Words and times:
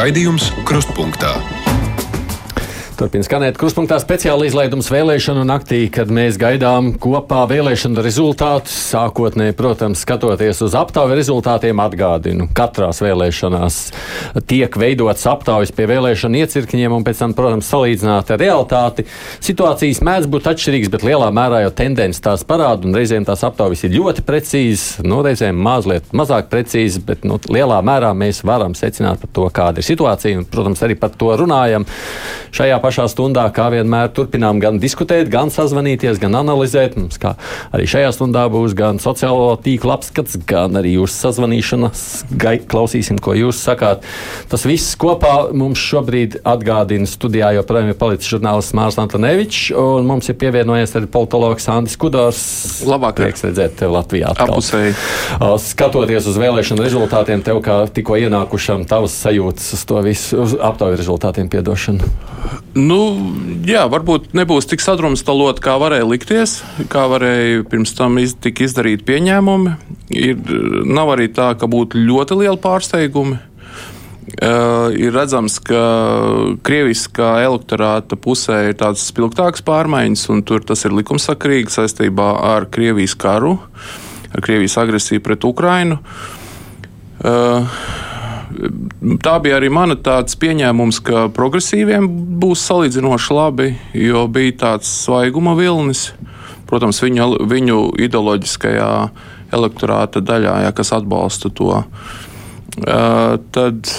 Raidījums 0.00 0.46
Krustpunktā. 0.64 1.34
Turpiniet 3.00 3.24
skanēt 3.24 3.56
krustpunktā 3.56 3.96
speciāla 3.96 4.44
izlaidums 4.44 4.90
vēlēšanu 4.92 5.40
naktī, 5.48 5.86
kad 5.88 6.10
mēs 6.12 6.36
gaidām 6.36 6.90
kopā 7.00 7.46
vēlēšanu 7.48 8.02
rezultātus. 8.04 8.74
Sākotnēji, 8.90 9.54
protams, 9.56 10.02
skatoties 10.04 10.58
uz 10.66 10.74
aptauju 10.76 11.16
rezultātiem, 11.16 11.80
atgādinu, 11.80 12.50
katrās 12.52 13.00
vēlēšanās 13.00 13.78
tiek 14.44 14.76
veidots 14.76 15.24
aptaujas 15.32 15.72
pie 15.72 15.86
vēlēšanu 15.88 16.42
iecirkņiem 16.42 16.98
un 16.98 17.06
pēc 17.06 17.22
tam, 17.22 17.32
protams, 17.38 17.70
salīdzināt 17.72 18.34
ar 18.34 18.42
realitāti. 18.42 19.06
Situācijas 19.48 20.02
mēdz 20.04 20.28
būt 20.36 20.50
atšķirīgas, 20.52 20.92
bet 20.92 21.08
lielā 21.08 21.30
mērā 21.32 21.62
jau 21.64 21.72
tendence 21.80 22.20
tās 22.20 22.44
parāda, 22.44 22.84
un 22.84 23.00
reizēm 23.00 23.24
tās 23.24 23.46
aptaujas 23.48 23.86
ir 23.88 23.96
ļoti 23.96 24.26
precīzas, 24.28 25.00
no 25.08 25.22
reizēm 25.24 25.56
mazliet 25.56 26.12
mazāk 26.12 26.52
precīzas, 26.52 27.00
bet 27.08 27.24
nu, 27.24 27.40
lielā 27.48 27.80
mērā 27.80 28.12
mēs 28.12 28.44
varam 28.44 28.76
secināt 28.76 29.24
par 29.24 29.34
to, 29.40 29.48
kāda 29.48 29.80
ir 29.80 29.88
situācija, 29.88 30.44
un, 30.44 30.46
protams, 30.52 30.84
arī 30.84 31.00
par 31.00 31.16
to 31.16 31.32
runājam. 31.40 31.88
Šajā 32.52 32.76
pašā 32.90 33.06
stundā, 33.06 33.44
kā 33.54 33.68
vienmēr, 33.70 34.10
turpinām 34.10 34.58
gan 34.62 34.80
diskutēt, 34.82 35.28
gan 35.30 35.52
sazvanīties, 35.54 36.18
gan 36.18 36.34
analizēt. 36.40 36.96
Mums 36.98 37.20
arī 37.70 37.86
šajā 37.86 38.10
stundā 38.16 38.48
būs 38.50 38.74
gan 38.74 38.98
sociālo 38.98 39.52
tīklu 39.62 39.94
apskats, 39.94 40.34
gan 40.48 40.74
arī 40.80 40.96
jūsu 40.96 41.14
sazvanīšanas. 41.14 42.02
Gai, 42.40 42.56
klausīsim, 42.58 43.20
ko 43.22 43.36
jūs 43.38 43.60
sakāt. 43.62 44.02
Tas 44.50 44.66
viss 44.66 44.96
kopā 44.98 45.52
mums 45.54 45.78
šobrīd 45.78 46.40
atgādina 46.42 47.06
studijā, 47.06 47.52
joprojām 47.60 47.92
ir 47.92 47.98
palicis 48.00 48.32
žurnālists 48.32 48.74
Mārs 48.74 48.98
Antonevičs, 48.98 49.70
un 49.78 50.08
mums 50.10 50.32
ir 50.32 50.38
pievienojies 50.40 50.96
arī 50.98 51.10
politologs 51.14 51.70
Andris 51.70 51.98
Kudors. 52.00 52.42
Labāk. 52.90 53.20
Prieks 53.20 53.46
redzēt 53.46 53.78
tevi 53.78 53.94
Latvijā. 53.94 54.34
Apusēji. 54.46 54.96
Skatoties 55.68 56.26
uz 56.30 56.40
vēlēšanu 56.40 56.82
rezultātiem, 56.86 57.44
tev 57.46 57.62
kā 57.62 57.82
tikko 57.94 58.18
ienākušam, 58.24 58.86
tavas 58.90 59.14
sajūtas 59.22 59.74
uz 59.78 59.86
to 59.86 60.02
visu, 60.06 60.42
uz 60.42 60.58
aptauju 60.58 60.98
rezultātiem 60.98 61.50
piedošanu. 61.52 62.10
Nu, 62.80 62.98
jā, 63.68 63.82
varbūt 63.90 64.32
nebūs 64.36 64.68
tik 64.70 64.82
sadrumstalot, 64.82 65.60
kā 65.64 65.74
varēja 65.80 66.06
likties, 66.08 66.60
kā 66.92 67.04
varēja 67.10 67.64
pirms 67.68 67.92
tam 67.98 68.18
iz, 68.22 68.32
tika 68.40 68.64
izdarīt 68.64 69.04
pieņēmumi. 69.08 69.74
Ir, 70.16 70.40
nav 70.88 71.12
arī 71.16 71.28
tā, 71.34 71.52
ka 71.58 71.68
būtu 71.70 72.00
ļoti 72.00 72.40
liela 72.40 72.58
pārsteigumi. 72.60 73.40
Uh, 74.30 74.92
ir 74.94 75.10
redzams, 75.16 75.56
ka 75.66 75.80
krieviskā 76.64 77.32
elektorāta 77.42 78.14
pusē 78.20 78.60
ir 78.68 78.76
tādas 78.78 79.02
spilgtākas 79.10 79.64
pārmaiņas, 79.66 80.28
un 80.30 80.44
tur 80.46 80.62
tas 80.64 80.86
ir 80.86 80.94
likumsakrīgi 80.94 81.74
saistībā 81.74 82.28
ar 82.52 82.68
Krievijas 82.70 83.16
karu, 83.18 83.56
ar 84.30 84.44
Krievijas 84.46 84.78
agresiju 84.80 85.24
pret 85.26 85.44
Ukrainu. 85.48 85.98
Uh, 87.20 87.66
tā 89.24 89.34
bija 89.42 89.58
arī 89.58 89.70
mana 89.72 89.96
tāds 89.96 90.36
pieņēmums, 90.40 91.00
ka 91.06 91.26
progresīviem 91.34 92.08
būs 92.42 92.64
salīdzinoši 92.68 93.36
labi, 93.36 93.68
jo 93.96 94.26
bija 94.32 94.56
tāds 94.66 94.90
svaiguma 95.04 95.56
vilnis. 95.58 96.10
Protams, 96.70 97.00
viņu, 97.02 97.48
viņu 97.50 97.78
ideoloģiskajā 98.06 98.90
elektorāta 99.56 100.22
daļā, 100.22 100.60
ja, 100.66 100.72
kas 100.76 100.92
atbalsta 100.94 101.50
to. 101.50 101.82
Uh, 102.80 103.38
tad 103.50 103.90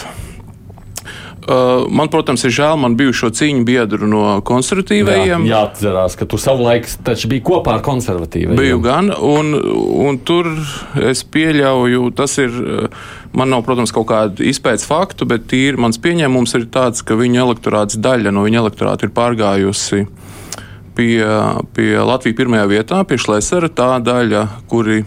man, 1.91 2.09
protams, 2.11 2.43
ir 2.47 2.53
žēl 2.55 2.79
man 2.81 2.95
bijušo 2.99 3.31
cīņu 3.37 3.65
biedru 3.67 4.09
no 4.09 4.23
konservatīvajiem. 4.47 5.45
Jā, 5.47 5.57
jāatcerās, 5.57 6.17
ka 6.19 6.27
tu 6.29 6.39
savulaik 6.41 6.89
taču 7.05 7.31
biji 7.31 7.43
kopā 7.47 7.77
ar 7.77 7.85
konservatīviem. 7.85 8.55
Biju 8.59 8.81
gan, 8.83 9.11
un, 9.11 9.53
un 10.05 10.19
tur 10.27 10.49
es 11.11 11.23
pieļauju, 11.27 12.09
tas 12.17 12.37
ir, 12.41 12.55
man 13.37 13.53
nav, 13.53 13.65
protams, 13.67 13.93
kaut 13.95 14.09
kāda 14.11 14.47
izpētes 14.47 14.87
faktu, 14.89 15.27
bet 15.29 15.47
tīri 15.51 15.79
mans 15.81 16.01
pieņēmums 16.01 16.57
ir 16.59 16.67
tāds, 16.73 17.05
ka 17.05 17.19
viņu 17.19 17.43
elektorāts 17.45 17.99
daļa 18.01 18.33
no 18.35 18.45
viņa 18.47 18.63
elektorāta 18.65 19.07
ir 19.07 19.15
pārgājusi 19.15 20.05
pie, 20.95 21.13
pie 21.75 21.91
Latvijas 21.99 22.37
pirmajā 22.37 22.67
vietā, 22.71 23.01
pie 23.07 23.19
Šlesera, 23.21 23.71
tā 23.71 23.95
daļa, 24.03 24.45
kuri 24.71 25.03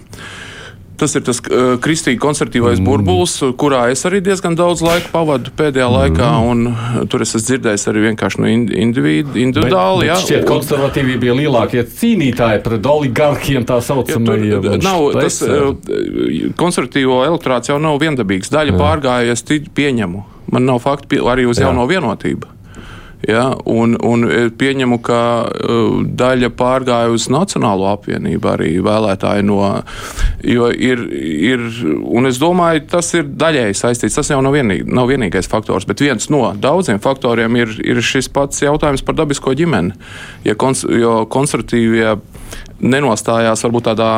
Tas 1.01 1.17
ir 1.19 1.25
tas 1.27 1.41
uh, 1.43 1.75
kristīgi 1.83 2.21
konservatīvais 2.23 2.79
mm. 2.79 2.87
burbulis, 2.87 3.35
kurā 3.59 3.89
es 3.91 4.05
arī 4.07 4.21
diezgan 4.23 4.55
daudz 4.59 4.83
laika 4.85 5.11
pavadu 5.11 5.51
pēdējā 5.59 5.89
mm. 5.89 5.97
laikā. 5.99 7.07
Tur 7.11 7.25
es 7.25 7.35
esmu 7.35 7.43
dzirdējis 7.49 7.89
arī 7.91 8.05
vienkārši 8.09 8.43
no 8.43 8.53
individu, 8.53 9.35
individuāli. 9.43 10.07
Bet, 10.07 10.13
bet 10.13 10.29
šķiet, 10.29 10.47
konservatīvi 10.49 11.19
bija 11.25 11.35
lielākie 11.41 11.83
cīnītāji 11.99 12.63
pret 12.67 12.87
oligarkiem, 12.95 13.67
tā 13.67 13.81
saucamajiem. 13.83 14.71
Ja, 14.71 14.79
nav, 14.87 15.09
tas, 15.19 15.41
konservatīvo 16.61 17.25
elektorāts 17.27 17.73
jau 17.73 17.81
nav 17.83 17.99
viendabīgs. 18.03 18.53
Daļa 18.55 18.79
pārgājies, 18.79 19.45
pieņemu. 19.75 20.25
Man 20.55 20.69
nav 20.69 20.83
faktu 20.85 21.25
arī 21.31 21.49
uz 21.51 21.59
Jā. 21.59 21.69
jauno 21.69 21.89
vienotību. 21.91 22.55
Ja, 23.25 23.45
un, 23.71 23.95
un 24.05 24.27
pieņemu, 24.59 24.99
ka 25.05 25.21
uh, 25.47 26.01
daļa 26.05 26.51
pārgāja 26.59 27.13
uz 27.15 27.29
Nacionālo 27.33 27.89
apvienību 27.95 28.51
arī 28.51 28.71
vēlētāji 28.85 29.47
no. 29.49 29.61
Ir, 30.45 31.05
ir, 31.09 31.63
un 32.05 32.29
es 32.29 32.41
domāju, 32.43 32.85
tas 32.93 33.09
ir 33.17 33.31
daļēji 33.33 33.79
saistīts. 33.81 34.19
Tas 34.19 34.33
jau 34.33 34.43
nav, 34.45 34.57
vienīgi, 34.59 34.85
nav 34.93 35.09
vienīgais 35.09 35.49
faktors, 35.51 35.89
bet 35.89 36.05
viens 36.05 36.29
no 36.33 36.43
daudziem 36.53 37.01
faktoriem 37.03 37.57
ir, 37.61 37.73
ir 37.81 38.03
šis 38.05 38.29
pats 38.35 38.65
jautājums 38.65 39.05
par 39.07 39.17
dabisko 39.23 39.55
ģimeni. 39.57 39.97
Ja 40.45 40.57
kons, 40.61 40.85
jo 40.85 41.23
konservatīvie 41.33 42.19
nenostājās 42.85 43.65
varbūt 43.65 43.89
tādā 43.93 44.13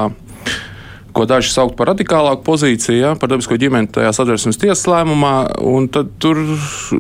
ko 1.17 1.25
daži 1.29 1.53
sauc 1.53 1.75
par 1.79 1.91
radikālāku 1.93 2.45
pozīciju, 2.47 2.97
ja, 2.97 3.13
par 3.19 3.31
dabisko 3.33 3.57
ģimeni 3.61 3.89
tajā 3.95 4.13
sadarbības 4.17 4.61
tiesas 4.61 4.85
lēmumā. 4.91 5.35
Tad 5.95 6.13
tur 6.23 6.43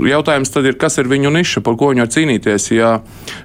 jautājums 0.09 0.53
tad 0.55 0.69
ir, 0.69 0.79
kas 0.81 0.97
ir 1.01 1.11
viņu 1.11 1.33
niša, 1.35 1.63
par 1.67 1.77
ko 1.81 1.93
viņi 1.93 2.05
var 2.05 2.13
cīnīties. 2.15 2.71
Ja 2.77 2.93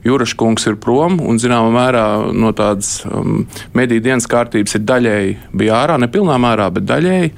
Jurašs 0.07 0.37
kungs 0.39 0.67
ir 0.71 0.79
prom 0.81 1.19
un 1.19 1.41
zināmā 1.41 1.71
mērā 1.75 2.05
no 2.31 2.53
tādas 2.57 3.01
um, 3.07 3.43
mediju 3.77 4.03
dienas 4.07 4.29
kārtības 4.31 4.79
ir 4.79 4.87
daļēji 4.87 5.35
bija 5.59 5.83
ārā, 5.83 5.99
nepilnā 6.01 6.39
mērā, 6.41 6.71
bet 6.73 6.87
daļēji. 6.89 7.33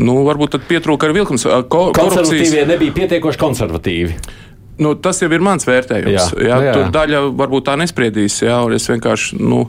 Nu, 0.00 0.22
varbūt 0.24 0.56
tad 0.56 0.64
pietrūka 0.68 1.08
arī 1.08 1.20
vilkums. 1.20 1.44
Ko, 1.72 1.88
Konservatīvie 1.96 2.64
nebija 2.68 2.94
pietiekoši 2.96 3.40
konservatīvi. 3.40 4.16
Nu, 4.80 4.92
tas 5.00 5.22
jau 5.22 5.28
ir 5.32 5.44
mans 5.44 5.64
vērtējums. 5.64 6.32
Jā, 6.36 6.46
jā, 6.50 6.56
jā. 6.68 6.72
Tur 6.76 6.90
daļa 6.92 7.20
varbūt 7.36 7.68
tā 7.68 7.76
nespriedīs. 7.80 8.42
Jā, 8.44 8.58
es 8.76 8.88
vienkārši 8.90 9.38
nu, 9.40 9.62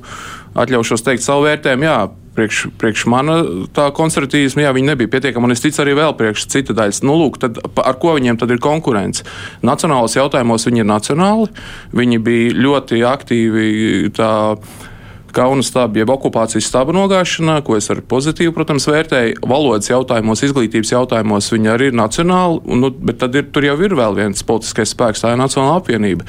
atļaušos 0.60 1.06
teikt 1.06 1.24
savu 1.24 1.46
vērtējumu. 1.48 1.88
Jā, 1.88 2.00
priekš, 2.38 2.64
priekš 2.78 3.06
mana 3.10 3.40
tā 3.76 3.88
konservatīvisma, 3.98 4.68
jā, 4.68 4.74
viņi 4.78 4.92
nebija 4.92 5.12
pietiekami, 5.16 5.50
un 5.50 5.56
es 5.56 5.64
ticu 5.64 5.82
arī 5.84 5.96
vēl 5.98 6.14
priekš 6.20 6.48
cita 6.54 6.76
daļas. 6.78 7.04
Nu, 7.08 7.18
lūk, 7.20 7.40
tad, 7.42 7.58
ar 7.82 7.98
ko 8.02 8.14
viņiem 8.18 8.38
tad 8.40 8.54
ir 8.54 8.62
konkurence? 8.64 9.26
Nacionālos 9.66 10.18
jautājumos 10.18 10.68
viņi 10.70 10.84
ir 10.84 10.90
nacionāli, 10.90 11.50
viņi 11.98 12.22
bija 12.28 12.60
ļoti 12.68 13.02
aktīvi 13.14 13.72
tā. 14.18 14.36
Kaunas 15.38 15.68
stāba, 15.70 16.00
jeb 16.00 16.10
okupācijas 16.10 16.66
stāba 16.66 16.94
nogāšanā, 16.96 17.60
ko 17.68 17.76
es 17.78 17.92
ar 17.94 18.00
pozitīvu, 18.10 18.56
protams, 18.56 18.88
vērtēju. 18.90 19.44
Valodas 19.46 19.92
jautājumos, 19.92 20.42
izglītības 20.48 20.94
jautājumos 20.96 21.52
viņi 21.54 21.70
arī 21.74 21.90
ir 21.92 21.98
nacionāli, 22.00 22.64
un, 22.66 22.82
nu, 22.82 22.90
bet 22.90 23.20
tad 23.22 23.36
ir, 23.38 23.46
tur 23.54 23.68
jau 23.68 23.76
ir 23.86 23.94
vēl 24.00 24.18
viens 24.18 24.48
politiskais 24.48 24.96
spēks, 24.96 25.22
tā 25.22 25.36
ir 25.36 25.42
Nacionāla 25.44 25.78
apvienība. 25.84 26.26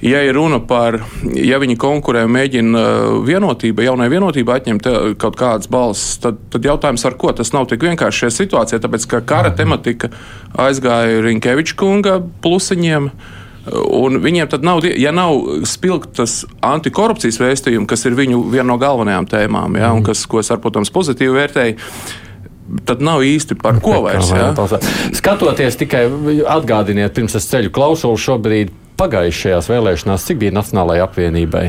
Ja 0.00 0.20
ir 0.22 0.36
runa 0.38 0.60
par, 0.62 1.00
ja 1.34 1.58
viņi 1.58 1.74
konkurē, 1.80 2.22
mēģina 2.30 2.78
uh, 2.78 3.16
vienotība, 3.26 3.82
jaunai 3.82 4.06
vienotībai 4.12 4.60
atņemt 4.60 4.86
uh, 4.86 4.98
kaut 5.18 5.34
kādas 5.40 5.66
balsis, 5.70 6.20
tad, 6.22 6.38
tad 6.54 6.68
jautājums 6.68 7.02
ar 7.08 7.16
ko 7.18 7.32
tas 7.34 7.50
nav 7.54 7.66
tik 7.70 7.82
vienkārši 7.82 8.22
šajā 8.22 8.36
situācijā, 8.36 8.78
tāpēc 8.84 9.08
ka 9.10 9.22
kara 9.26 9.50
tematika 9.58 10.12
aizgāja 10.54 11.18
Rinkeviča 11.26 11.74
kunga 11.80 12.20
plusiņiem. 12.44 13.10
Un 13.98 14.22
viņiem 14.22 14.48
tad 14.48 14.62
nav, 14.64 14.86
ja 14.86 15.10
nav 15.12 15.34
spilgtas 15.68 16.44
antikorupcijas 16.64 17.36
vēstījumi, 17.42 17.88
kas 17.90 18.06
ir 18.08 18.14
viņu 18.16 18.38
viena 18.54 18.70
no 18.70 18.78
galvenajām 18.80 19.26
tēmām, 19.28 19.76
ja, 19.82 19.90
un 19.92 20.06
kas, 20.06 20.22
ko 20.30 20.38
es, 20.40 20.48
ar, 20.54 20.62
protams, 20.62 20.94
pozitīvi 20.94 21.34
vērtēju, 21.34 21.90
tad 22.88 23.02
nav 23.04 23.26
īsti 23.26 23.58
par 23.60 23.82
ko 23.84 23.98
vairs. 24.06 24.30
Ja? 24.30 24.54
Skatoties 25.18 25.76
tikai 25.82 26.06
atgādiniet, 26.48 27.12
pirms 27.18 27.36
es 27.36 27.50
ceļu 27.50 27.74
klausulu 27.74 28.16
šobrīd 28.20 28.72
pagājušajās 28.98 29.68
vēlēšanās, 29.70 30.24
cik 30.26 30.40
bija 30.42 30.56
Nacionālajai 30.58 31.04
apvienībai? 31.06 31.66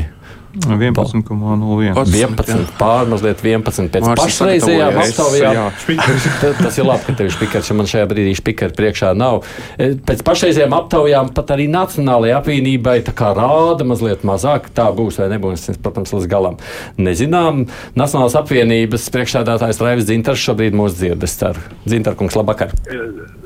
11,01. 0.50 1.94
11 1.94 2.72
pār 2.78 3.06
mazliet 3.10 3.42
11 3.44 3.90
pēc 3.94 4.06
pašreizējām 4.18 4.96
aptaujām. 4.98 5.68
Tas 6.64 6.78
ir 6.80 6.88
labi, 6.88 7.04
ka 7.06 7.14
tev 7.18 7.28
ir 7.28 7.34
spikers, 7.34 7.68
jo 7.70 7.76
man 7.78 7.86
šajā 7.90 8.08
brīdī 8.10 8.32
spikers 8.38 8.74
priekšā 8.78 9.12
nav. 9.18 9.44
E, 9.78 9.92
pēc 10.06 10.24
pašreizējām 10.26 10.74
aptaujām 10.74 11.30
pat 11.36 11.52
arī 11.54 11.68
Nacionālajai 11.70 12.34
apvienībai 12.40 12.96
tā 13.06 13.14
kā 13.16 13.30
rāda 13.36 13.86
mazliet 13.86 14.24
mazāk. 14.26 14.66
Tā 14.74 14.88
būs 14.96 15.20
vai 15.22 15.28
nebūs, 15.34 15.68
protams, 15.84 16.14
līdz 16.16 16.26
galam. 16.30 16.58
Nezinām. 16.98 17.68
Nacionālās 17.98 18.34
apvienības 18.40 19.06
priekšsēdētājs 19.14 19.78
Raivis 19.84 20.08
Dzintars 20.10 20.42
šobrīd 20.48 20.74
mūs 20.78 20.98
dzirdes. 20.98 21.38
Dzintarkungs, 21.86 22.34
labvakar! 22.38 22.74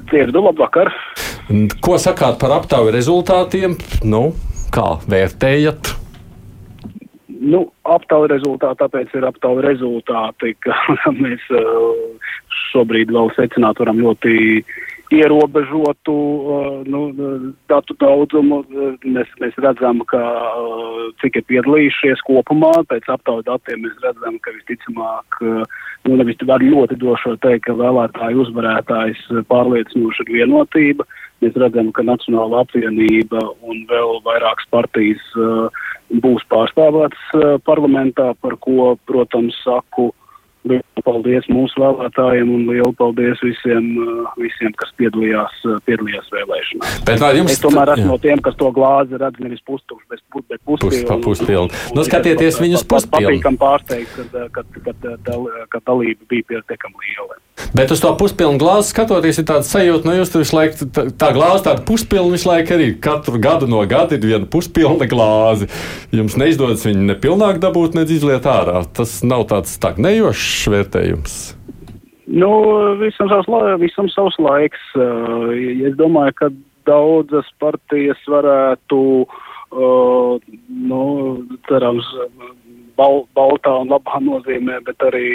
Dzirdu, 0.09 0.41
labvakar! 0.49 0.89
Ko 1.85 1.99
sakāt 2.01 2.41
par 2.41 2.57
aptauju 2.57 2.95
rezultātiem? 2.97 3.77
Nu, 4.09 4.31
kā 4.75 4.95
vērtējat? 5.05 6.04
Nu, 7.45 7.61
aptauja 7.85 8.31
rezultāti, 8.33 8.81
tāpēc 8.81 9.13
ir 9.19 9.27
aptauja 9.29 9.65
rezultāti, 9.67 10.55
ka 10.65 10.77
mēs 11.23 11.45
uh, 11.53 12.33
šobrīd 12.73 13.13
vēl 13.15 13.33
secināt 13.37 13.81
varam 13.83 14.01
ļoti 14.01 14.65
ierobežotu 15.19 16.15
nu, 16.91 17.01
datu 17.71 17.97
daudzumu. 18.01 18.63
Mēs, 19.05 19.31
mēs 19.43 19.59
redzam, 19.63 20.03
ka 20.11 20.21
cik 21.23 21.41
ir 21.41 21.47
piedalījušies 21.51 22.23
kopumā, 22.27 22.73
pēc 22.91 23.09
aptaujas 23.15 23.47
datiem 23.49 23.85
mēs 23.87 23.99
redzam, 24.05 24.39
ka 24.45 24.55
visticamāk, 24.57 25.41
nu 26.07 26.19
nevis 26.21 26.41
var 26.49 26.65
ļoti 26.65 26.99
došo 27.03 27.37
teikt, 27.45 27.67
ka 27.69 27.77
vēlētāju 27.79 28.45
uzvarētājs 28.47 29.23
pārliecinoši 29.51 30.27
ir 30.27 30.35
vienotība. 30.41 31.07
Mēs 31.45 31.57
redzam, 31.61 31.91
ka 31.93 32.07
Nacionāla 32.07 32.63
apvienība 32.65 33.41
un 33.67 33.85
vēl 33.91 34.21
vairākas 34.25 34.69
partijas 34.73 35.25
būs 36.25 36.45
pārstāvētas 36.53 37.63
parlamentā, 37.67 38.33
par 38.41 38.57
ko, 38.63 38.95
protams, 39.09 39.57
saku 39.65 40.13
Lielu 40.65 41.05
paldies 41.05 41.45
mūsu 41.53 41.77
vēlētājiem 41.83 42.49
un 42.55 42.63
lielu 42.71 42.93
paldies 42.97 43.41
visiem, 43.45 43.91
uh, 44.01 44.31
visiem 44.41 44.73
kas 44.81 44.95
piedalījās, 45.01 45.59
uh, 45.69 45.77
piedalījās 45.85 46.31
vēlēšanās. 46.33 46.95
Bet 47.05 47.21
vai 47.21 47.33
jums... 47.37 47.53
Es 47.53 47.61
tomēr 47.61 47.93
esmu 47.95 48.07
jā. 48.07 48.11
no 48.15 48.19
tiem, 48.23 48.41
kas 48.45 48.57
to 48.61 48.71
glāzi 48.73 49.21
redz 49.21 49.43
nevis 49.45 49.61
pustukšu, 49.69 50.07
bet, 50.09 50.25
bet 50.49 50.63
puspilnu. 50.65 51.21
Puspilnu. 51.25 51.83
Nu, 51.97 52.07
skatieties 52.09 52.61
viņus 52.63 52.87
puspilnu. 52.89 53.35
Patīkam 53.35 53.61
pārsteigt, 53.61 54.17
kad, 54.17 54.39
kad, 54.57 54.71
kad, 54.87 55.05
kad, 55.05 55.51
kad 55.75 55.85
dalība 55.85 56.31
bija 56.33 56.49
pietiekami 56.55 57.05
liela. 57.05 57.37
Bet 57.75 57.93
uz 57.95 58.01
to 58.03 58.11
puspilnu 58.19 58.59
glāzi 58.59 58.91
skatoties, 58.95 59.39
ir 59.39 59.47
tāds 59.47 59.69
sajūta, 59.71 60.09
nu, 60.09 60.17
jūs 60.19 60.33
tur 60.33 60.43
visu 60.43 60.57
laiku 60.57 60.89
tā, 60.95 61.05
tā 61.19 61.31
glāze, 61.35 61.67
tāda 61.69 61.85
puspilna 61.87 62.35
visu 62.35 62.49
laiku 62.49 62.75
arī 62.77 62.89
katru 63.03 63.39
gadu 63.43 63.69
no 63.71 63.83
gada 63.91 64.17
ir 64.17 64.25
viena 64.25 64.49
puspilna 64.51 65.07
glāze. 65.11 65.69
Jums 66.15 66.39
neizdodas 66.41 66.87
viņu 66.87 67.05
nepilnāk 67.13 67.61
dabūt, 67.63 67.99
nedz 67.99 68.17
izliet 68.17 68.47
ārā. 68.49 68.85
Tas 68.95 69.21
nav 69.27 69.47
tāds 69.51 69.75
stagnējošs 69.77 70.54
vērtējums. 70.73 71.39
Nu, 72.25 72.51
visam 73.01 73.29
savs, 73.29 73.51
visam 73.83 74.09
savs 74.13 74.39
laiks. 74.41 74.85
Es 75.85 75.97
domāju, 75.99 76.37
ka 76.41 76.49
daudzas 76.89 77.49
partijas 77.61 78.21
varētu, 78.31 79.01
nu, 80.89 81.03
cerams, 81.69 82.09
bal, 82.99 83.25
baltā 83.37 83.75
un 83.83 83.93
labā 83.93 84.21
nozīmē, 84.25 84.81
bet 84.87 85.05
arī 85.05 85.29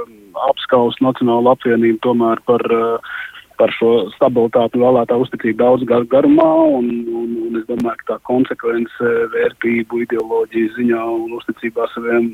um, 0.00 0.16
apskaust 0.48 1.02
Nacionālu 1.04 1.52
apvienību 1.52 2.00
tomēr 2.06 2.42
par, 2.48 2.64
uh, 2.72 3.14
par 3.60 3.72
šo 3.74 3.90
stabilitāti 4.14 4.80
vēlētā 4.82 5.16
uzticību 5.20 5.58
daudz 5.60 5.86
gar, 5.88 6.06
garumā. 6.12 6.48
Un, 6.78 6.90
un, 7.08 7.36
un 7.48 7.60
es 7.60 7.66
domāju, 7.68 7.96
ka 8.02 8.14
tā 8.14 8.18
konsekvence 8.30 9.12
vērtību, 9.34 10.02
ideoloģijas 10.06 10.76
ziņā 10.78 11.04
un 11.14 11.36
uzticībā 11.38 11.88
saviem, 11.94 12.32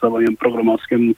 saviem 0.00 0.38
programmatiskiem 0.42 1.10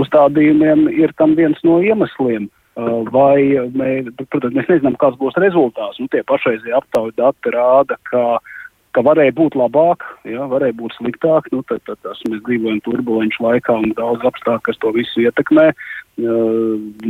uzstādījumiem 0.00 0.88
ir 0.94 1.14
tam 1.20 1.36
viens 1.38 1.60
no 1.66 1.80
iemesliem. 1.84 2.50
Uh, 2.74 3.04
vai, 3.14 3.38
mē, 3.70 3.88
protams, 4.32 4.56
mēs 4.56 4.66
nezinām, 4.66 4.96
kāds 4.98 5.14
būs 5.20 5.36
rezultāts. 5.38 6.00
Nu, 6.02 6.08
tie 6.10 6.24
pašreizie 6.26 6.72
aptaujas 6.74 7.14
dati 7.14 7.52
rāda, 7.54 7.94
ka 8.10 8.22
uh, 8.40 8.54
ka 8.94 9.02
varēja 9.06 9.34
būt 9.36 9.58
labāk, 9.58 10.06
ja, 10.28 10.46
varēja 10.50 10.78
būt 10.78 10.96
sliktāk. 10.98 11.50
Nu, 11.52 11.64
tad, 11.68 11.82
tad, 11.88 12.00
tas, 12.06 12.22
mēs 12.30 12.42
dzīvojam 12.46 12.80
turbulenču 12.86 13.44
laikā 13.44 13.76
un 13.82 13.94
daudz 13.98 14.24
apstākļu, 14.30 14.64
kas 14.68 14.80
to 14.82 14.94
visu 14.96 15.26
ietekmē. 15.26 15.70
Uh, 15.74 15.94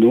nu, 0.00 0.10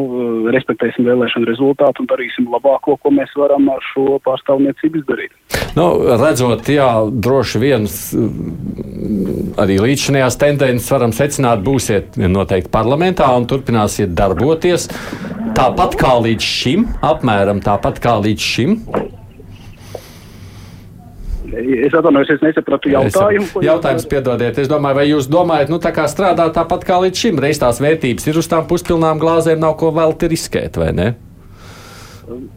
respektēsim 0.53 1.07
vēlēšanu 1.07 1.47
rezultātu 1.49 2.03
un 2.03 2.09
darīsim 2.11 2.45
labāko, 2.53 2.93
ko 3.01 3.09
mēs 3.09 3.31
varam 3.39 3.65
ar 3.73 3.81
šo 3.89 4.19
pārstāvniecību 4.21 5.01
izdarīt. 5.01 5.33
Nu, 5.73 5.87
redzot, 6.21 6.69
jā, 6.69 6.89
droši 7.09 7.61
vien 7.63 7.87
arī 9.57 9.79
līdzinājās 9.81 10.37
tendences 10.37 10.91
varam 10.93 11.15
secināt, 11.15 11.65
būsiet 11.65 12.19
noteikti 12.21 12.69
parlamentā 12.73 13.31
un 13.33 13.49
turpināsiet 13.49 14.13
darboties 14.13 14.91
tāpat 15.57 15.97
kā 15.97 16.13
līdz 16.27 16.53
šim, 16.53 16.87
apmēram 17.01 17.65
tāpat 17.65 17.97
kā 18.03 18.19
līdz 18.21 18.49
šim. 18.53 18.77
Es 21.53 21.93
atvainojos, 21.93 22.31
es 22.33 22.41
nesapratu 22.41 22.89
jautājumu. 22.89 23.45
Es, 23.45 23.65
jautājums, 23.67 24.07
piedodiet, 24.09 24.57
es 24.61 24.69
domāju, 24.71 24.97
vai 24.99 25.05
jūs 25.09 25.27
domājat, 25.31 25.69
nu 25.73 25.77
tā 25.83 25.91
kā 25.95 26.07
strādā 26.09 26.47
tāpat 26.55 26.87
kā 26.87 26.97
līdz 27.03 27.25
šim, 27.25 27.41
reiz 27.43 27.61
tās 27.61 27.81
vērtības 27.83 28.25
ir 28.29 28.39
uz 28.41 28.49
tām 28.49 28.65
puspilnām 28.69 29.21
glāzēm, 29.21 29.61
nav 29.61 29.75
ko 29.81 29.91
vēl 29.95 30.15
te 30.17 30.31
riskēt, 30.31 30.79
vai 30.81 30.89
ne? 30.97 31.11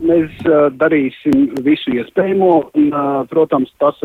Mēs 0.06 0.32
uh, 0.46 0.69
darīsim 0.78 1.50
visu 1.66 1.93
iespējamo, 1.98 2.52
un, 2.78 2.88
uh, 2.94 3.20
protams, 3.28 3.72
tas, 3.82 3.98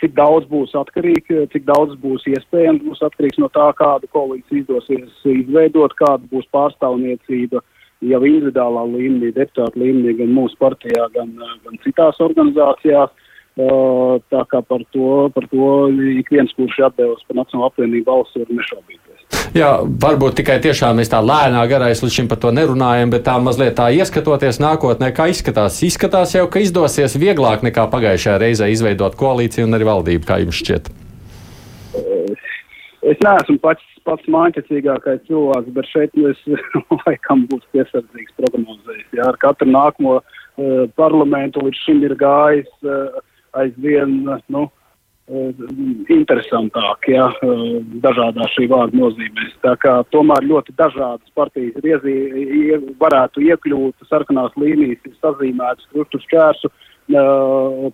cik 0.00 0.16
daudz 0.16 0.48
būs 0.50 0.74
atkarīgi, 0.76 1.46
cik 1.52 1.66
daudz 1.68 1.96
būs 2.00 2.26
iespējams, 2.32 2.84
būs 2.88 3.04
atkarīgs 3.06 3.40
no 3.40 3.48
tā, 3.52 3.68
kādu 3.78 4.08
koalīciju 4.12 4.64
izdosies 4.64 5.28
izveidot, 5.32 5.94
kāda 6.00 6.24
būs 6.32 6.48
pārstāvniecība 6.56 7.62
jau 8.04 8.20
individuālā 8.28 8.82
līmenī, 8.90 9.32
deputāta 9.36 9.80
līmenī, 9.80 10.16
gan 10.18 10.34
mūsu 10.36 10.58
partijā, 10.60 11.08
gan, 11.14 11.32
gan 11.64 11.80
citās 11.84 12.20
organizācijās. 12.24 13.14
Tā 13.56 14.42
kā 14.50 14.60
par 14.60 14.82
to, 14.92 15.30
par 15.32 15.46
to 15.48 15.68
ik 16.20 16.28
viens, 16.28 16.50
kurš 16.58 16.76
atdevis 16.90 17.24
par 17.24 17.38
Nacionālo 17.38 17.70
apvienību 17.70 18.04
valsts, 18.10 18.36
var 18.36 18.50
nešaubīties. 18.52 19.06
Jā, 19.56 19.70
varbūt 20.02 20.36
tikai 20.42 20.58
tiešām 20.60 20.98
mēs 21.00 21.08
tā 21.08 21.22
lēnā 21.24 21.62
garā 21.70 21.88
līdz 21.88 22.12
šim 22.12 22.28
par 22.28 22.36
to 22.42 22.50
nerunājam, 22.52 23.14
bet 23.14 23.24
tā 23.24 23.38
mazliet 23.40 23.78
tā 23.78 23.88
ieskatoties 23.96 24.60
nākotnē, 24.60 25.08
kā 25.16 25.30
izskatās. 25.32 25.78
Izskatās 25.86 26.34
jau, 26.36 26.44
ka 26.52 26.60
izdosies 26.60 27.16
vieglāk 27.16 27.64
nekā 27.64 27.86
pagājušajā 27.94 28.36
reizē 28.42 28.68
izveidot 28.74 29.16
koalīciju 29.16 29.64
un 29.64 29.78
arī 29.78 29.88
valdību, 29.88 30.28
kā 30.28 30.36
jums 30.42 30.60
šķiet. 30.60 30.90
Es 33.06 33.22
neesmu 33.22 33.56
pats, 33.62 33.86
pats 34.04 34.28
mākslīgākais 34.36 35.22
cilvēks, 35.30 35.72
bet 35.78 35.88
šeit 35.94 36.20
es 36.28 36.42
laikam 37.06 37.46
būšu 37.48 37.72
piesardzīgs 37.72 38.36
prognozējis. 38.42 39.08
Jā, 39.16 39.30
ar 39.30 39.40
katru 39.40 39.70
nākamo 39.72 40.18
uh, 40.20 40.84
parlamentu 41.00 41.64
līdz 41.64 41.82
šim 41.86 42.04
ir 42.04 42.16
gājis. 42.20 42.68
Uh, 42.84 43.24
aizvien 43.62 44.16
nu, 44.52 44.62
eh, 45.28 45.62
interesantāk, 46.14 47.08
ja, 47.08 47.28
eh, 47.42 47.62
dažādās 48.04 48.52
šī 48.56 48.68
vārda 48.70 49.00
nozīmēs. 49.00 49.54
Tā 49.64 49.76
kā 49.82 49.94
tomēr 50.14 50.46
ļoti 50.50 50.74
dažādas 50.76 51.30
partijas 51.34 51.76
ir 51.76 51.88
iezī, 51.92 52.16
ie, 52.46 52.76
varētu 53.00 53.44
iekļūt 53.50 54.08
sarkanās 54.10 54.52
līnijas, 54.56 55.00
ir 55.04 55.16
sazīmētas 55.22 55.88
krustu 55.92 56.22
šķērsu. 56.26 56.70
Uh, 57.06 57.92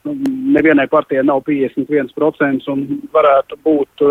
nevienai 0.57 0.87
partijai 0.89 1.21
nav 1.23 1.43
51% 1.45 2.65
un 2.73 3.03
varētu 3.13 3.59
būt, 3.61 4.05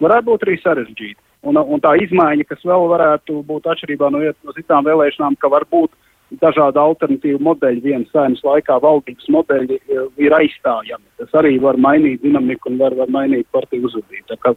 varētu 0.00 0.24
būt 0.24 0.46
arī 0.46 0.54
sarežģīti. 0.62 1.20
Un, 1.44 1.58
un 1.60 1.82
tā 1.84 1.92
izmaiņa, 2.00 2.46
kas 2.48 2.64
vēl 2.64 2.88
varētu 2.88 3.42
būt 3.44 3.68
atšķirībā 3.68 4.08
no, 4.10 4.22
no 4.24 4.54
citām 4.56 4.88
vēlēšanām, 4.88 5.36
ka 5.36 5.52
varbūt 5.52 5.92
uh, 5.92 6.05
dažādi 6.42 6.80
alternatīvi 6.82 7.42
modeļi 7.42 7.84
vienas 7.84 8.10
saimas 8.14 8.42
laikā, 8.46 8.78
valdības 8.82 9.28
modeļi 9.32 9.78
e, 9.78 10.06
ir 10.26 10.34
aizstājami. 10.36 11.04
Tas 11.20 11.36
arī 11.40 11.56
var 11.62 11.78
mainīt 11.80 12.24
dinamiku 12.24 12.72
un 12.72 12.80
var, 12.82 12.96
var 12.98 13.12
mainīt 13.14 13.46
partiju 13.54 13.86
uzvedību. 13.90 14.26
Tā 14.32 14.40
kā 14.42 14.56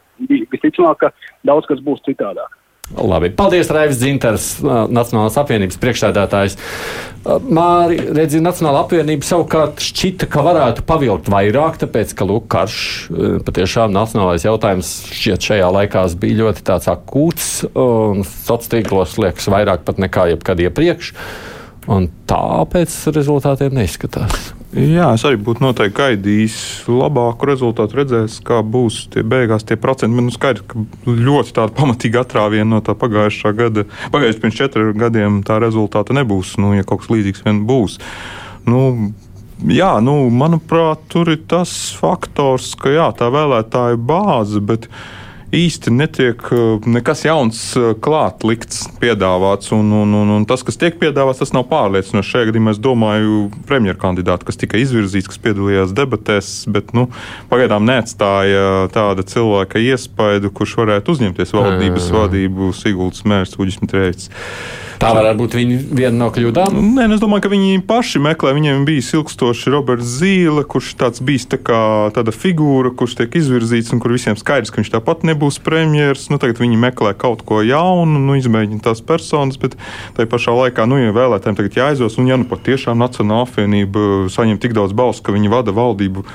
visticamāk, 0.53 1.05
ka 1.05 1.13
daudz 1.47 1.69
kas 1.69 1.83
būs 1.85 2.03
citādāk. 2.07 2.59
Labi, 2.89 3.29
paldies, 3.29 3.69
Raivis 3.69 3.99
Dzinters, 4.01 4.45
Nacionālās 4.65 5.35
apvienības 5.37 5.77
priekšsēdētājs. 5.77 6.55
Māri, 7.45 7.99
redzi, 8.17 8.39
Nacionāla 8.41 8.81
apvienība 8.81 9.27
savukārt 9.27 9.83
šķita, 9.85 10.25
ka 10.31 10.41
varētu 10.47 10.85
pavilkt 10.89 11.29
vairāk, 11.29 11.77
tāpēc, 11.83 12.15
ka, 12.17 12.25
lūk, 12.25 12.47
karš, 12.49 12.79
patiešām 13.45 13.93
nacionālais 13.93 14.47
jautājums 14.47 14.89
šķiet 15.13 15.51
šajā 15.51 15.69
laikā 15.75 16.07
bija 16.17 16.39
ļoti 16.41 16.65
tāds 16.65 16.89
akūts, 16.89 17.51
un 17.77 18.25
sociālos 18.25 18.73
tīklos 18.73 19.15
liekas 19.21 19.51
vairāk 19.53 19.85
pat 19.85 20.01
nekā 20.01 20.31
jebkad 20.33 20.65
iepriekš. 20.65 21.13
Un 21.89 22.05
tāpēc 22.29 22.93
rezultātiem 23.15 23.73
neizskatās. 23.73 24.51
Jā, 24.77 25.07
es 25.17 25.23
arī 25.25 25.39
būtu 25.41 25.63
noteikti 25.63 25.97
gaidījis 25.97 26.57
labāku 26.93 27.47
rezultātu, 27.49 27.97
redzējis, 27.97 28.35
kā 28.45 28.59
būs 28.61 28.99
tie 29.15 29.23
beigās 29.25 29.65
tie 29.65 29.79
procenti. 29.81 30.13
Man 30.13 30.27
nu 30.29 30.33
skaidrs, 30.35 30.67
ka 30.69 30.83
ļoti 31.09 31.55
tāda 31.57 31.73
pamatīga 31.73 32.21
atrāviena 32.21 32.75
no 32.75 32.83
tā 32.85 32.93
pagājušā 32.93 33.53
gada, 33.57 33.87
pagājušajā 34.13 34.43
pirms 34.43 34.59
četriem 34.59 35.01
gadiem 35.01 35.39
tā 35.47 35.57
rezultāta 35.63 36.13
nebūs, 36.13 36.53
nu, 36.61 36.75
ja 36.77 36.85
kaut 36.85 37.01
kas 37.01 37.09
līdzīgs 37.15 37.41
vien 37.47 37.63
būs. 37.69 37.97
Nu, 38.69 38.83
jā, 39.73 39.95
nu, 40.05 40.19
manuprāt, 40.29 41.01
tur 41.09 41.33
ir 41.33 41.41
tas 41.49 41.73
faktors, 41.97 42.75
ka 42.77 42.93
jā, 42.93 43.09
tā 43.17 43.31
vēlētāja 43.33 43.97
bāze, 43.97 44.61
bet 44.61 44.85
īsti 45.55 45.93
netiek 45.93 46.41
eh, 46.53 46.87
nekas 46.89 47.23
jauns 47.25 47.61
eh, 47.77 47.91
klāt 48.01 48.45
likts, 48.47 48.83
piedāvāts. 49.01 49.71
Un, 49.75 49.91
un, 50.01 50.13
un, 50.21 50.33
un 50.37 50.47
tas, 50.49 50.63
kas 50.65 50.77
tiek 50.79 50.99
piedāvāts, 51.01 51.41
tas 51.43 51.53
nav 51.55 51.67
pārliecinoši. 51.71 52.29
Šajā 52.29 52.49
gadījumā 52.49 52.73
es 52.75 52.81
domāju, 52.83 53.45
premjerkandidāti, 53.69 54.47
kas 54.49 54.59
tika 54.61 54.81
izvirzīts, 54.81 55.29
kas 55.31 55.41
piedalījās 55.43 55.95
debatēs, 55.97 56.51
bet 56.71 56.93
nu, 56.97 57.07
pagaidām 57.51 57.87
neatstāja 57.89 58.89
tāda 58.93 59.25
cilvēka 59.25 59.81
iespaidu, 59.81 60.53
kurš 60.53 60.77
varētu 60.83 61.15
uzņemties 61.15 61.55
valdības 61.55 62.11
vadību 62.13 62.73
Siguldas 62.77 63.25
mērs 63.27 63.57
Uģis 63.59 63.81
Mitrēts. 63.83 64.29
Tā 64.99 65.13
varētu 65.15 65.39
būt 65.39 65.53
viņa 65.55 65.75
viena 65.95 66.17
no 66.19 66.27
kļūdām. 66.35 66.75
Nē, 66.75 67.05
nu, 67.07 67.15
es 67.15 67.21
domāju, 67.23 67.45
ka 67.45 67.51
viņi 67.53 67.79
paši 67.87 68.19
meklē. 68.19 68.51
Viņiem 68.57 68.83
bija 68.87 69.03
ilgstoši 69.15 69.71
Roberts 69.71 70.17
Zīle, 70.19 70.65
kurš 70.67 70.91
tāds 70.99 71.23
bijis 71.23 71.47
tā 71.47 71.59
kā 71.63 71.79
tāda 72.15 72.33
figūra, 72.35 72.91
kurš 72.99 73.15
tiek 73.21 73.37
izvirzīts 73.39 73.93
un 73.95 74.03
kur 74.03 74.11
visiem 74.11 74.35
skaidrs, 74.39 74.73
ka 74.73 74.81
viņš 74.81 74.91
tāpat 74.97 75.23
nebūs 75.29 75.38
nebūs 75.39 75.61
premjeras. 75.63 76.27
Nu, 76.29 76.37
tagad 76.41 76.59
viņi 76.59 76.75
meklē 76.79 77.15
kaut 77.15 77.45
ko 77.47 77.63
jaunu, 77.63 78.19
nu, 78.19 78.35
izmēģina 78.35 78.83
tās 78.83 78.99
personas, 78.99 79.55
bet 79.61 79.77
tajā 80.17 80.27
pašā 80.27 80.55
laikā, 80.57 80.85
nu, 80.89 80.99
ja 80.99 81.15
vēlētājiem 81.15 81.55
tagad 81.55 81.79
jāizvēlas, 81.79 82.19
un 82.19 82.27
ja 82.27 82.37
nu 82.39 82.47
patiešām 82.49 82.99
Nacionāla 82.99 83.47
apvienība 83.47 84.27
saņem 84.33 84.59
tik 84.59 84.75
daudz 84.75 84.93
balsu, 84.93 85.23
ka 85.23 85.35
viņi 85.35 85.51
vada 85.53 85.71
valdību 85.75 86.25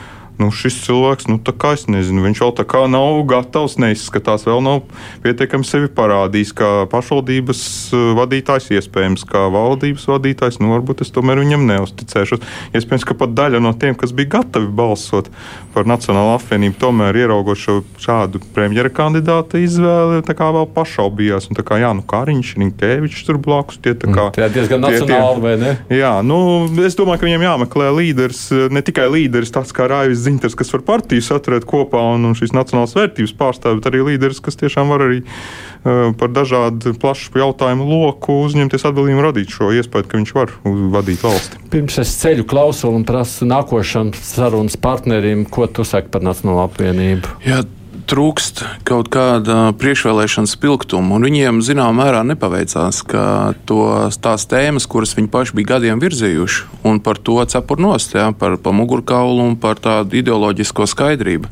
nu, 0.41 0.51
šis 0.55 0.81
cilvēks, 0.85 1.29
nu, 1.31 1.39
es 1.71 1.87
nezinu, 1.91 2.23
viņš 2.25 2.41
vēl 2.43 2.53
tā 2.59 2.65
kā 2.69 2.85
nav 2.91 3.21
gatavs, 3.31 3.77
neizskatās, 3.81 4.47
vēl 4.49 4.63
nav 4.65 4.83
pietiekami 5.25 5.67
sevi 5.67 5.91
parādījis, 5.95 6.53
kā 6.59 6.71
pašvaldības 6.93 7.63
eh, 7.95 8.07
vadītājs, 8.19 8.71
iespējams, 8.79 9.27
kā 9.31 9.47
valdības 9.55 10.09
vadītājs. 10.11 10.61
Nu, 10.63 10.73
varbūt 10.75 11.05
es 11.05 11.13
tomēr 11.15 11.43
viņam 11.43 11.67
neusticēšos. 11.71 12.43
Iespējams, 12.75 13.07
ka 13.09 13.19
pat 13.19 13.37
daļa 13.39 13.63
no 13.63 13.75
tiem, 13.79 13.97
kas 13.99 14.15
bija 14.17 14.39
gatavi 14.39 14.71
balsot 14.75 15.31
par 15.75 15.89
Nacionālo 15.91 16.35
apvienību, 16.39 16.79
tomēr 16.83 17.17
ieraugot 17.25 17.59
šo 17.59 17.81
šādu 18.01 18.41
premjera 18.55 18.91
kandidāta 18.95 19.59
izvēli, 19.63 20.23
tā 20.27 20.37
kā 20.39 20.51
vēl 20.55 20.69
pašaubījās. 20.75 21.49
Un 21.51 21.59
tā 21.59 21.65
kā, 21.67 21.79
jā, 21.83 21.91
nu, 21.97 22.05
Kariņš, 22.11 22.55
Rinkēvičs 22.61 23.25
tur 23.27 23.39
blakus, 23.43 23.81
tie 23.83 23.95
tā 23.99 24.11
kā. 24.15 24.29
Tā 24.35 24.51
diezgan 24.53 24.85
nacionāli, 24.85 25.43
vai 25.45 25.55
ne? 25.61 25.73
Jā, 25.95 26.17
nu, 26.27 26.39
es 26.85 26.99
domāju, 26.99 27.23
ka 27.23 27.29
viņiem 27.29 27.47
jāmeklē 27.47 27.91
līderis, 27.95 28.45
ne 28.75 28.85
tikai 28.85 29.09
līderis 29.13 29.55
tāds 29.55 29.75
kā 29.75 29.89
Raivis 29.91 30.24
Zinters, 30.25 30.57
kas 30.59 30.73
var 30.75 30.85
partiju 30.87 31.25
saturēt 31.25 31.67
kopā 31.69 32.01
un, 32.15 32.25
un 32.29 32.39
šīs 32.39 32.55
nacionālās 32.57 32.97
vērtības 32.97 33.37
pārstāvēt, 33.39 33.81
bet 33.81 33.91
arī 33.91 34.03
līderis, 34.11 34.43
kas 34.45 34.59
tiešām 34.61 34.91
var 34.95 35.07
arī 35.07 35.21
uh, 35.23 36.11
par 36.19 36.33
dažādu 36.35 36.95
plašu 37.01 37.37
jautājumu 37.43 37.87
loku 37.89 38.41
uzņemties 38.49 38.89
atbildību 38.91 39.21
un 39.21 39.29
radīt 39.29 39.55
šo 39.55 39.71
iespēju, 39.77 40.09
ka 40.11 40.21
viņš 40.21 40.35
var 40.37 40.57
vadīt 40.97 41.25
valsti. 41.25 41.63
Pirms 41.75 42.01
es 42.03 42.17
ceļu 42.23 42.49
klausulu 42.51 43.01
un 43.01 43.07
prasu 43.09 43.49
nākošam 43.49 44.15
sarunas 44.19 44.77
partnerim, 44.81 45.47
ko 45.47 45.69
tu 45.69 45.87
saki 45.87 46.13
par 46.15 46.25
Nacionālo 46.25 46.67
apvienību? 46.69 47.39
Jā 47.47 47.63
trūkst 48.11 48.63
kaut 48.87 49.09
kāda 49.13 49.73
priekšvēlēšana 49.81 50.51
spilgtuma, 50.51 51.17
un 51.17 51.27
viņiem 51.27 51.61
zināmā 51.65 52.05
mērā 52.05 52.23
nepaveicās, 52.29 53.01
ka 53.09 53.25
tos, 53.69 54.19
tās 54.23 54.47
tēmas, 54.51 54.89
kuras 54.91 55.15
viņi 55.17 55.31
paši 55.33 55.57
bija 55.59 55.75
gadiem 55.75 56.03
virzījuši, 56.03 56.67
un 56.89 57.01
par 57.05 57.21
to 57.21 57.39
cepur 57.51 57.81
nost, 57.83 58.17
ja, 58.17 58.31
par, 58.37 58.59
par 58.63 58.77
mugurkaulu 58.77 59.49
un 59.49 59.57
par 59.61 59.81
tādu 59.83 60.21
ideoloģisko 60.21 60.89
skaidrību. 60.95 61.51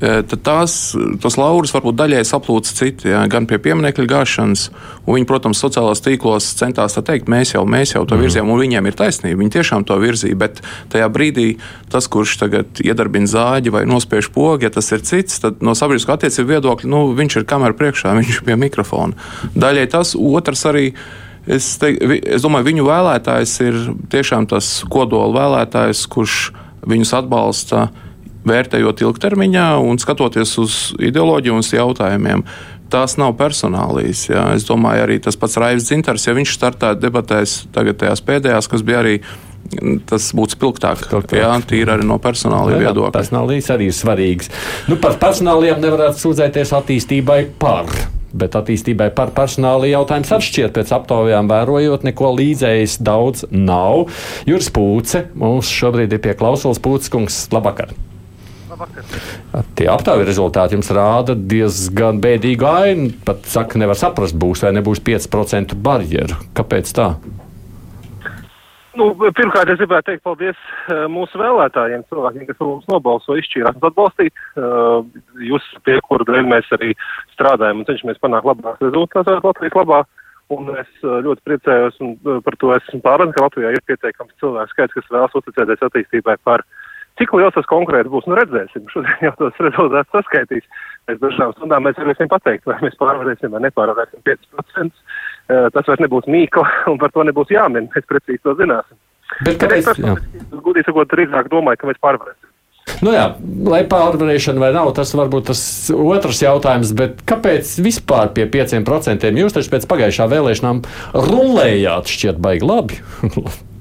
Tad 0.00 0.40
tās, 0.42 0.72
tos 1.22 1.36
laurus 1.38 1.70
varbūt 1.70 1.94
daļai 1.94 2.24
saplūca 2.26 2.72
citi, 2.74 3.12
ja, 3.12 3.20
gan 3.30 3.46
pie 3.46 3.60
pieminiekļa 3.62 4.06
gāšanas. 4.10 4.64
Viņi, 5.06 5.26
protams, 5.30 5.60
sociālajos 5.62 6.02
tīklos 6.02 6.48
centās 6.58 6.98
teikt, 6.98 7.30
mēs 7.30 7.52
jau, 7.54 7.62
mēs 7.62 7.94
jau 7.94 8.02
to 8.02 8.16
mhm. 8.16 8.24
virzījām, 8.26 8.50
un 8.50 8.58
viņiem 8.58 8.88
ir 8.90 8.96
taisnība. 8.98 9.38
Viņi 9.44 9.54
tiešām 9.54 9.86
to 9.86 9.98
virzīja, 10.02 10.38
bet 10.40 10.58
tajā 10.90 11.06
brīdī 11.14 11.46
tas, 11.92 12.08
kurš 12.10 12.36
tagad 12.42 12.82
iedarbina 12.82 13.30
zāģi 13.30 13.74
vai 13.74 13.84
nospiež 13.86 14.32
pogu, 14.34 14.66
ja 14.66 14.72
tas 14.74 14.90
ir 14.96 15.04
cits, 15.06 15.38
tad 15.44 15.62
no 15.62 15.76
sabiedriskā 15.78 16.18
attiecību 16.18 16.56
viedokļa 16.56 16.90
nu, 16.90 17.04
viņš 17.14 17.38
ir 17.38 17.46
kamerā 17.54 17.78
priekšā, 17.78 18.14
viņš 18.18 18.40
ir 18.40 18.48
pie 18.48 18.58
mikrofona. 18.58 19.14
Daļai 19.54 19.86
tas, 19.94 20.16
otrs 20.18 20.66
arī. 20.70 20.88
Es, 21.44 21.74
te, 21.76 21.90
es 22.24 22.40
domāju, 22.40 22.64
viņu 22.70 22.86
vēlētājs 22.88 23.50
ir 23.66 23.74
tiešām 24.10 24.46
tas 24.48 24.78
kodola 24.90 25.28
vēlētājs, 25.36 26.06
kurš 26.08 26.38
viņus 26.88 27.12
atbalsta 27.18 27.82
uh, 27.84 28.03
vērtējot 28.48 29.02
ilgtermiņā 29.06 29.68
un 29.84 30.00
skatoties 30.02 30.54
uz 30.62 30.78
ideoloģiju 31.02 31.56
un 31.56 31.64
uz 31.64 31.72
jautājumiem. 31.74 32.44
Tās 32.92 33.16
nav 33.18 33.34
personālijas. 33.38 34.28
Jā. 34.28 34.44
Es 34.54 34.66
domāju, 34.68 35.06
arī 35.06 35.18
tas 35.24 35.38
pats 35.40 35.58
Raivs 35.58 35.88
Dzintars, 35.88 36.28
ja 36.28 36.36
viņš 36.36 36.54
startētu 36.58 37.02
debatēs 37.02 37.64
tagad 37.74 37.98
tajās 38.02 38.22
pēdējās, 38.24 38.70
kas 38.70 38.84
bija 38.86 39.02
arī 39.02 39.18
tas 40.08 40.30
būtu 40.36 40.58
spilgtāk. 40.58 41.06
spilgtāk. 41.08 41.38
Jā, 41.40 41.52
tīri 41.66 41.90
arī 41.96 42.06
no 42.06 42.18
personāla 42.22 42.78
viedokļa. 42.80 43.14
Personālijas 43.14 43.70
arī 43.74 43.88
ir 43.90 43.96
svarīgs. 43.96 44.52
Nu, 44.90 44.98
par 45.00 45.16
personāliem 45.22 45.80
nevarētu 45.82 46.20
sūdzēties 46.20 46.74
attīstībai 46.80 47.40
par. 47.58 47.90
Bet 48.34 48.56
attīstībai 48.58 49.12
par 49.14 49.30
personāla 49.34 49.86
jautājums 49.86 50.32
atšķiet 50.34 50.74
pēc 50.74 50.90
aptaujām, 50.96 51.50
vērojot, 51.50 52.06
neko 52.08 52.32
līdzējis 52.40 52.98
daudz 53.06 53.46
nav. 53.50 54.08
Juris 54.48 54.72
Pūce 54.74 55.28
mums 55.38 55.70
šobrīd 55.70 56.16
ir 56.16 56.24
pie 56.24 56.34
klausulas 56.38 56.82
Pūces 56.82 57.14
kungs. 57.14 57.44
Labvakar! 57.54 57.94
Labvakar. 58.74 59.06
Tie 59.78 59.86
aptaujas 59.90 60.26
rezultāti 60.26 60.74
jums 60.74 60.90
rāda 60.94 61.36
diezgan 61.38 62.18
bēdīgu 62.22 62.66
ainu. 62.66 63.08
Pat 63.26 63.46
saka, 63.46 63.78
nevar 63.78 63.98
saprast, 63.98 64.34
būs 64.34 64.64
vai 64.66 64.74
nebūs 64.74 65.02
5% 65.06 65.76
barjeru. 65.84 66.38
Kāpēc 66.58 66.90
tā? 66.96 67.12
Nu, 68.98 69.08
pirmkārt, 69.18 69.70
es 69.72 69.80
gribētu 69.80 70.10
teikt 70.10 70.22
paldies 70.26 70.58
uh, 70.58 71.06
mūsu 71.10 71.38
vēlētājiem, 71.38 72.04
cilvēkiem, 72.10 72.44
kas 72.50 72.60
mums 72.62 72.86
nobalso, 72.90 73.34
izšķīrās 73.40 73.78
un 73.80 73.88
atbalstīt. 73.88 74.42
Uh, 74.54 75.06
jūs, 75.42 75.66
pie 75.86 75.98
kuru 76.06 76.26
dēļ 76.28 76.46
mēs 76.50 76.70
arī 76.76 76.92
strādājam 77.34 77.82
un 77.82 77.88
cenšamies 77.88 78.22
panākt 78.22 78.46
labākus 78.46 78.86
rezultātus 78.86 79.42
Latvijas 79.42 79.78
labā. 79.80 80.04
Un 80.54 80.70
es 80.76 80.90
uh, 81.02 81.18
ļoti 81.24 81.42
priecājos 81.46 81.98
un 82.04 82.14
par 82.46 82.58
to 82.60 82.70
esmu 82.76 83.02
pārāk, 83.02 83.34
ka 83.34 83.46
Latvijā 83.46 83.74
ir 83.74 83.82
pietiekams 83.88 84.34
cilvēku 84.42 84.74
skaits, 84.74 84.98
kas 84.98 85.10
vēlas 85.10 85.38
uzticēties 85.40 85.86
attīstībai 85.88 86.36
par 86.46 86.62
uh, 86.62 86.83
Cik 87.20 87.34
liels 87.38 87.54
tas 87.54 87.66
konkrēti 87.70 88.10
būs, 88.10 88.26
nu 88.26 88.34
redzēsim. 88.38 88.88
Šodien 88.90 89.20
jau 89.22 89.34
tos 89.38 89.60
rezultātus 89.62 90.10
saskaitīs. 90.16 90.64
Pēc 91.06 91.20
dažām 91.22 91.52
stundām 91.54 91.84
mēs 91.86 91.98
varēsim 92.00 92.30
pateikt, 92.30 92.66
vai 92.66 92.80
mēs 92.82 92.96
pārvarēsim 92.98 93.54
vai 93.54 93.60
nepārvarēsim 93.68 94.24
5%. 94.26 94.88
Eh, 95.44 95.68
tas 95.76 95.90
vairs 95.90 96.02
nebūs 96.02 96.26
mīkla 96.32 96.64
un 96.90 96.98
par 97.02 97.14
to 97.14 97.26
nebūs 97.28 97.52
jāmin. 97.54 97.86
Mēs 97.94 98.08
precīzi 98.10 98.42
to 98.42 98.56
zināsim. 98.58 98.98
Bet 99.46 99.60
kāpēc? 99.62 99.94
Gudīgi 100.64 100.88
sakot, 100.88 101.10
drīzāk 101.12 101.52
domāju, 101.52 101.80
ka 101.80 101.90
mēs 101.92 102.02
pārvarēsim. 102.02 102.50
Nu 103.04 103.14
jā, 103.14 103.24
lai 103.68 103.82
pārvarēšana 103.88 104.60
vai 104.60 104.70
nav, 104.74 104.90
tas 104.96 105.14
varbūt 105.16 105.48
tas 105.50 105.60
otrs 105.94 106.42
jautājums, 106.44 106.92
bet 106.96 107.22
kāpēc 107.28 107.76
vispār 107.84 108.32
pie 108.36 108.46
5% 108.52 109.30
jūs 109.40 109.56
taču 109.56 109.72
pēc 109.72 109.86
pagājušā 109.90 110.28
vēlēšanām 110.30 110.82
rulējāt 111.16 112.12
šķiet 112.12 112.42
baigi 112.44 112.68
labi? 112.68 113.00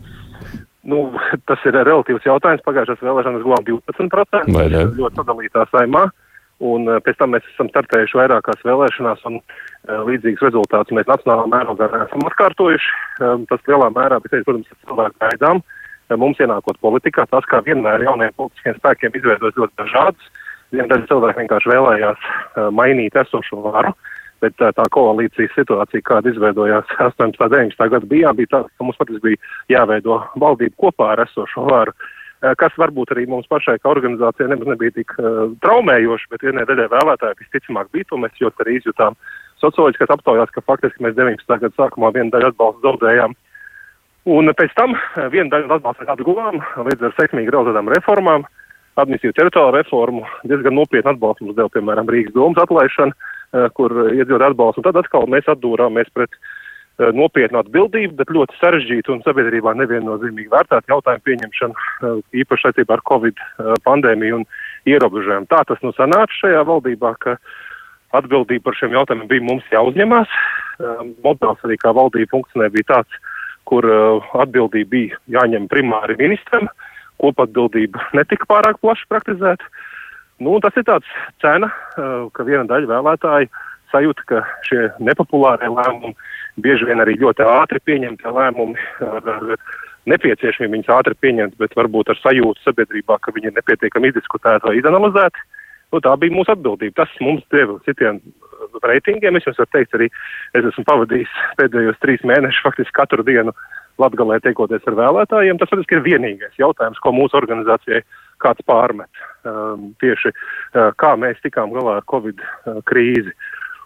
Nu, 0.83 1.05
tas 1.49 1.63
ir 1.67 1.77
relatīvs 1.77 2.27
jautājums. 2.27 2.63
Pagājušās 2.65 3.03
vēlēšanas 3.03 3.45
guvām 3.45 3.65
12%. 3.67 4.53
Ļoti 4.99 5.21
sadalītā 5.21 5.67
saimā. 5.71 6.07
Un 6.63 6.87
eh, 6.87 6.99
pēc 7.03 7.17
tam 7.19 7.33
mēs 7.33 7.47
esam 7.49 7.69
startējuši 7.71 8.19
vairākās 8.19 8.61
vēlēšanās, 8.63 9.23
un 9.27 9.39
uh, 9.39 10.03
līdzīgus 10.07 10.45
rezultātus 10.45 10.95
mēs 10.95 11.09
nacionālā 11.09 11.47
mērogā 11.51 11.89
esam 12.05 12.23
atkārtojuši. 12.29 12.93
Um, 13.25 13.47
tas 13.49 13.63
lielā 13.67 13.89
mērā, 13.95 14.21
bet, 14.23 14.37
protams, 14.45 14.69
ir 14.69 14.79
cilvēku 14.85 15.19
gaidām. 15.23 15.63
Mums 16.19 16.39
ienākot 16.43 16.77
politikā, 16.83 17.25
tas 17.31 17.45
kā 17.49 17.61
vienmēr 17.65 18.03
jauniem 18.05 18.31
politiskiem 18.37 18.75
spēkiem 18.77 19.15
izveidojas 19.17 19.57
ļoti 19.57 19.79
dažādas. 19.81 20.31
Viena 20.75 20.87
daļa 20.91 21.07
cilvēku 21.09 21.41
vienkārši 21.41 21.71
vēlējās 21.73 22.27
uh, 22.29 22.67
mainīt 22.75 23.17
esošo 23.23 23.63
varu. 23.65 23.91
Uh, 23.95 24.12
bet 24.43 24.57
tā, 24.59 24.73
tā 24.75 24.87
koalīcijas 24.93 25.55
situācija, 25.57 26.05
kāda 26.05 26.33
izveidojās 26.33 26.91
18. 26.99 27.39
un 27.39 27.55
19. 27.55 27.87
gada 27.95 28.09
bijā, 28.09 28.33
bija 28.37 28.51
tāda, 28.57 28.73
ka 28.73 28.87
mums 28.87 28.99
patiesībā 28.99 29.31
bija 29.31 29.79
jāveido 29.79 30.19
valdība 30.43 30.77
kopā 30.85 31.13
ar 31.13 31.23
esošo 31.27 31.65
varu 31.71 31.95
kas 32.59 32.73
varbūt 32.79 33.13
arī 33.13 33.23
mums 33.31 33.47
pašai 33.47 33.77
kā 33.79 33.87
organizācijai 33.87 34.49
nemaz 34.51 34.73
nebija 34.73 34.91
tik 34.97 35.13
uh, 35.15 35.53
traumējoši, 35.63 36.27
bet 36.33 36.43
vienai 36.43 36.65
daļai 36.67 36.89
vēlētāji 36.91 37.39
visticamāk 37.39 37.91
bija, 37.95 38.09
to 38.09 38.19
mēs 38.19 38.41
ļoti 38.41 38.65
arī 38.65 38.75
izjutām 38.79 39.15
socioloģiskās 39.63 40.11
aptaujās, 40.17 40.51
ka 40.51 40.65
faktiski 40.67 41.05
mēs 41.05 41.15
19. 41.15 41.47
gada 41.61 41.71
sākumā 41.77 42.11
vienu 42.15 42.33
daļu 42.33 42.51
atbalstu 42.51 42.83
zaudējām. 42.83 43.35
Un 44.33 44.51
pēc 44.59 44.75
tam 44.75 44.97
vienu 45.31 45.51
daļu 45.53 45.71
atbalstu 45.77 46.07
kādu 46.09 46.27
guvām 46.27 46.59
līdz 46.89 47.07
ar 47.07 47.15
sekmīgi 47.19 47.53
realizētām 47.53 47.91
reformām, 47.95 48.45
administratīvu 48.99 49.37
teritoriālu 49.39 49.77
reformu, 49.79 50.25
diezgan 50.47 50.75
nopietnu 50.77 51.13
atbalstu 51.13 51.47
mums 51.47 51.57
deva, 51.57 51.71
piemēram, 51.73 52.11
Rīgas 52.11 52.35
domas 52.35 52.59
atlaišana, 52.63 53.15
kur 53.77 53.93
iedzīvotāji 54.09 54.53
atbalstu. 54.53 54.81
Un 54.81 54.87
tad 54.87 54.99
atkal 55.01 55.27
mēs 55.31 55.49
atdūrāmies 55.51 56.09
pret 56.15 56.31
eh, 56.33 57.11
nopietnu 57.15 57.61
atbildību, 57.61 58.15
bet 58.19 58.31
ļoti 58.33 58.57
sarežģītu 58.59 59.13
un 59.13 59.21
sabiedrībā 59.25 59.75
neviennozīmīgi 59.81 60.51
vērtētu 60.53 60.93
jautājumu 60.93 61.25
pieņemšanu, 61.29 61.75
eh, 61.77 62.15
īpaši 62.43 62.67
saistībā 62.67 62.97
ar 62.97 63.05
Covid 63.09 63.43
pandēmiju 63.85 64.41
un 64.41 64.47
ierobežojumu. 64.89 65.49
Tā 65.51 65.61
tas 65.69 65.85
nu 65.85 65.93
sanāca 65.97 66.39
šajā 66.39 66.65
valdībā, 66.69 67.13
ka 67.21 67.37
atbildība 68.17 68.69
par 68.69 68.77
šiem 68.77 68.97
jautājumiem 68.97 69.29
bija 69.29 69.45
mums 69.45 69.69
jāuzņemās. 69.73 70.33
Modelis 71.23 71.63
arī 71.65 71.77
kā 71.81 71.93
valdība 71.95 72.29
funkcionē 72.33 72.67
bija 72.73 72.89
tāds, 72.91 73.21
kur 73.69 73.85
atbildība 74.37 74.89
bija 74.91 75.21
jāņem 75.37 75.65
primāri 75.71 76.17
ministram, 76.19 76.67
kopatbildība 77.21 78.03
netika 78.17 78.45
pārāk 78.49 78.77
plaši 78.83 79.09
praktizēta. 79.09 79.71
Nu, 80.43 80.57
tas 80.63 80.75
ir 80.79 80.85
tāds 80.87 81.07
cena, 81.43 81.71
eh, 81.97 82.27
ka 82.33 82.45
viena 82.47 82.65
daļa 82.69 82.91
vēlētāju 82.91 83.49
sajūta, 83.93 84.25
ka 84.29 84.43
šie 84.67 84.89
nepopulārie 84.99 85.69
lēmumi, 85.69 86.15
bieži 86.63 86.87
vien 86.89 87.01
arī 87.03 87.15
ļoti 87.21 87.45
ātri 87.45 87.81
pieņemtie 87.87 88.29
lēmumi, 88.37 88.77
ar, 89.05 89.29
ar 89.35 89.57
nepieciešamību 90.09 90.77
viņus 90.77 90.93
ātri 90.97 91.17
pieņemt, 91.23 91.57
bet 91.61 91.75
varbūt 91.79 92.11
ar 92.11 92.19
sajūtu 92.21 92.65
sabiedrībā, 92.65 93.19
ka 93.21 93.33
viņi 93.35 93.51
ir 93.51 93.57
nepietiekami 93.59 94.11
izdiskutēti 94.11 94.69
vai 94.69 94.79
izanalizēti. 94.81 95.45
Nu, 95.93 96.01
tā 96.01 96.15
bija 96.17 96.33
mūsu 96.33 96.49
atbildība. 96.55 97.03
Tas 97.03 97.11
mums 97.21 97.43
deva 97.53 97.77
citiem 97.85 98.17
reitingiem. 98.81 99.37
Es 99.37 99.45
jums 99.45 99.59
varu 99.61 99.71
teikt, 99.75 99.93
arī 99.93 100.07
es 100.57 100.69
esmu 100.71 100.85
pavadījis 100.89 101.33
pēdējos 101.59 101.99
trīs 102.01 102.23
mēnešus 102.25 102.65
faktiski 102.65 102.97
katru 102.97 103.25
dienu 103.27 103.53
Latgalē 104.01 104.39
tiekoties 104.43 104.85
ar 104.89 104.97
vēlētājiem. 104.97 105.59
Tas 105.61 105.69
faktiski 105.71 105.99
ir 105.99 106.05
vienīgais 106.05 106.57
jautājums, 106.61 107.01
ko 107.03 107.13
mūsu 107.15 107.37
organizācijai 107.39 108.01
kāds 108.43 108.65
pārmet. 108.67 109.21
Um, 109.45 109.91
tieši 110.01 110.31
uh, 110.33 110.89
kā 110.99 111.13
mēs 111.19 111.41
tikām 111.43 111.73
galā 111.75 111.99
ar 111.99 112.07
Covid 112.09 112.41
uh, 112.41 112.79
krīzi. 112.89 113.33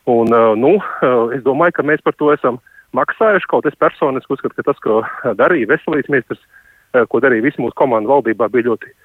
Un, 0.07 0.31
uh, 0.31 0.53
nu, 0.55 0.77
uh, 0.79 1.33
es 1.35 1.43
domāju, 1.45 1.75
ka 1.77 1.87
mēs 1.87 2.03
par 2.05 2.15
to 2.19 2.31
esam 2.33 2.61
maksājuši. 2.95 3.49
Kaut 3.51 3.67
es 3.67 3.75
personiski 3.79 4.37
uzskatu, 4.37 4.55
ka 4.55 4.69
tas, 4.69 4.79
ko 4.83 5.01
darīja 5.39 5.73
veselības 5.73 6.13
ministrs, 6.13 6.47
uh, 6.95 7.03
ko 7.11 7.21
darīja 7.23 7.49
visi 7.49 7.61
mūsu 7.61 7.75
komanda 7.77 8.13
valdībā, 8.15 8.47
bija 8.53 8.71
ļoti 8.71 8.95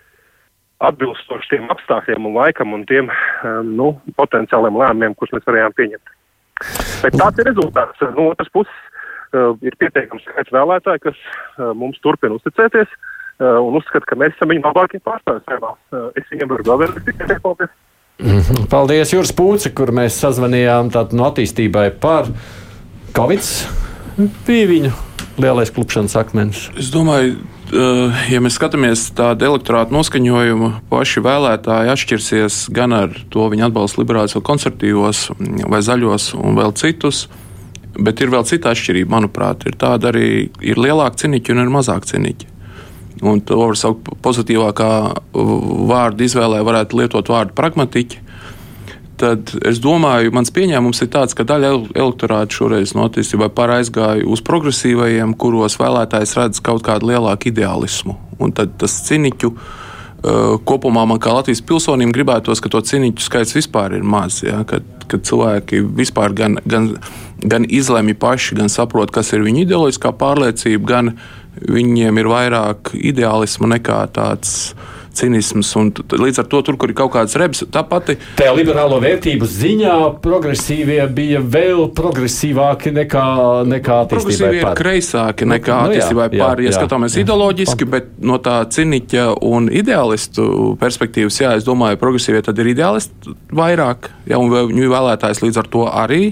atbilstoši 0.82 1.52
tiem 1.52 1.68
apstākļiem 1.70 2.26
un 2.26 2.38
laikam 2.38 2.74
un 2.74 2.86
tiem 2.88 3.10
um, 3.10 3.74
nu, 3.78 3.92
potenciāliem 4.18 4.78
lēmumiem, 4.80 5.14
kurus 5.18 5.34
mēs 5.36 5.46
varējām 5.46 5.76
pieņemt. 5.78 6.16
Bet 7.02 7.18
tāds 7.18 7.42
ir 7.42 7.48
rezultāts. 7.50 8.02
No 8.16 8.30
otras 8.32 8.50
puses, 8.54 8.74
uh, 9.36 9.54
ir 9.64 9.76
pietiekams 9.80 10.24
skaits 10.26 10.54
vēlētāji, 10.54 11.02
kas 11.08 11.18
uh, 11.22 11.70
mums 11.78 12.00
turpina 12.04 12.36
uzticēties 12.38 12.90
uh, 12.90 13.60
un 13.62 13.78
uzskata, 13.80 14.08
ka 14.08 14.18
mēs 14.20 14.36
esam 14.36 14.52
viņu 14.52 14.64
labākie 14.66 15.02
pārstāvji 15.04 15.46
es 16.18 16.28
viņiem 16.32 16.52
varu 16.52 16.68
vēl 16.68 16.82
vēlreiz 16.84 17.06
tikai 17.08 17.30
teikt 17.30 17.44
paldies. 17.44 17.72
Mhm. 18.22 18.66
Paldies, 18.70 19.14
Juris 19.14 19.32
Pūce, 19.34 19.72
kur 19.74 19.90
mēs 19.94 20.20
sazvanījām 20.22 20.92
tātad 20.94 21.16
no 21.18 21.30
attīstībai 21.30 21.88
par 22.02 22.28
Covid. 23.16 23.48
Bija 24.46 24.68
viņu 24.68 24.92
lielais 25.40 25.72
klupšanas 25.72 26.14
akmens. 26.20 26.68
Es 26.78 26.92
domāju, 26.92 27.40
Eh, 27.72 28.24
ja 28.28 28.40
mēs 28.44 28.58
skatāmies 28.58 29.06
tādu 29.16 29.46
elektorātu 29.48 29.94
noskaņojumu, 29.96 30.68
paši 30.90 31.22
vēlētāji 31.24 31.88
atšķirsies 31.94 32.56
gan 32.76 32.92
ar 32.92 33.14
to 33.32 33.46
viņa 33.48 33.70
atbalstu 33.70 34.02
liberāļos, 34.02 34.34
vai 34.36 34.44
konservatīvos, 34.44 35.22
vai 35.72 35.80
zaļos 35.80 36.26
un 36.36 36.58
vēl 36.60 36.74
citus. 36.76 37.22
Bet 37.98 38.22
ir 38.24 38.32
vēl 38.32 38.46
cita 38.48 38.72
atšķirība, 38.72 39.12
manuprāt, 39.12 39.66
ir 39.68 39.76
tāda 39.80 40.12
arī 40.12 40.48
ir 40.64 40.80
lielāka 40.80 41.24
ciniķa 41.24 41.52
un 41.52 41.64
ir 41.64 41.72
mazāk 41.74 42.08
ciniķa. 42.08 42.48
Un 43.22 43.42
to 43.46 43.58
var 43.60 43.76
saukt 43.78 44.08
pozitīvākā 44.24 44.90
vārdu 45.90 46.24
izvēlē, 46.26 46.62
varētu 46.66 46.98
lietot 46.98 47.28
vārdu 47.30 47.54
pragmatiķi 47.58 48.22
tad 49.22 49.52
es 49.68 49.78
domāju, 49.82 50.32
mans 50.34 50.50
pieņēmums 50.54 51.04
ir 51.04 51.10
tāds, 51.12 51.36
ka 51.38 51.46
daļa 51.46 51.70
elektorāta 51.94 52.56
šoreiz 52.56 52.94
no 52.98 53.06
attīstībā 53.06 53.50
pār 53.54 53.76
aizgāja 53.78 54.26
uz 54.26 54.42
progresīvajiem, 54.46 55.36
kuros 55.38 55.78
vēlētājs 55.80 56.34
redz 56.38 56.62
kaut 56.64 56.82
kādu 56.86 57.12
lielāku 57.12 57.52
ideālismu. 57.52 58.16
Un 58.42 58.54
tad 58.56 58.76
tas 58.82 58.98
ciniķu. 59.06 59.52
Uh, 60.22 60.56
kopumā 60.62 61.02
man 61.10 61.18
kā 61.22 61.32
Latvijas 61.34 61.64
pilsonim 61.66 62.12
gribētos, 62.14 62.60
ka 62.62 62.70
to 62.70 62.78
cīņu 62.86 63.16
skaits 63.22 63.56
vispār 63.56 63.96
ir 63.98 64.04
maz. 64.06 64.38
Ja? 64.46 64.60
Kad, 64.68 64.86
kad 65.10 65.24
cilvēki 65.26 65.82
vispār 65.98 66.34
gan, 66.38 66.60
gan, 66.62 66.92
gan 67.42 67.66
izlemj 67.68 68.16
paši, 68.22 68.56
gan 68.58 68.72
saprot, 68.72 69.12
kas 69.14 69.32
ir 69.34 69.44
viņu 69.46 69.66
ideoloģiskā 69.66 70.14
pārliecība, 70.18 70.88
gan 70.88 71.14
viņiem 71.62 72.18
ir 72.22 72.32
vairāk 72.32 72.94
ideālisma 72.96 73.74
nekā 73.74 74.00
tāds 74.14 74.72
cinisms. 75.12 75.72
Līdz 76.08 76.40
ar 76.42 76.46
to 76.48 76.60
tur, 76.64 76.78
kur 76.80 76.88
ir 76.88 76.96
kaut 76.96 77.12
kādas 77.12 77.36
rebs, 77.40 77.62
tā 77.72 77.82
pati. 77.88 78.16
Tajā 78.38 78.54
liberālo 78.56 78.96
vērtību 79.02 79.48
ziņā 79.48 79.96
progresīvie 80.24 81.00
bija 81.12 81.42
vēl 81.44 81.90
progresīvāki 81.96 82.94
nekā, 82.96 83.26
nekā 83.68 83.98
attīstībai 84.06 84.62
pār. 84.62 84.78
Kreisāki 84.80 85.48
nekā 85.48 85.78
nu, 85.78 85.92
attīstībai 85.92 86.28
jā, 86.30 86.38
pār, 86.40 86.62
ja 86.64 86.74
skatāmies 86.76 87.18
jā. 87.18 87.26
ideoloģiski, 87.26 87.88
bet 87.92 88.08
no 88.24 88.38
tā 88.42 88.62
ciniķa 88.72 89.28
un 89.44 89.68
ideālistu 89.72 90.46
perspektīvas, 90.80 91.42
jā, 91.44 91.52
es 91.60 91.68
domāju, 91.68 92.00
progresīvie 92.00 92.40
tad 92.46 92.62
ir 92.62 92.72
ideālisti 92.72 93.36
vairāk, 93.52 94.08
ja, 94.30 94.40
un 94.40 94.48
viņu 94.52 94.92
vēlētājs 94.92 95.44
līdz 95.44 95.62
ar 95.62 95.70
to 95.76 95.86
arī. 95.92 96.24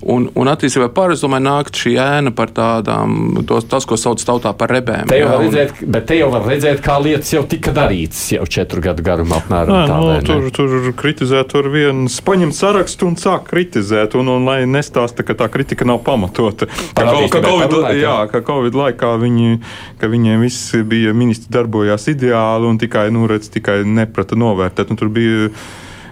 Un, 0.00 0.30
un 0.32 0.48
attīstībā 0.48 0.86
pāri, 0.96 1.12
es 1.12 1.20
domāju, 1.20 1.44
nākt 1.44 1.76
šī 1.76 1.90
ēna 2.00 2.30
par 2.32 2.48
tādām, 2.56 3.42
tos, 3.48 3.66
tas, 3.68 3.84
ko 3.84 3.98
sauc 4.00 4.22
tautā 4.24 4.54
par 4.56 4.72
rebēm. 4.72 5.10
Te 5.10 5.18
jau 5.20 5.26
jā, 5.26 5.34
un... 5.36 5.42
redzēt, 5.44 5.82
bet 5.92 6.06
te 6.08 6.16
jau 6.16 6.30
var 6.32 6.46
redzēt, 6.48 6.80
kā 6.84 6.96
lietas 7.04 7.32
jau 7.34 7.42
tika 7.50 7.74
darītas 7.76 8.22
jau 8.32 8.46
četru 8.48 8.80
gadu 8.86 9.04
garumā 9.04 9.42
apmēram. 9.42 9.74
Nā, 9.76 9.82
tā, 9.90 9.98
no, 10.00 10.14
nu, 10.16 10.24
tur, 10.24 10.46
tur 10.56 10.94
kritizēt, 10.96 11.50
tur 11.52 11.68
viens 11.74 12.16
paņem 12.24 12.54
sarakstu 12.56 13.10
un 13.10 13.18
sāk 13.20 13.50
kritizēt, 13.50 14.16
un, 14.16 14.32
un 14.32 14.48
lai 14.48 14.62
nestāsta, 14.70 15.26
ka 15.26 15.36
tā 15.42 15.50
kritika 15.52 15.84
nav 15.88 16.00
pamatota. 16.06 16.70
Ka, 16.96 17.04
ka, 17.04 17.20
ka, 17.36 17.44
COVID, 17.44 17.92
jā, 18.00 18.16
ka 18.32 18.40
Covid 18.46 18.80
laikā 18.80 19.12
viņi, 19.20 19.60
ka 20.00 20.08
viņiem 20.08 20.46
viss 20.46 20.72
bija 20.88 21.12
ministri 21.12 21.52
darbojās 21.60 22.08
ideāli 22.14 22.72
un 22.72 22.80
tikai, 22.80 23.10
nu, 23.12 23.28
redz, 23.28 23.52
tikai 23.52 23.82
neprata 23.84 24.38
novērtēt. 24.40 24.94
Un 24.94 25.00
tur 25.00 25.12
bija 25.12 25.52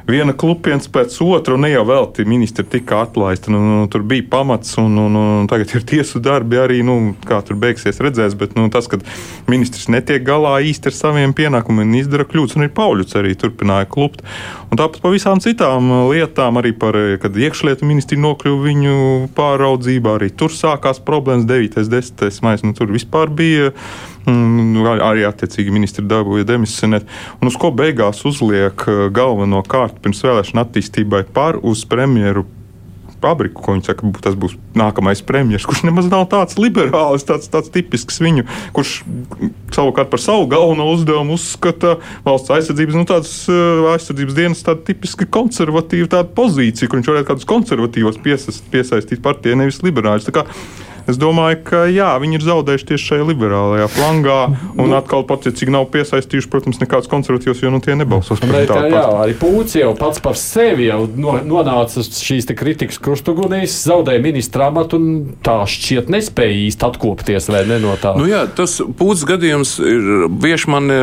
viena 0.09 0.33
klupiens 0.37 0.89
pēc 0.91 1.17
otra, 1.25 1.57
un 1.57 1.65
ne 1.67 1.71
jau 1.71 1.85
vēl 1.89 2.09
tie 2.17 2.25
ministri 2.29 2.65
tika 2.67 3.03
atlaisti. 3.05 3.53
Nu, 3.53 3.61
nu, 3.65 3.87
tur 3.93 4.05
bija 4.09 4.25
pamats, 4.31 4.75
un, 4.81 4.97
un, 5.03 5.19
un 5.21 5.49
tagad 5.51 5.75
ir 5.77 5.85
tiesu 5.89 6.21
darbi 6.25 6.61
arī, 6.61 6.81
nu, 6.87 7.15
kā 7.29 7.41
tur 7.45 7.59
beigsies, 7.61 8.01
redzēs. 8.03 8.37
Bet 8.39 8.57
nu, 8.59 8.67
tas, 8.73 8.89
ka 8.91 9.01
ministrs 9.51 9.91
netiek 9.93 10.25
galā 10.27 10.57
īsti 10.65 10.91
ar 10.91 10.97
saviem 10.97 11.35
pienākumiem 11.37 11.87
un 11.89 12.01
izdara 12.01 12.27
kļūdas, 12.29 12.57
un 12.59 12.67
ir 12.67 12.75
pauļuts 12.77 13.19
arī 13.21 13.35
turpināja 13.39 13.89
klupt. 13.93 14.25
Un 14.73 14.81
tāpat 14.81 15.03
par 15.05 15.15
visām 15.15 15.43
citām 15.45 15.93
lietām, 16.11 16.61
arī 16.61 16.75
par, 16.77 16.97
kad 17.23 17.37
iekšlietu 17.37 17.89
ministri 17.89 18.21
nokļuva 18.21 18.65
viņu 18.65 18.99
pāraudzībā, 19.37 20.19
arī 20.19 20.33
tur 20.33 20.55
sākās 20.55 21.03
problēmas 21.05 21.49
9. 21.49 21.83
un 21.85 21.93
10. 21.99 22.45
maijā. 22.45 22.65
Nu, 22.65 22.75
tur 22.77 22.91
vispār 22.93 23.31
bija 23.33 23.73
arī 24.29 25.25
attiecīgi 25.29 25.73
ministri 25.75 26.05
dabūja 26.09 26.47
demisionēt. 26.49 27.09
Un 27.41 27.51
uz 27.51 27.57
ko 27.61 27.73
beigās 27.75 28.25
uzliek 28.29 28.87
eh, 28.87 29.09
galveno 29.15 29.65
kārtu 29.67 30.05
pirms 30.05 30.23
vēlēšana 30.27 30.67
attīstībai 30.67 31.25
par 31.35 31.61
uz 31.63 31.85
premjeru 31.89 32.47
fabriku, 33.19 33.63
ko 33.63 33.75
viņi 33.75 33.89
saka, 33.89 34.09
tas 34.23 34.37
būs 34.39 34.55
nākamais 34.79 35.23
premjerministrs, 35.27 35.67
kurš 35.69 35.85
nemaz 35.89 36.09
nav 36.11 36.27
tāds 36.31 36.59
liberāls, 36.61 37.25
tāds, 37.27 37.51
tāds 37.51 37.73
tipisks 37.75 38.21
viņu, 38.23 38.45
kurš 38.77 38.93
savukārt 39.75 40.11
par 40.13 40.23
savu 40.23 40.47
galveno 40.51 40.89
uzdevumu 40.93 41.35
uzskata 41.39 41.97
valsts 42.27 42.53
aizsardzības, 42.55 42.99
nu, 42.99 43.07
tādas 43.09 43.33
uh, 43.51 43.89
aizsardzības 43.95 44.39
dienas, 44.39 44.65
tāda 44.67 44.85
tipiski 44.87 45.29
konservatīva 45.35 46.23
pozīcija, 46.37 46.91
kur 46.91 47.01
viņš 47.01 47.11
varētu 47.13 47.31
kādus 47.33 47.49
konservatīvos 47.51 48.21
piesaist, 48.23 48.67
piesaistīt 48.73 49.25
partijai, 49.25 49.59
nevis 49.59 49.83
liberāļus. 49.83 50.31
Es 51.09 51.17
domāju, 51.21 51.63
ka 51.71 51.85
jā, 51.89 52.11
viņi 52.21 52.37
ir 52.37 52.45
zaudējuši 52.45 52.89
tieši 52.91 53.09
šajā 53.13 53.27
liberālajā 53.31 53.89
flangā. 53.93 54.39
Un 54.77 54.91
nu, 54.91 54.97
atkal, 54.99 55.25
patiecīgi, 55.29 55.73
nav 55.73 55.89
piesaistījuši, 55.95 56.51
protams, 56.53 56.81
nekādus 56.83 57.09
konservatīvus, 57.11 57.63
jo 57.65 57.73
nu, 57.73 57.81
tie 57.85 57.97
nebalsos 57.97 58.43
par 58.43 58.53
to. 58.69 58.79
Jā, 58.93 59.05
arī 59.23 59.37
Pūcis 59.39 59.81
jau 59.81 59.95
pats 59.99 60.21
par 60.25 60.37
sevi 60.39 60.89
jau 60.89 61.07
no, 61.17 61.39
nonāca 61.47 62.05
šīs 62.05 62.49
kritikas 62.59 63.01
krustugunīs, 63.03 63.77
zaudēja 63.89 64.23
ministra 64.25 64.69
amatu 64.69 64.99
un 65.01 65.09
tā 65.45 65.57
šķiet 65.69 66.11
nespēja 66.13 66.59
īsti 66.67 66.87
atkopties 66.89 67.49
vai 67.53 67.65
ne 67.69 67.81
no 67.83 67.97
tā. 68.01 68.15
Nu 68.19 68.29
jā, 68.29 68.45
tas 68.59 68.79
Pūcis 68.99 69.27
gadījums 69.29 69.77
ir 69.81 70.29
vieš 70.43 70.69
man 70.71 70.93
e, 70.93 70.99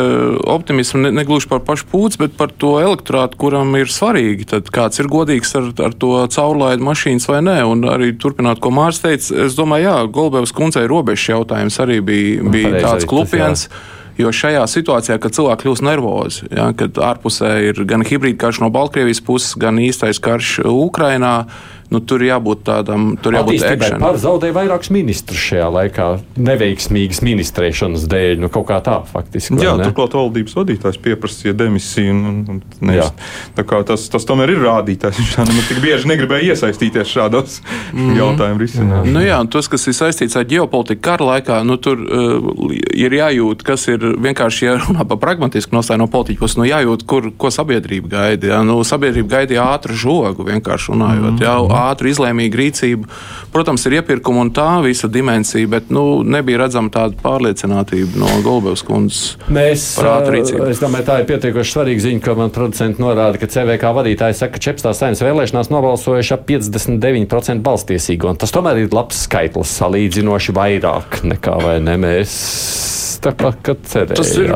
optimismu 0.54 1.02
ne, 1.06 1.14
negluži 1.16 1.50
par 1.52 1.64
pašu 1.66 1.90
Pūci, 1.92 2.22
bet 2.22 2.38
par 2.38 2.54
to 2.54 2.76
elektorātu, 2.84 3.40
kuram 3.42 3.74
ir 3.80 3.92
svarīgi, 3.92 4.50
tad 4.54 4.70
kāds 4.74 5.02
ir 5.02 5.10
godīgs 5.12 5.56
ar, 5.58 5.72
ar 5.90 5.98
to 5.98 6.14
caurlaidu 6.34 6.86
mašīnas 6.86 7.30
vai 7.32 7.42
nē. 7.46 7.58
Un 7.70 7.86
arī 7.90 8.14
turpināt, 8.22 8.62
ko 8.64 8.74
Mārs 8.76 9.02
teica, 9.04 9.46
es 9.46 9.58
domāju, 9.58 9.90
jā, 9.90 9.95
jā, 9.96 10.06
Golbevas 10.14 10.54
kundzei 10.56 10.86
robežas 10.92 11.30
jautājums 11.32 11.80
arī 11.84 12.02
bija, 12.06 12.42
nu, 12.44 12.54
bija 12.54 12.72
Pareiz 12.74 12.90
tāds 12.90 13.10
klupiens. 13.10 13.68
Tas, 13.70 13.94
Jo 14.16 14.30
šajā 14.32 14.62
situācijā, 14.72 15.18
kad 15.20 15.36
cilvēki 15.36 15.66
kļūst 15.66 15.84
nervozi, 15.84 16.46
ja, 16.56 16.70
kad 16.80 16.96
ārpusē 17.04 17.50
ir 17.68 17.82
gan 17.88 18.06
hibrīda 18.08 18.46
karš 18.46 18.62
no 18.64 18.70
Baltkrievijas 18.72 19.20
puses, 19.28 19.58
gan 19.60 19.76
īstais 19.84 20.22
karš 20.24 20.62
Ukrainā, 20.72 21.34
nu, 21.94 22.02
tur 22.02 22.24
jābūt 22.26 22.64
tādam, 22.66 23.14
tur 23.22 23.36
jābūt 23.38 23.62
ekšanai. 23.70 24.00
Par 24.02 24.18
zaudēja 24.22 24.56
vairākus 24.56 24.92
ministrus 24.94 25.42
šajā 25.52 25.68
laikā, 25.76 26.08
neveiksmīgas 26.40 27.22
ministrēšanas 27.26 28.08
dēļ, 28.12 28.42
nu 28.44 28.50
kaut 28.54 28.68
kā 28.70 28.80
tā 28.86 28.98
faktiski. 29.10 29.58
Jā, 29.62 29.76
turklāt 29.82 30.18
valdības 30.18 30.56
vadītājs 30.58 31.00
pieprasīja 31.06 31.56
demisiju. 31.58 32.16
Un, 32.16 32.40
un, 32.50 32.62
nevis, 32.86 33.12
tas, 33.88 34.08
tas 34.12 34.28
tomēr 34.28 34.56
ir 34.56 34.64
rādītājs. 34.66 35.20
Viņš 35.22 35.36
tam 35.38 35.52
tik 35.70 35.82
bieži 35.84 36.10
negribēja 36.10 36.56
iesaistīties 36.56 37.12
šādos 37.12 37.60
mm. 37.94 38.16
jautājumu 38.20 38.64
risināšanā. 38.64 39.14
Nu, 39.16 39.24
jā, 39.26 39.40
un 39.44 39.52
tas, 39.54 39.70
kas 39.72 39.86
ir 39.90 39.98
saistīts 39.98 40.38
ar 40.40 40.48
ģeopolitiku 40.50 41.04
kara 41.06 41.30
laikā, 41.32 41.62
nu, 41.68 41.78
tur 41.82 42.02
uh, 42.02 42.50
ir 42.96 43.16
jājūt, 43.20 43.66
kas 43.68 43.88
ir 43.92 44.04
vienkārši, 44.26 44.68
ja 44.68 44.78
runā 44.82 45.06
par 45.10 45.22
pragmatisku 45.22 45.76
nostāju 45.78 46.04
no 46.04 46.10
politiķa, 46.12 46.52
nu, 46.60 46.68
jājūt, 46.70 47.06
kur, 47.10 47.30
ko 47.38 47.54
sabiedrība 47.54 48.12
gaida. 48.16 48.54
Jā. 48.56 48.62
Nu, 48.68 48.80
sabiedrība 48.88 49.40
gaidīja 49.40 49.70
ātru 49.76 49.98
žogu, 50.00 50.48
vienkārši 50.48 50.94
runājot. 50.94 51.32
Mm. 51.36 51.44
Jā, 51.46 51.56
ātru, 51.76 52.10
izlēmīgu 52.12 52.60
rīcību. 52.62 53.10
Protams, 53.54 53.86
ir 53.88 54.00
iepirkuma 54.00 54.44
un 54.46 54.52
tā 54.56 54.68
visa 54.84 55.10
dimensija, 55.12 55.68
bet 55.72 55.92
nu, 55.94 56.22
nebija 56.28 56.64
redzama 56.66 56.92
tāda 56.94 57.18
pārliecinātība 57.22 58.20
no 58.22 58.30
Golbevas 58.46 58.84
kundzes. 58.86 59.36
Mēs, 59.48 59.88
es 60.70 60.82
domāju, 60.84 61.08
tā 61.08 61.20
ir 61.22 61.30
pietiekoši 61.30 61.76
svarīga 61.78 62.06
ziņa, 62.08 62.24
ko 62.26 62.38
man 62.40 62.54
producenti 62.56 63.04
norāda, 63.04 63.40
ka 63.42 63.50
CVK 63.52 63.94
vadītāji 64.00 64.40
saka, 64.40 64.58
ka 64.58 64.66
Čepstās 64.68 65.02
saimnes 65.02 65.24
vēlēšanās 65.24 65.72
nobalsojuši 65.74 66.36
ap 66.36 66.48
59% 66.50 67.66
balstiesīgo. 67.66 68.36
Tas 68.40 68.56
tomēr 68.56 68.84
ir 68.84 68.96
labs 68.96 69.26
skaitlis, 69.28 69.78
salīdzinoši 69.80 70.56
vairāk 70.56 71.22
nekā 71.28 71.60
vai 71.64 71.78
ne 71.84 71.98
mēs 72.02 72.36
tāpat, 73.24 73.60
kā 73.66 73.76
cerējām. 73.78 74.18
Tas 74.18 74.32
ir, 74.40 74.52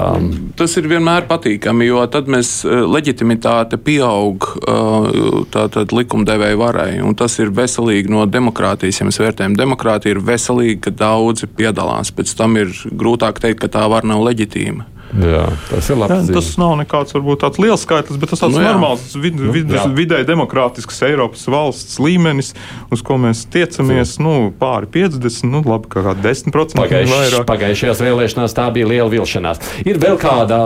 tas 0.59 0.75
ir 0.79 0.89
vienmēr 0.91 1.27
patīkami, 1.29 1.87
jo 1.89 2.03
tad 2.11 2.29
mēs 2.31 2.51
eh, 2.67 2.83
leģitimitāte 2.95 3.79
pieaug 3.81 4.49
eh, 4.59 5.09
tātad 5.53 5.95
likumdevēja 5.95 6.59
varai, 6.59 6.91
un 7.05 7.17
tas 7.19 7.39
ir 7.39 7.53
veselīgi 7.55 8.11
no 8.13 8.25
demokrātijas. 8.29 9.01
Ja 9.01 9.09
mēs 9.09 9.21
vērtējam 9.21 9.57
demokrātiju, 9.59 10.17
ir 10.17 10.23
veselīgi, 10.31 10.79
ka 10.87 10.95
daudzi 11.05 11.49
piedalās. 11.49 12.13
Pēc 12.15 12.35
tam 12.39 12.57
ir 12.59 12.73
grūtāk 12.89 13.41
teikt, 13.43 13.63
ka 13.63 13.73
tā 13.79 13.87
vara 13.91 14.09
nav 14.09 14.23
leģitīma. 14.27 14.98
Jā, 15.17 15.45
tas 15.69 15.89
ir 15.89 15.97
labi. 15.97 16.17
Ja, 16.19 16.35
tas 16.37 16.51
nav 16.61 16.75
nekāds 16.79 17.15
varbūt 17.15 17.41
tāds 17.41 17.61
liels 17.61 17.81
skaitlis, 17.85 18.19
bet 18.21 18.33
tas 18.33 18.43
tāds 18.43 18.53
nu, 18.53 18.61
jā. 18.61 18.73
normāls 18.75 19.07
vid, 19.17 19.39
nu, 19.39 19.49
vid, 19.55 19.71
nu, 19.73 19.81
vidēji 19.97 20.27
demokrātisks 20.29 21.01
Eiropas 21.07 21.47
valsts 21.49 21.97
līmenis, 22.03 22.53
uz 22.93 23.03
ko 23.05 23.17
mēs 23.21 23.45
tiecamies 23.49 24.19
nu, 24.21 24.35
pāri 24.59 24.89
50, 24.99 25.49
nu 25.49 25.63
labi, 25.65 25.89
kā 25.95 26.13
10% 26.13 26.77
Pagaiš, 26.77 27.09
vairāk. 27.09 27.49
Pagājušajās 27.49 28.05
vēlēšanās 28.05 28.57
tā 28.57 28.69
bija 28.75 28.91
liela 28.93 29.09
vilšanās. 29.11 29.63
Ir 29.89 30.01
vēl 30.01 30.19
kāda 30.21 30.61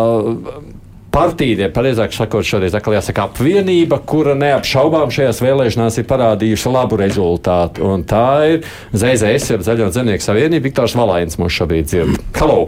partija, 1.13 1.69
pareizāk 1.73 2.15
sakot, 2.15 2.45
šoreiz 2.47 2.75
atkal 2.75 2.97
jāsaka 2.97 3.27
apvienība, 3.29 4.01
kura 4.09 4.33
neapšaubām 4.39 5.13
šajās 5.13 5.43
vēlēšanās 5.45 6.01
ir 6.01 6.07
parādījusi 6.09 6.73
labu 6.73 6.99
rezultātu. 6.99 7.85
Un 7.93 8.05
tā 8.09 8.27
ir 8.55 8.63
ZZS, 8.91 9.53
jeb 9.53 9.67
Zaļo 9.67 9.91
zemnieku 9.93 10.25
savienība, 10.25 10.67
Viktors 10.71 10.97
Valains 10.97 11.39
mums 11.39 11.61
šobrīd 11.61 11.91
dzird. 11.91 12.23
Halo! 12.41 12.63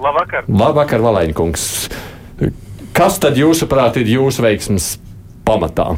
Labvakar! 0.00 0.46
Labvakar, 0.48 1.02
Valēņkungs! 1.04 1.66
Kas 2.96 3.18
tad 3.20 3.36
jūsuprāt 3.38 3.98
ir 4.00 4.08
jūsu 4.08 4.42
veiksmes 4.44 4.94
pamatā? 5.46 5.92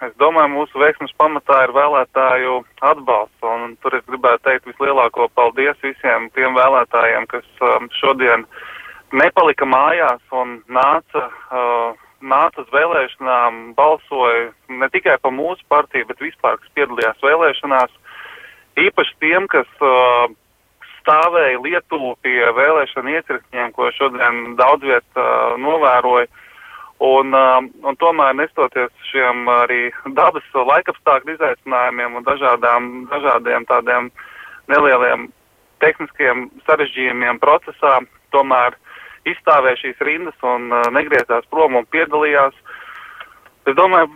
Es 0.00 0.14
domāju, 0.16 0.48
mūsu 0.54 0.80
veiksmes 0.80 1.12
pamatā 1.20 1.58
ir 1.66 1.74
vēlētāju 1.76 2.54
atbalsts, 2.88 3.42
un 3.44 3.74
tur 3.84 3.98
es 3.98 4.04
gribētu 4.08 4.46
teikt 4.48 4.68
vislielāko 4.70 5.26
paldies 5.36 5.76
visiem 5.84 6.30
tiem 6.32 6.56
vēlētājiem, 6.56 7.26
kas 7.28 7.44
um, 7.60 7.90
šodien 8.00 8.46
nepalika 9.12 9.68
mājās 9.68 10.22
un 10.32 10.56
nāca, 10.72 11.26
nāca 12.32 12.64
uz 12.64 12.72
vēlēšanām, 12.72 13.60
balsoja 13.76 14.48
ne 14.72 14.88
tikai 14.94 15.18
pa 15.20 15.34
mūsu 15.34 15.66
partiju, 15.68 16.08
bet 16.08 16.24
vispār, 16.24 16.56
kas 16.62 16.72
piedalījās 16.78 17.20
vēlēšanās. 17.26 17.92
Īpaši 18.80 19.16
tiem, 19.20 19.50
kas 19.52 19.68
stāvēja 21.00 21.60
Lietuvu 21.64 22.14
pie 22.24 22.38
vēlēšana 22.56 23.16
iecirkņiem, 23.18 23.72
ko 23.76 23.90
šodien 23.96 24.54
daudz 24.60 24.86
viet 24.86 25.18
uh, 25.18 25.56
novēroja. 25.60 26.28
Un, 27.00 27.32
uh, 27.32 27.64
un 27.88 27.96
tomēr 27.96 28.36
nestoties 28.36 28.92
šiem 29.08 29.48
arī 29.48 29.88
dabas 30.16 30.44
laikapstākļu 30.52 31.36
izaicinājumiem 31.38 32.18
un 32.20 32.26
dažādām, 32.26 32.90
dažādiem 33.12 33.64
tādiem 33.70 34.10
nelieliem 34.68 35.30
tehniskiem 35.80 36.50
sarežģījumiem 36.68 37.40
procesā, 37.40 38.02
tomēr 38.36 38.76
izstāvēja 39.28 39.80
šīs 39.80 40.04
rindas 40.04 40.44
un 40.44 40.68
uh, 40.68 40.84
negriezās 40.92 41.48
prom 41.52 41.80
un 41.80 41.88
piedalījās. 41.88 42.56
Es 43.68 43.76
domāju, 43.76 44.12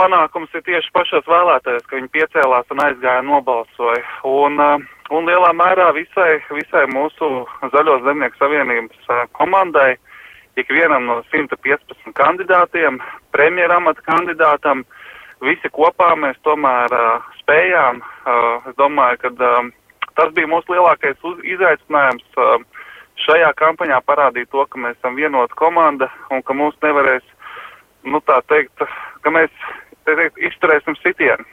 panākums 0.00 0.52
ir 0.56 0.64
tieši 0.64 0.92
pašos 0.96 1.28
vēlētājos, 1.28 1.84
ka 1.88 2.00
viņi 2.00 2.12
piecēlās 2.16 2.72
un 2.72 2.84
aizgāja 2.88 3.24
nobalsoja. 3.28 4.04
Un, 4.24 4.60
uh, 4.60 4.95
un 5.10 5.28
lielā 5.28 5.52
mērā 5.56 5.90
visai, 5.96 6.40
visai 6.50 6.86
mūsu 6.90 7.46
Zaļo 7.72 8.00
zemnieku 8.04 8.38
savienības 8.40 9.10
komandai, 9.38 9.96
ikvienam 10.56 11.06
no 11.08 11.20
115 11.30 12.14
kandidātiem, 12.16 13.00
premjeramata 13.34 14.02
kandidātam, 14.06 14.84
visi 15.44 15.70
kopā 15.72 16.14
mēs 16.18 16.38
tomēr 16.46 16.92
uh, 16.96 17.24
spējām. 17.42 18.00
Uh, 18.00 18.70
es 18.70 18.76
domāju, 18.80 19.20
ka 19.24 19.32
uh, 19.36 19.70
tas 20.16 20.32
bija 20.36 20.50
mūsu 20.50 20.74
lielākais 20.74 21.20
uz, 21.28 21.42
izaicinājums 21.44 22.40
uh, 22.40 22.56
šajā 23.26 23.52
kampaņā 23.60 24.00
parādīt 24.08 24.50
to, 24.52 24.64
ka 24.70 24.80
mēs 24.80 24.96
esam 24.98 25.18
vienota 25.18 25.54
komanda 25.58 26.08
un 26.32 26.42
ka 26.42 26.56
mūs 26.56 26.76
nevarēs, 26.84 27.24
nu 28.08 28.22
tā 28.24 28.40
teikt, 28.48 28.86
ka 29.22 29.32
mēs 29.34 29.52
teikt, 30.08 30.40
izturēsim 30.50 30.96
sitienu. 31.02 31.44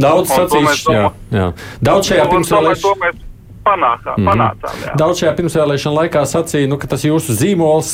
Daudz 0.00 0.32
sacīs, 0.32 0.84
jā, 0.88 1.10
jā. 1.34 1.50
Daudz 1.84 2.10
šajā 2.10 2.28
pirmsvēlēšanā. 2.32 3.12
Panākā, 3.60 4.14
mm 4.16 4.24
-hmm. 4.24 4.28
panācām, 4.30 4.76
jā. 4.86 4.92
Daudz 4.96 5.20
šajā 5.20 5.32
pirmsvēlēšana 5.36 5.96
laikā 6.02 6.22
sacīja, 6.26 6.68
nu, 6.68 6.78
ka 6.80 6.88
tas 6.88 7.04
jūsu 7.04 7.36
zīmols, 7.36 7.90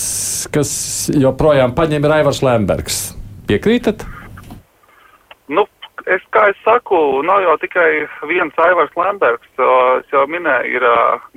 kas 0.55 0.71
joprojām 1.11 1.75
paņem, 1.75 2.05
ir 2.07 2.13
Aivars 2.21 2.43
Lembergs. 2.43 3.01
Piekrītat? 3.51 4.07
Nu, 5.49 5.67
es, 6.07 6.23
kā 6.35 6.47
es 6.53 6.59
saku, 6.65 6.99
nav 7.27 7.43
jau 7.45 7.57
tikai 7.63 8.07
viens 8.31 8.59
Aivars 8.63 8.95
Lembergs. 8.99 9.49
Es 10.01 10.13
jau 10.13 10.25
minēju, 10.31 10.79
ir 10.79 10.87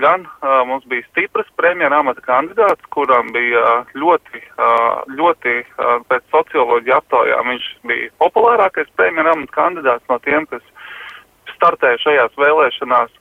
gan 0.04 0.26
mums 0.70 0.88
bija 0.92 1.06
stiprs 1.10 1.50
premjera 1.60 2.02
amata 2.04 2.24
kandidāts, 2.26 2.86
kuram 2.94 3.32
bija 3.36 3.82
ļoti, 4.00 4.44
ļoti 5.20 5.56
pēc 6.12 6.28
socioloģija 6.36 7.00
aptaujām 7.02 7.54
viņš 7.54 7.70
bija 7.90 8.12
populārākais 8.24 8.92
premjera 9.00 9.36
amata 9.36 9.58
kandidāts 9.58 10.12
no 10.12 10.20
tiem, 10.26 10.48
kas 10.52 10.66
startēja 11.56 12.04
šajās 12.06 12.38
vēlēšanās. 12.40 13.16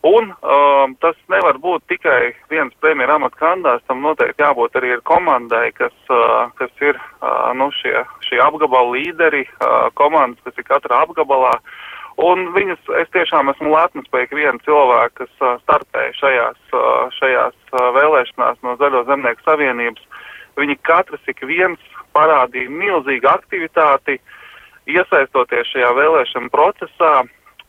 Un 0.00 0.30
um, 0.32 0.94
tas 0.96 1.16
nevar 1.28 1.58
būt 1.60 1.82
tikai 1.92 2.32
viens 2.48 2.72
premjera 2.80 3.18
amata 3.18 3.36
kandidāts, 3.36 3.84
tam 3.84 4.00
noteikti 4.00 4.40
jābūt 4.40 4.78
arī 4.80 4.94
komandai, 5.04 5.74
kas, 5.76 5.92
uh, 6.08 6.48
kas 6.56 6.72
ir 6.80 6.96
uh, 6.96 7.50
nu, 7.52 7.68
šie, 7.76 7.92
šie 8.24 8.40
apgabala 8.40 8.94
līderi, 8.94 9.44
uh, 9.58 9.90
komandas, 10.00 10.40
kas 10.46 10.56
ir 10.56 10.68
katrā 10.70 11.02
apgabalā. 11.04 11.52
Un 12.16 12.48
viņus 12.56 12.88
es 13.02 13.12
tiešām 13.12 13.52
esmu 13.52 13.74
lepns 13.74 14.08
par 14.08 14.24
ikvienu 14.24 14.64
cilvēku, 14.64 15.20
kas 15.20 15.44
uh, 15.44 15.60
startēja 15.66 16.16
šajās, 16.16 16.64
uh, 16.72 17.12
šajās 17.20 17.60
uh, 17.68 17.86
vēlēšanās 18.00 18.64
no 18.64 18.78
Zaļo 18.80 19.04
zemnieku 19.04 19.44
savienības. 19.44 20.08
Viņi 20.56 20.80
katrs 20.80 21.28
ik 21.28 21.44
viens 21.44 21.80
parādīja 22.16 22.72
milzīgu 22.72 23.28
aktivitāti, 23.28 24.16
iesaistoties 24.88 25.68
šajā 25.76 25.92
vēlēšana 26.00 26.48
procesā. 26.56 27.14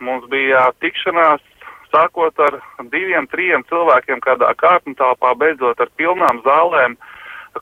Mums 0.01 0.31
bija 0.31 0.69
tikšanās 0.79 1.43
sākot 1.91 2.39
ar 2.39 2.59
diviem, 2.91 3.27
trim 3.31 3.65
cilvēkiem 3.69 4.21
kādā 4.23 4.51
kārtņu 4.57 4.95
telpā, 4.99 5.33
beidzot 5.39 5.79
ar 5.83 5.91
pilnām 5.99 6.41
zālēm, 6.45 6.97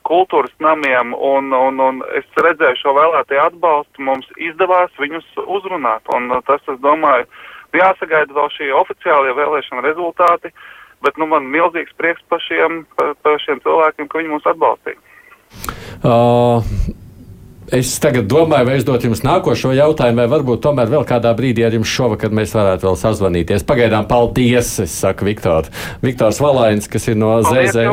kultūras 0.06 0.52
namiem, 0.62 1.14
un, 1.14 1.50
un, 1.52 1.80
un 1.82 2.02
es 2.18 2.26
redzēju 2.38 2.78
šo 2.78 2.94
vēlētāju 2.98 3.42
atbalstu, 3.48 4.04
mums 4.06 4.28
izdevās 4.38 4.92
viņus 5.02 5.26
uzrunāt, 5.46 6.06
un 6.14 6.30
tas, 6.46 6.62
es 6.70 6.78
domāju, 6.84 7.26
jāsagaida 7.74 8.34
vēl 8.36 8.50
šie 8.54 8.70
oficiālie 8.74 9.34
vēlēšana 9.38 9.82
rezultāti, 9.86 10.54
bet, 11.02 11.18
nu, 11.18 11.26
man 11.30 11.50
milzīgs 11.50 11.94
prieks 11.98 12.22
par 12.30 12.42
šiem, 12.46 12.84
par, 12.96 13.16
par 13.24 13.38
šiem 13.42 13.62
cilvēkiem, 13.66 14.08
ka 14.08 14.22
viņi 14.22 14.34
mūs 14.36 14.50
atbalstīja. 14.52 15.00
Uh, 16.00 16.62
Es 17.68 17.92
tagad 18.02 18.24
domāju, 18.26 18.66
vai 18.66 18.78
uzdot 18.80 19.04
jums 19.04 19.20
nākošo 19.22 19.70
jautājumu, 19.76 20.18
vai 20.18 20.30
varbūt 20.32 20.62
tomēr 20.64 20.88
vēl 20.90 21.04
kādā 21.06 21.30
brīdī 21.38 21.62
ar 21.62 21.76
jums 21.76 21.92
šovakar 21.92 22.32
mēs 22.34 22.54
varētu 22.56 22.88
vēl 22.88 22.96
sazvanīties. 22.98 23.62
Pagaidām, 23.68 24.08
paldies, 24.10 24.72
es 24.82 24.96
saku 25.04 25.28
Viktor. 25.28 25.68
Viktors 26.02 26.40
Valains, 26.42 26.88
kas 26.90 27.06
ir 27.12 27.20
no 27.20 27.36
ZZ. 27.44 27.84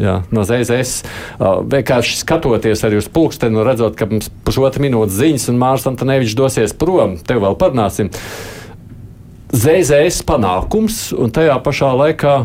Jā, 0.00 0.16
no 0.34 0.46
ZZS. 0.48 1.04
Vienkārši 1.38 2.18
skatoties 2.24 2.82
arī 2.88 2.98
uz 2.98 3.06
pulksteni 3.12 3.60
un 3.60 3.68
redzot, 3.68 3.94
ka 4.00 4.08
mums 4.10 4.32
pusotra 4.48 4.82
minūtes 4.82 5.20
ziņas 5.20 5.46
un 5.52 5.62
Mārs 5.62 5.86
Antonevičs 5.92 6.34
dosies 6.40 6.74
prom, 6.74 7.14
tev 7.22 7.44
vēl 7.44 7.60
parunāsim. 7.60 8.10
ZZS 9.54 10.24
panākums 10.26 11.12
un 11.14 11.30
tajā 11.30 11.60
pašā 11.62 11.94
laikā 12.02 12.38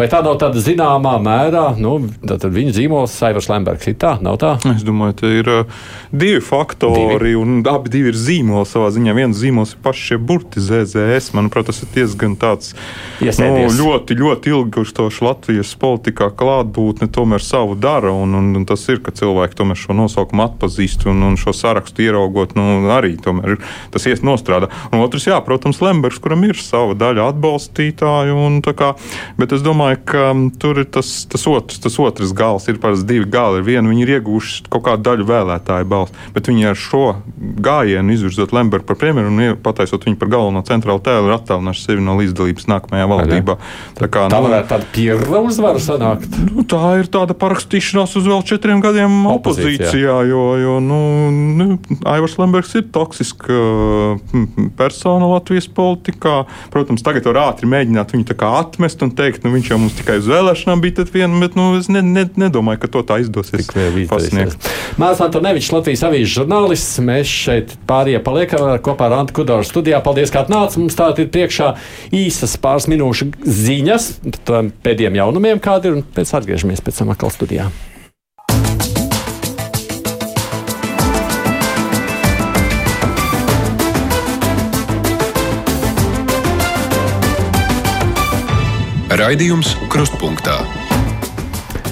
Vai 0.00 0.06
tā 0.08 0.22
nav 0.24 0.38
tāda 0.40 0.56
zināmā 0.64 1.18
mērā, 1.20 1.74
nu, 1.76 1.98
tad 2.24 2.46
viņa 2.48 2.70
zīmols 2.72 3.12
Saivars 3.20 3.50
Lembergs 3.50 3.84
ir 3.90 3.98
tā, 4.00 4.14
nav 4.24 4.38
tā? 4.40 4.54
Es 4.72 4.80
domāju, 4.86 5.12
ka 5.18 5.28
ir 5.28 5.48
uh, 5.52 5.80
divi 6.08 6.38
faktori, 6.40 7.34
divi. 7.34 7.34
un 7.36 7.58
abi 7.68 7.92
divi 7.92 8.08
ir 8.08 8.16
zīmoli 8.16 8.64
savā 8.64 8.88
ziņā. 8.94 9.12
Viens 9.18 9.36
zīmols 9.36 9.74
ir 9.74 9.82
paši 9.84 10.06
šie 10.06 10.18
burti 10.24 10.62
ZZS. 10.64 11.34
Manuprāt, 11.36 11.68
tas 11.68 11.82
ir 11.84 11.90
diezgan 11.92 12.38
tāds 12.40 12.72
nu, 13.20 13.66
ļoti, 13.76 14.16
ļoti 14.22 14.54
ilgstošs 14.54 15.20
Latvijas 15.26 15.74
politikā 15.82 16.30
klātbūtne 16.32 17.10
tomēr 17.12 17.44
savu 17.44 17.76
dara, 17.76 18.14
un, 18.16 18.32
un, 18.40 18.48
un 18.56 18.64
tas 18.64 18.86
ir, 18.88 19.02
ka 19.04 19.12
cilvēki 19.12 19.60
tomēr 19.60 19.82
šo 19.82 19.98
nosaukumu 20.00 20.46
atpazīst 20.46 21.04
un, 21.12 21.20
un 21.28 21.36
šo 21.40 21.52
sarakstu 21.52 22.06
ieraugot, 22.06 22.56
nu, 22.56 22.86
arī 22.96 23.18
tomēr 23.20 23.58
tas 23.92 24.08
ies 24.08 24.24
nostrādā. 24.24 24.72
Un 24.94 25.04
otrs, 25.04 25.28
jā, 25.28 25.36
protams, 25.44 25.84
Lembergs, 25.84 26.24
kuram 26.24 26.48
ir 26.48 26.56
sava 26.56 26.96
daļa 26.96 27.28
atbalstītāju, 27.34 28.40
un 28.48 28.60
tā 28.64 28.72
kā, 28.80 28.94
bet 29.36 29.52
es 29.52 29.60
domāju, 29.66 29.89
domāju, 29.90 30.04
ka 30.04 30.34
tur 30.60 30.78
ir 30.78 30.86
tas, 30.90 31.26
tas, 31.26 31.46
otrs, 31.46 31.78
tas 31.80 31.98
otrs 31.98 32.32
gals. 32.32 32.68
Ir 32.68 32.78
parasti 32.78 33.06
divi 33.06 33.28
gali. 33.28 33.62
Vienu 33.62 33.90
viņi 33.90 34.02
ir 34.04 34.12
ieguvuši 34.18 34.68
kaut 34.70 34.84
kādu 34.84 35.02
daļu 35.02 35.26
vēlētāju 35.26 35.88
balstu, 35.88 36.16
bet 36.34 36.48
viņi 36.48 36.70
ar 36.70 36.76
šo 36.76 37.16
gājienu 37.60 38.12
izvirzot 38.14 38.52
Lembergu 38.52 38.86
par 38.86 38.98
premjeru 39.00 39.30
un 39.30 39.56
pataisot 39.62 40.04
viņu 40.06 40.18
par 40.20 40.30
galveno 40.30 40.62
centrālo 40.66 41.00
tēlu 41.02 41.30
ir 41.30 41.36
attālinājuši 41.36 41.84
sevi 41.86 42.04
no 42.04 42.16
līdzdalības 42.18 42.68
nākamajā 42.70 43.08
valdībā. 43.10 43.56
Tā, 43.98 44.08
kā, 44.08 44.26
tā 44.30 44.40
nu, 44.40 44.48
varētu 44.48 44.70
tāda 44.70 44.88
pieredze 44.94 45.42
uzvara 45.50 45.82
sanākt. 45.82 46.38
Nu, 46.50 46.64
tā 46.68 46.82
ir 47.00 47.10
tāda 47.12 47.36
parakstīšanās 47.38 48.16
uz 48.20 48.28
vēl 48.28 48.44
četriem 48.46 48.82
gadiem 48.84 49.26
opozīcijā, 49.30 49.86
opozīcijā 49.86 50.16
jo, 50.30 50.44
jo 50.60 50.76
nu, 50.84 51.00
nu, 51.30 51.68
Aivars 52.08 52.36
Lembergs 52.40 52.74
ir 52.78 52.86
toksiska 52.92 53.60
persona 54.78 55.30
Latvijas 55.30 55.68
politikā. 55.74 56.44
Protams, 56.72 57.04
tagad 57.06 57.26
var 57.30 57.42
ātri 57.48 57.68
mēģināt 57.70 58.14
viņu 58.14 58.38
atmest 58.50 59.02
un 59.04 59.12
teikt, 59.16 59.44
nu, 59.44 59.52
viņš 59.54 59.72
jau 59.72 59.79
mums 59.80 59.96
tikai 59.98 60.18
uz 60.20 60.28
vēlēšanām 60.30 60.82
bija 60.84 61.06
viena, 61.10 61.40
bet 61.42 61.56
nu, 61.58 61.72
es 61.78 61.90
ne, 61.92 62.02
ne, 62.04 62.26
nedomāju, 62.40 62.82
ka 62.84 62.90
to 62.92 63.02
tā 63.08 63.20
izdosies. 63.24 63.66
Mārs 65.00 65.22
Antonevičs, 65.24 65.72
Latvijas 65.74 66.04
avīzes 66.08 66.34
žurnālists, 66.36 67.00
mēs 67.04 67.30
šeit 67.46 67.76
pārējie 67.90 68.22
paliekam 68.26 68.72
kopā 68.84 69.10
ar 69.10 69.18
Antu 69.20 69.40
Kudoru 69.40 69.66
studijā. 69.66 70.02
Paldies, 70.04 70.32
ka 70.32 70.44
atnācāt. 70.44 70.78
Mums 70.80 70.98
tātad 70.98 71.24
ir 71.24 71.30
priekšā 71.34 71.74
īsas 72.16 72.56
pāris 72.60 72.88
minūšu 72.90 73.32
ziņas, 73.64 74.10
pēdējiem 74.84 75.20
jaunumiem, 75.22 75.62
kādi 75.62 75.90
ir, 75.90 76.00
un 76.00 76.04
pēc 76.16 76.36
atgriežamies 76.40 76.84
pēc 76.84 77.02
tam 77.02 77.14
atkal 77.16 77.32
studijā. 77.34 77.70
Raidījums 89.10 89.72
Krustpunktā. 89.90 90.60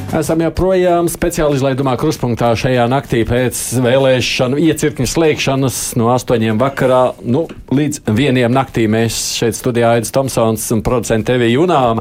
Esam 0.09 0.41
joprojām 0.41 1.05
speciāli 1.13 1.59
izlaidumā 1.59 1.93
krustpunktā 2.01 2.55
šajā 2.57 2.87
naktī 2.89 3.19
pēc 3.29 3.59
vēlēšanu 3.85 4.57
iecirkņu 4.57 5.05
slēgšanas 5.05 5.81
no 6.01 6.07
8. 6.15 6.47
vakarā 6.57 7.01
nu, 7.29 7.43
līdz 7.69 8.01
1. 8.09 8.39
naktī. 8.49 8.87
Mēs 8.89 9.19
šeit 9.37 9.59
studijā 9.59 9.91
Aidis 9.99 10.15
Tomsons 10.17 10.65
un 10.73 10.81
producents 10.87 11.29
TV 11.29 11.51
Junām 11.53 12.01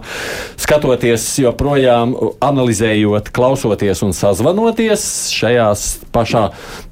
skatoties 0.55 1.25
joprojām, 1.43 2.13
analizējot, 2.47 3.33
klausoties 3.35 4.05
un 4.07 4.15
sazvanoties. 4.15 5.03
Šajās 5.35 5.83
pašā 6.15 6.45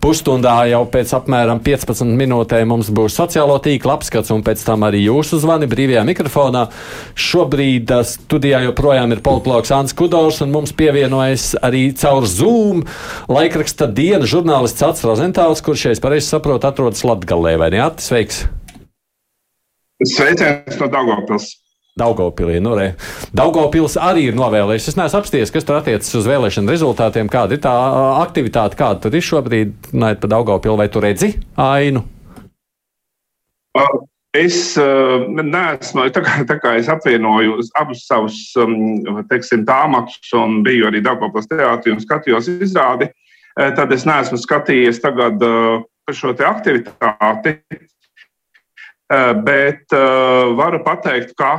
pusstundā 0.03 0.57
jau 0.73 0.83
pēc 0.91 1.15
apmēram 1.15 1.63
15 1.63 2.11
minūtēm 2.11 2.75
mums 2.75 2.91
būs 2.91 3.15
sociālo 3.21 3.55
tīklu 3.63 3.95
apskats 3.95 4.35
un 4.35 4.43
pēc 4.43 4.67
tam 4.67 4.83
arī 4.83 5.05
jūsu 5.05 5.39
zvani 5.39 5.71
brīvajā 5.71 6.03
mikrofonā. 6.11 6.67
Šobrīd 7.15 7.95
studijā 8.11 8.65
joprojām 8.67 9.15
ir 9.15 9.23
politologs 9.23 9.71
Ants 9.79 9.95
Kudors 9.95 10.43
un 10.43 10.51
mums 10.51 10.75
pievienojas 10.75 11.04
pievienojas 11.05 11.53
arī 11.61 11.93
caur 11.93 12.25
Zoom 12.25 12.83
laikraksta 13.29 13.87
dienas 13.87 14.29
žurnālists 14.31 14.81
Ats 14.83 15.03
Rozentāls, 15.05 15.61
kurš, 15.61 15.85
ja 15.85 15.91
es 15.93 16.01
pareizi 16.01 16.27
saprotu, 16.29 16.67
atrodas 16.67 17.03
Latgalē, 17.05 17.57
vai 17.61 17.69
ne? 17.71 17.81
Atis, 17.85 18.09
sveiks! 18.09 18.45
Sveiciens 20.01 20.79
no 20.81 20.89
Daugavpils! 20.89 21.53
Daugopilī. 21.95 22.57
Nu, 22.59 22.73
re. 22.75 22.97
Daugopils 23.31 23.93
arī 23.95 24.25
ir 24.27 24.35
novēlējis. 24.35 24.89
Es 24.91 24.97
neesmu 24.99 25.21
apsties, 25.21 25.51
kas 25.53 25.63
tur 25.63 25.77
attiecas 25.77 26.09
uz 26.19 26.25
vēlēšanu 26.27 26.73
rezultātiem, 26.73 27.29
kāda 27.31 27.55
ir 27.55 27.61
tā 27.63 27.71
aktivitāte, 28.19 28.75
kāda 28.75 29.05
tur 29.05 29.15
ir 29.15 29.23
šobrīd. 29.23 29.93
Nē, 29.95 30.09
pa 30.19 30.27
Daugopilu 30.33 30.75
vai 30.81 30.89
tu 30.91 30.99
redzi 30.99 31.37
ainu? 31.55 32.03
Uh, 33.79 34.03
Es 34.35 34.75
uh, 34.81 35.23
neesmu, 35.31 36.09
tā 36.11 36.21
kā, 36.25 36.39
tā 36.49 36.57
kā 36.59 36.73
es 36.79 36.89
apvienoju 36.91 37.61
abus 37.79 38.03
savus 38.07 38.37
um, 38.59 39.23
teiksim, 39.29 39.63
tāmatus 39.67 40.33
un 40.35 40.59
biju 40.65 40.89
arī 40.89 41.01
Dabas 41.05 41.47
teātrī 41.47 41.93
un 41.93 42.01
skatījos 42.03 42.49
izrādi, 42.51 43.07
uh, 43.07 43.69
tad 43.77 43.93
es 43.95 44.03
neesmu 44.07 44.39
skatījies 44.41 44.99
tagad 45.03 45.43
uh, 45.45 45.85
par 46.05 46.17
šo 46.17 46.33
aktivitāti. 46.35 47.55
Bet 49.05 49.93
varu 50.57 50.79
pateikt, 50.81 51.35
ka 51.37 51.51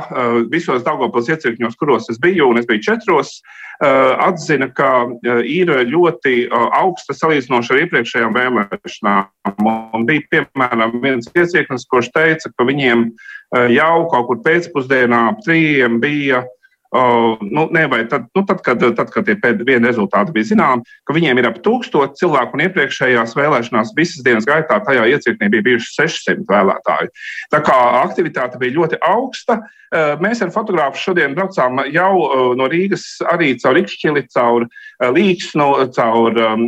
visos 0.51 0.83
Dabas 0.83 1.29
iecirkņos, 1.31 1.77
kuros 1.79 2.09
es 2.11 2.19
biju, 2.19 2.49
un 2.51 2.59
es 2.59 2.67
biju 2.67 2.83
četros, 2.83 3.37
atzina, 3.79 4.67
ka 4.75 5.07
ir 5.47 5.71
ļoti 5.87 6.49
augsta 6.51 7.15
salīdzinoši 7.15 7.71
ar 7.71 7.81
iepriekšējām 7.85 8.35
vēlēšanām. 8.35 9.71
Un 9.95 10.05
bija, 10.09 10.25
piemēram, 10.33 10.99
viens 10.99 11.31
iecirknis, 11.31 11.87
kurš 11.87 12.11
teica, 12.11 12.51
ka 12.51 12.67
viņiem 12.67 13.07
jau 13.71 13.95
kaut 14.11 14.27
kur 14.27 14.43
pēcpusdienā 14.43 15.23
ap 15.31 15.39
trījiem 15.47 16.01
bija 16.03 16.43
Uh, 16.43 16.56
nu, 17.41 17.67
ne, 17.71 17.83
tad, 18.07 18.27
nu, 18.35 18.43
tad, 18.47 18.61
kad, 18.63 18.83
tad, 18.95 19.09
kad 19.11 19.25
tie 19.27 19.35
pēdējie 19.41 19.81
rezultāti 19.83 20.33
bija 20.35 20.49
zināmi, 20.51 20.85
ka 21.07 21.15
viņiem 21.15 21.41
ir 21.41 21.49
ap 21.49 21.59
tūkstoši 21.65 22.21
cilvēku, 22.21 22.55
un 22.55 22.63
iepriekšējās 22.67 23.35
vēlēšanās 23.35 23.91
visas 23.97 24.23
dienas 24.23 24.47
gaitā 24.47 24.79
tajā 24.85 25.03
iecirknī 25.11 25.49
bija 25.51 25.65
bijuši 25.67 25.91
600 25.97 26.47
vēlētāji. 26.47 27.11
Tā 27.51 27.61
kā 27.67 27.77
aktivitāte 28.03 28.61
bija 28.61 28.77
ļoti 28.79 29.01
augsta. 29.03 29.59
Uh, 29.87 30.15
mēs 30.23 30.41
ar 30.43 30.51
fotogrāfu 30.51 30.99
šodien 30.99 31.35
braucām 31.35 31.83
jau 31.91 32.13
uh, 32.23 32.47
no 32.59 32.67
Rīgas 32.71 33.05
arī 33.31 33.53
caur 33.59 33.77
Rīgšķili, 33.77 34.27
caur 34.35 34.67
Līksnu, 35.15 35.67
caur 35.95 36.39
um, 36.43 36.67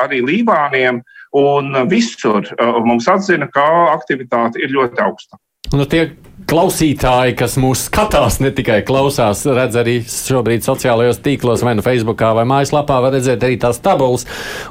arī 0.00 0.22
Lībāniem. 0.24 1.02
Un 1.36 1.74
visur 1.90 2.46
mums 2.86 3.08
atzina, 3.12 3.48
ka 3.52 3.66
aktivitāte 3.92 4.62
ir 4.62 4.72
ļoti 4.72 5.02
augsta. 5.04 5.36
Nu, 5.74 5.86
tie 5.90 6.04
klausītāji, 6.46 7.34
kas 7.38 7.56
mūs 7.58 7.86
skatās, 7.88 8.38
ne 8.38 8.52
tikai 8.54 8.78
klausās, 8.86 9.42
redz 9.50 9.78
arī 9.80 9.96
šobrīd 10.06 10.62
sociālajos 10.62 11.18
tīklos, 11.24 11.64
vai 11.66 11.74
nu 11.78 11.82
Facebookā, 11.82 12.30
vai 12.38 12.44
mājaslapā, 12.46 13.00
var 13.02 13.14
redzēt 13.16 13.42
arī 13.42 13.56
tās 13.62 13.80
tabulas 13.82 14.26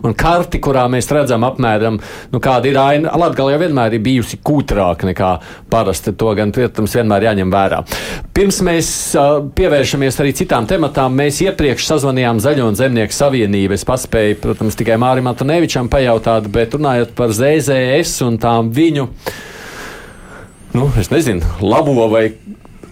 un 0.05 0.15
karti, 0.15 0.62
kurā 0.63 0.86
mēs 0.91 1.10
redzam 1.12 1.43
apmēram, 1.47 1.97
nu, 2.31 2.41
kāda 2.43 2.69
ir 2.69 2.79
aina. 2.79 3.12
Latgala 3.19 3.55
jau 3.55 3.62
vienmēr 3.65 3.97
ir 3.97 4.03
bijusi 4.05 4.39
kūtrāka 4.45 5.10
nekā 5.10 5.31
parasti. 5.71 6.13
To 6.15 6.31
gan, 6.38 6.53
protams, 6.55 6.95
vienmēr 6.95 7.27
jāņem 7.27 7.51
vērā. 7.51 7.81
Pirms 8.36 8.62
mēs 8.63 8.91
uh, 9.19 9.41
pievēršamies 9.58 10.19
arī 10.23 10.31
citām 10.38 10.69
tematām, 10.69 11.17
mēs 11.19 11.41
iepriekš 11.43 11.89
sazvanījām 11.89 12.39
Zaļo 12.43 12.69
un 12.71 12.79
Zemnieku 12.79 13.15
savienību. 13.15 13.75
Es 13.75 13.84
paspēju, 13.88 14.39
protams, 14.45 14.79
tikai 14.79 14.95
Mārim 15.01 15.27
Antonevičam 15.31 15.91
pajautāt, 15.91 16.47
bet 16.55 16.79
runājot 16.79 17.12
par 17.19 17.36
ZZS 17.36 18.23
un 18.29 18.39
tām 18.39 18.71
viņu 18.75 19.10
nu, 20.75 20.89
es 20.99 21.11
nezinu, 21.13 21.55
labo 21.63 22.07
vai 22.11 22.27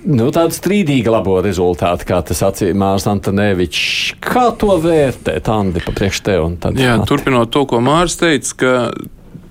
nu, 0.04 0.28
tādu 0.36 0.56
strīdīgu 0.56 1.12
labo 1.14 1.40
rezultātu, 1.44 2.08
kā 2.10 2.20
tas 2.26 2.44
acīm 2.46 2.80
Mārcis 2.82 3.10
Antonevičs. 3.12 4.14
Kā 4.24 4.50
to 4.60 4.78
vērtēt, 4.84 5.50
Andi, 5.52 5.84
priekš 5.88 6.24
tev? 6.26 6.48
Jā, 6.80 6.98
at... 6.98 7.06
turpinot 7.10 7.52
to, 7.54 7.66
ko 7.70 7.82
Mārcis 7.84 8.20
teica, 8.22 8.56
ka 8.60 8.74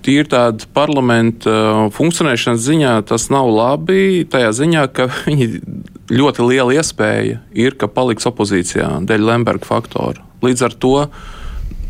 tīri 0.03 0.27
tāda 0.31 0.67
parlamenta 0.75 1.53
uh, 1.53 1.85
funkcionēšanas 1.95 2.65
ziņā 2.67 2.97
tas 3.09 3.29
nav 3.33 3.51
labi. 3.53 4.25
Tajā 4.31 4.51
ziņā, 4.63 4.87
ka 4.97 5.09
viņi 5.27 5.49
ļoti 6.13 6.49
liela 6.49 6.77
iespēja 6.77 7.41
ir, 7.57 7.79
ka 7.79 7.91
paliks 7.91 8.29
opozīcijā 8.29 8.91
dēļ 9.09 9.29
Lemberga 9.31 9.69
faktora. 9.69 10.25
Līdz 10.43 10.67
ar 10.67 10.77
to 10.83 10.97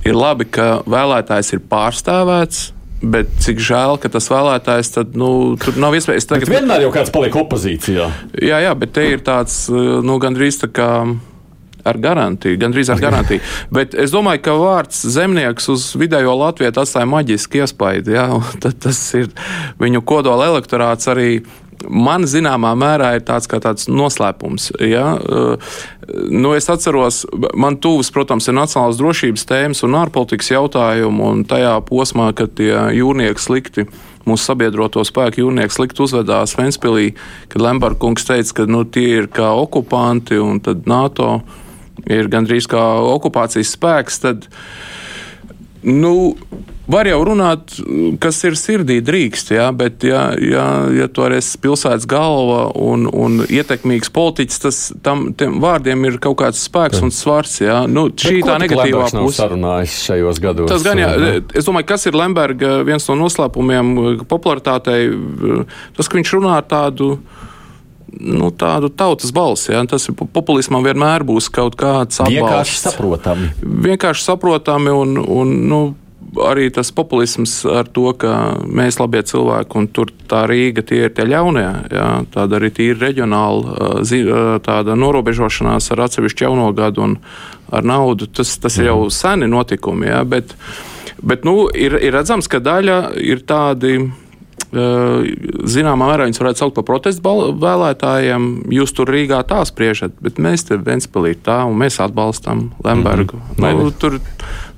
ir 0.06 0.18
labi, 0.18 0.46
ka 0.52 0.82
vēlētājs 0.90 1.54
ir 1.56 1.64
pārstāvēts 1.70 2.70
Bet 3.02 3.32
cik 3.42 3.58
žēl, 3.58 3.96
ka 3.98 4.10
tas 4.14 4.28
vēlētājs 4.30 4.92
tad, 4.94 5.16
nu, 5.18 5.58
tur 5.58 5.78
nav 5.82 5.96
iespējas. 5.98 6.28
Tagad... 6.30 6.46
Bet 6.46 6.60
vienmēr 6.60 6.84
jau 6.84 6.92
kāds 6.94 7.10
paliek 7.14 7.34
opozīcijā. 7.34 8.06
Jā, 8.38 8.62
jā, 8.62 8.72
bet 8.78 8.94
te 8.94 9.08
ir 9.10 9.24
tāds, 9.26 9.66
nu, 9.72 10.18
gandrīz 10.22 10.62
tā 10.62 10.70
kā. 10.72 10.88
Ar 11.82 11.96
garantiju, 11.98 12.54
gandrīz 12.62 12.92
ar 12.94 13.00
garantiju. 13.02 13.42
Bet 13.74 13.96
es 13.98 14.12
domāju, 14.14 14.38
ka 14.44 14.52
vārds 14.54 15.00
zemnieks 15.10 15.64
uz 15.72 15.88
vidējo 15.98 16.36
Latviju 16.38 16.70
atstāja 16.70 17.08
maģisku 17.10 17.58
iespaidu. 17.58 18.12
Ja? 18.14 18.28
Tas 18.84 19.00
ir 19.18 19.32
viņu 19.82 20.04
kodola 20.06 20.46
elektorāts 20.52 21.10
arī 21.10 21.40
man 21.88 22.26
zināmā 22.28 22.72
mērā 22.78 23.14
ir 23.16 23.26
tāds 23.26 23.48
kā 23.50 23.60
tāds 23.62 23.88
noslēpums. 23.90 24.70
Ja? 24.84 25.16
Uh, 25.18 25.74
nu, 26.30 26.54
es 26.58 26.68
atceros, 26.72 27.22
man 27.58 27.78
tuvas, 27.82 28.12
protams, 28.14 28.48
ir 28.48 28.58
nacionālās 28.58 29.00
drošības 29.00 29.46
tēmas 29.48 29.84
un 29.86 29.98
ārpolitikas 30.00 30.52
jautājumi, 30.54 31.26
un 31.28 31.44
tajā 31.48 31.76
posmā, 31.88 32.30
kad 32.36 32.54
tie 32.58 32.72
jūrnieki 32.98 33.42
slikti 33.42 33.86
mūsu 34.28 34.52
sabiedroto 34.52 35.02
spēku 35.06 35.42
jūrnieki 35.42 35.74
slikti 35.74 36.04
uzvedās 36.04 36.54
Ventspīlī, 36.58 37.12
kad 37.50 37.64
Lemberga 37.64 37.98
kungs 38.04 38.26
teica, 38.28 38.60
ka 38.60 38.68
nu, 38.70 38.84
tie 38.86 39.18
ir 39.22 39.28
kā 39.32 39.50
okupanti 39.58 40.38
un 40.38 40.60
tad 40.62 40.86
NATO 40.90 41.40
ir 42.06 42.30
gandrīz 42.32 42.68
kā 42.70 42.82
okupācijas 43.12 43.74
spēks. 43.76 44.20
Tad, 44.22 44.46
nu, 45.82 46.14
Var 46.92 47.08
jau 47.08 47.20
runāt, 47.24 47.72
kas 48.20 48.38
ir 48.44 48.56
sirdī 48.58 48.98
drīkst, 49.04 49.52
jā, 49.56 49.68
bet, 49.76 50.04
ja, 50.04 50.26
ja, 50.36 50.64
ja 50.92 51.06
tu 51.08 51.24
arī 51.24 51.38
esi 51.40 51.60
pilsētas 51.62 52.04
galva 52.10 52.66
un, 52.76 53.06
un 53.08 53.40
ietekmīgs 53.46 54.12
politiķis, 54.12 54.58
tas 54.60 54.80
tam 55.04 55.30
vārdiem 55.62 56.04
ir 56.10 56.18
kaut 56.22 56.36
kāds 56.42 56.60
spēks 56.66 57.00
un 57.04 57.14
svars. 57.14 57.58
Jā. 57.62 57.82
Nu, 57.88 58.08
šī 58.10 58.40
bet 58.40 58.50
tā 58.50 58.58
negatīvā 58.64 59.06
puse. 59.14 59.46
gados. 60.42 60.68
Tas 60.72 60.84
gan, 60.84 61.00
jā, 61.00 61.12
es 61.56 61.68
domāju, 61.68 61.88
kas 61.94 62.04
ir 62.10 62.18
Lemberga 62.18 62.82
viens 62.86 63.08
no 63.08 63.16
noslēpumiem 63.22 63.94
popularitātei, 64.28 65.06
tas, 65.96 66.10
ka 66.10 66.20
viņš 66.20 66.34
runā 66.36 66.60
tādu 66.68 67.14
nu, 68.20 68.50
tādu 68.52 68.90
tautas 68.92 69.32
balsi. 69.32 69.72
Ja? 69.72 69.82
Tas 69.88 70.10
populismam 70.34 70.84
vienmēr 70.84 71.24
būs 71.26 71.48
kaut 71.52 71.76
kāds 71.80 72.20
atbalsts. 72.20 72.36
Vienkārši 72.36 72.78
saprotami. 72.82 73.50
Vienkārši 73.88 74.26
saprotami 74.28 74.92
un, 74.92 75.16
un 75.22 75.56
nu, 75.70 75.82
arī 76.40 76.70
tas 76.72 76.92
populisms 76.94 77.62
ar 77.68 77.88
to, 77.92 78.12
ka 78.16 78.32
mēs 78.64 78.98
labie 79.00 79.22
cilvēki 79.28 79.78
un 79.78 79.88
tur 79.92 80.12
tā 80.30 80.44
Rīga 80.48 80.84
tie 80.86 81.02
ir 81.06 81.12
tie 81.16 81.26
ļaunie. 81.28 81.68
Jā, 81.92 82.06
tāda 82.32 82.60
arī 82.60 82.72
ir 82.86 83.00
reģionāla 83.02 84.00
tāda 84.64 84.96
norobežošanās 84.96 85.92
ar 85.92 86.06
atsevišķu 86.06 86.48
jauno 86.48 86.70
gadu 86.76 87.04
un 87.04 87.18
ar 87.72 87.84
naudu. 87.84 88.30
Tas, 88.32 88.56
tas 88.62 88.78
ir 88.80 88.90
jau 88.90 89.02
mhm. 89.04 89.14
seni 89.18 89.50
notikumi, 89.50 90.08
jā, 90.12 90.24
bet, 90.28 90.56
bet 91.22 91.46
nu, 91.48 91.68
ir, 91.74 91.98
ir 92.00 92.16
redzams, 92.16 92.48
ka 92.48 92.62
daļa 92.62 93.00
ir 93.20 93.44
tādi 93.48 93.98
Zināmā 94.72 96.06
mērā 96.08 96.24
viņus 96.24 96.40
varētu 96.40 96.62
saukt 96.62 96.78
par 96.78 96.86
protestu 96.88 97.34
vēlētājiem. 97.60 98.46
Jūs 98.72 98.94
tur 98.96 99.10
Rīgā 99.12 99.42
tā 99.44 99.58
spriežat, 99.68 100.14
bet 100.24 100.40
mēs 100.40 100.64
te 100.64 100.78
Ventspēlī 100.80 101.34
tā 101.44 101.58
un 101.68 101.76
mēs 101.82 102.00
atbalstam 102.00 102.70
Lembergu. 102.84 103.36
Mm 103.36 103.64
-hmm. 103.64 103.82
nu, 103.82 103.90
tur 103.90 104.16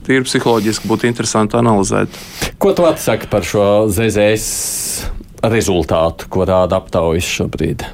tīri 0.06 0.26
psiholoģiski 0.28 0.90
būtu 0.90 1.08
interesanti 1.10 1.58
analizēt. 1.58 2.22
Ko 2.60 2.72
tu 2.76 2.86
atsaki 2.88 3.30
par 3.32 3.46
šo 3.46 3.66
ZZS 3.92 5.44
rezultātu, 5.44 6.30
ko 6.32 6.46
rāda 6.48 6.80
aptaujas 6.80 7.28
šobrīd? 7.38 7.84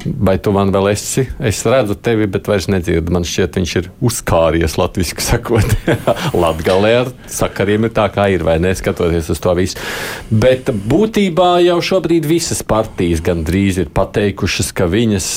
Vai 0.00 0.38
tu 0.40 0.52
man 0.54 0.70
vēl 0.72 0.90
esi? 0.94 1.26
Es 1.44 1.60
redzu 1.68 1.94
tevi, 2.00 2.24
bet 2.30 2.48
vairs 2.48 2.70
nedzirdu. 2.72 3.12
Man 3.12 3.26
šķiet, 3.28 3.58
viņš 3.58 3.72
ir 3.76 3.88
uzkāries 4.08 4.78
latviešu 4.80 5.20
sakot. 5.20 5.74
Latgalē 6.42 6.92
ar 7.02 7.10
sakariem 7.28 7.84
ir 7.88 7.92
tā, 7.96 8.06
kā 8.12 8.30
ir, 8.32 8.44
vai 8.46 8.56
neskatoties 8.62 9.28
uz 9.34 9.42
to 9.42 9.52
visu. 9.58 9.80
Bet 10.32 10.70
būtībā 10.72 11.50
jau 11.66 11.76
šobrīd 11.90 12.28
visas 12.30 12.62
partijas 12.64 13.20
gandrīz 13.24 13.82
ir 13.82 13.90
pateikušas, 13.92 14.72
ka 14.76 14.88
viņas 14.88 15.28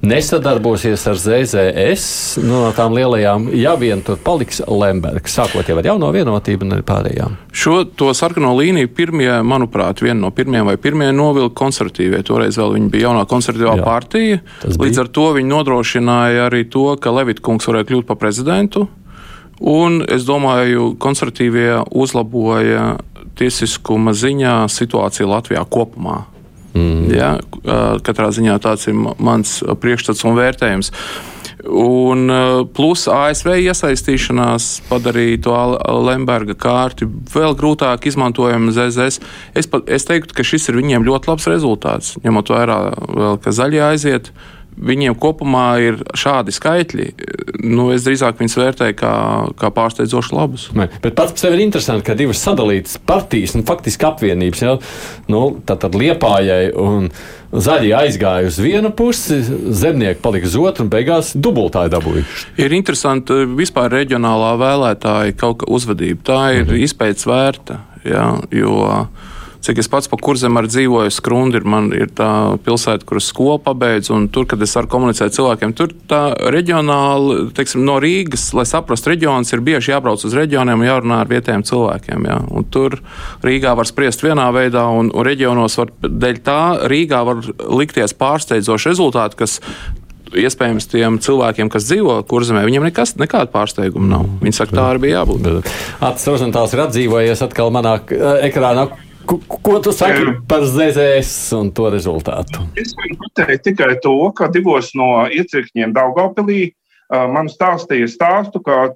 nesadarbosies 0.00 1.04
ar 1.10 1.20
ZZS 1.20 2.40
nu, 2.46 2.62
no 2.62 2.72
tām 2.76 2.96
lielajām, 2.96 3.50
ja 3.58 3.74
vien 3.80 4.00
tur 4.06 4.16
paliks 4.24 4.62
Lembergs, 4.64 5.36
sākot 5.36 5.68
jau 5.68 5.76
ar 5.80 5.90
jauno 5.90 6.10
vienotību 6.14 6.64
un 6.64 6.76
pārējām. 6.86 7.36
Šo 7.52 7.82
to 7.98 8.12
sarkano 8.16 8.54
līniju 8.56 8.88
pirmie, 8.94 9.30
manuprāt, 9.44 10.00
viena 10.04 10.20
no 10.22 10.32
pirmajiem 10.32 10.72
vai 10.72 10.78
pirmie 10.80 11.10
novilka 11.12 11.56
konservatīvie. 11.58 12.22
Toreiz 12.24 12.56
vēl 12.60 12.76
viņi 12.78 12.92
bija 12.94 13.08
jaunā 13.08 13.26
konservatīvā 13.28 13.76
pārējā 13.82 13.97
partija. 13.98 14.40
Līdz 14.64 15.02
ar 15.02 15.10
to 15.12 15.26
viņi 15.36 15.52
nodrošināja 15.52 16.46
arī 16.46 16.64
to, 16.70 16.92
ka 17.02 17.12
Levitkungs 17.14 17.68
varēja 17.68 17.90
kļūt 17.90 18.08
par 18.08 18.20
prezidentu. 18.22 18.86
Un 19.58 20.02
es 20.06 20.26
domāju, 20.26 20.92
konservatīvie 21.02 21.82
uzlaboja 21.90 22.96
tiesiskuma 23.38 24.14
ziņā 24.14 24.60
situāciju 24.70 25.30
Latvijā 25.30 25.64
kopumā. 25.70 26.20
Mm. 26.78 27.08
Ja, 27.10 27.32
katrā 28.06 28.30
ziņā 28.34 28.58
tāds 28.62 28.86
ir 28.90 28.94
mans 28.94 29.58
priekšstats 29.82 30.24
un 30.28 30.38
vērtējums. 30.38 30.92
Un 31.66 32.30
plus 32.74 33.06
ASV 33.10 33.56
iesaistīšanās 33.64 34.68
padarīja 34.86 35.40
to 35.42 35.56
Lemberga 36.06 36.54
kārti 36.54 37.08
vēl 37.34 37.56
grūtāk 37.58 38.06
izmantojamu 38.06 38.70
ZZS. 38.76 39.18
Es, 39.58 39.66
es 39.66 40.06
teiktu, 40.06 40.36
ka 40.38 40.46
šis 40.46 40.70
ir 40.70 40.78
viņiem 40.78 41.06
ļoti 41.08 41.32
labs 41.32 41.48
rezultāts, 41.50 42.14
ņemot 42.22 42.54
vērā 42.54 42.78
vēl, 43.08 43.42
ka 43.42 43.54
zaļie 43.58 43.82
aiziet. 43.90 44.30
Uh, 44.30 44.57
viņiem 44.78 45.16
kopumā 45.18 45.66
ir 45.82 46.02
šādi 46.18 46.54
skaitļi. 46.54 47.08
Nu, 47.66 47.88
es 47.94 48.04
drīzāk 48.06 48.38
viņus 48.38 48.58
vērtēju 48.60 48.98
kā, 48.98 49.14
kā 49.58 49.70
pārsteidzoši 49.74 50.36
labus. 50.36 50.68
Ne, 50.78 50.88
bet 51.02 51.16
pats 51.18 51.34
par 51.34 51.42
sevi 51.42 51.58
ir 51.58 51.64
interesanti, 51.66 52.06
ka 52.06 52.16
divas 52.18 52.42
sadalītas 52.44 53.00
partijas 53.08 53.56
un 53.58 53.66
faktiski 53.68 54.08
apvienības 54.08 54.64
jau 54.64 54.76
nu, 55.32 55.42
tātad 55.68 55.98
liepājai 55.98 56.70
un 56.78 57.10
zaļie 57.48 57.94
aizgāja 57.96 58.50
uz 58.50 58.58
vienu 58.60 58.92
pusi, 58.96 59.40
zemnieki 59.42 60.20
palika 60.24 60.48
uz 60.50 60.56
otru 60.60 60.84
un 60.84 60.92
beigās 60.92 61.32
dubultāji 61.36 61.92
dabūjuši. 61.94 62.46
Ir 62.60 62.76
interesanti 62.76 63.40
vispār 63.58 63.92
reģionālā 63.96 64.52
vēlētāja 64.60 65.36
kaut 65.38 65.62
kā 65.62 65.72
uzvedība. 65.72 66.24
Tā 66.28 66.42
ir 66.58 66.66
mhm. 66.66 66.84
izpētes 66.88 67.28
vērta. 67.28 67.82
Jā, 68.08 68.28
jo, 68.54 68.76
Cik 69.64 69.80
es 69.82 69.88
pats 69.90 70.06
pa 70.10 70.16
kurzem 70.22 70.54
arī 70.60 70.70
dzīvoju, 70.70 71.10
Skrundi 71.12 71.58
ir, 71.58 71.64
man, 71.68 71.90
ir 71.96 72.12
tā 72.14 72.28
pilsēta, 72.64 73.06
kuras 73.08 73.26
skolu 73.32 73.58
pabeidzu, 73.64 74.14
un 74.14 74.28
tur, 74.32 74.46
kad 74.48 74.62
es 74.62 74.74
varu 74.78 74.90
komunicēt 74.92 75.34
cilvēkiem, 75.34 75.74
tur 75.76 75.92
tā 76.10 76.22
reģionāli, 76.54 77.48
teiksim, 77.56 77.82
no 77.86 77.98
Rīgas, 78.02 78.48
lai 78.54 78.64
saprastu 78.68 79.12
reģionus, 79.12 79.50
ir 79.52 79.64
bieži 79.66 79.92
jābrauc 79.92 80.22
uz 80.24 80.36
reģioniem 80.38 80.84
un 80.84 80.88
jārunā 80.88 81.20
ar 81.24 81.30
vietējiem 81.32 81.66
cilvēkiem. 81.68 82.28
Jā. 82.30 82.40
Un 82.54 82.68
tur 82.70 83.00
Rīgā 83.44 83.74
var 83.78 83.90
spriest 83.90 84.22
vienā 84.24 84.46
veidā, 84.54 84.86
un, 84.94 85.10
un 85.10 85.26
reģionos 85.26 85.78
var, 85.82 85.94
dēļ 86.06 86.42
tā 86.46 86.60
Rīgā 86.90 87.24
var 87.26 87.42
likties 87.66 88.14
pārsteidzoši 88.18 88.92
rezultāti, 88.94 89.42
kas 89.42 89.58
iespējams 90.36 90.88
tiem 90.92 91.18
cilvēkiem, 91.22 91.70
kas 91.72 91.86
dzīvo 91.88 92.20
kurzemē, 92.28 92.62
viņiem 92.66 92.88
nekas, 92.88 93.14
nekāda 93.20 93.50
pārsteiguma 93.52 94.10
nav. 94.12 94.30
Viņi 94.42 94.56
saka, 94.60 94.76
tā 94.76 94.86
arī 94.92 95.04
bija 95.06 95.22
jābūt. 95.22 95.68
Acis 96.04 96.30
Rozentāls 96.30 96.74
ir 96.76 96.84
atdzīvojies 96.84 97.44
atkal 97.48 97.72
manā 97.74 97.98
eh, 98.04 98.48
ekrānā. 98.50 98.88
Ko, 99.28 99.36
ko 99.62 99.76
tu 99.84 99.92
saki 99.92 100.24
par 100.48 100.64
ZZS 100.64 101.52
un 101.58 101.68
to 101.76 101.90
rezultātu? 101.92 102.62
Es 102.80 102.94
varu 102.96 103.16
pateikt 103.20 103.66
tikai 103.66 103.96
to, 104.00 104.14
ka 104.32 104.48
divos 104.48 104.94
no 104.96 105.26
iecirkņiem 105.28 105.92
Daugopilī 105.92 106.70
man 107.34 107.50
stāstīja 107.52 108.08
stāstu, 108.08 108.62
ka 108.64 108.94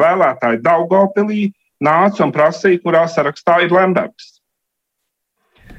vēlētāji 0.00 0.62
Daugopilī 0.64 1.50
nāca 1.84 2.24
un 2.24 2.32
prasīja, 2.32 2.80
kurā 2.80 3.04
sarakstā 3.12 3.58
ir 3.66 3.74
Lembergs. 3.76 4.38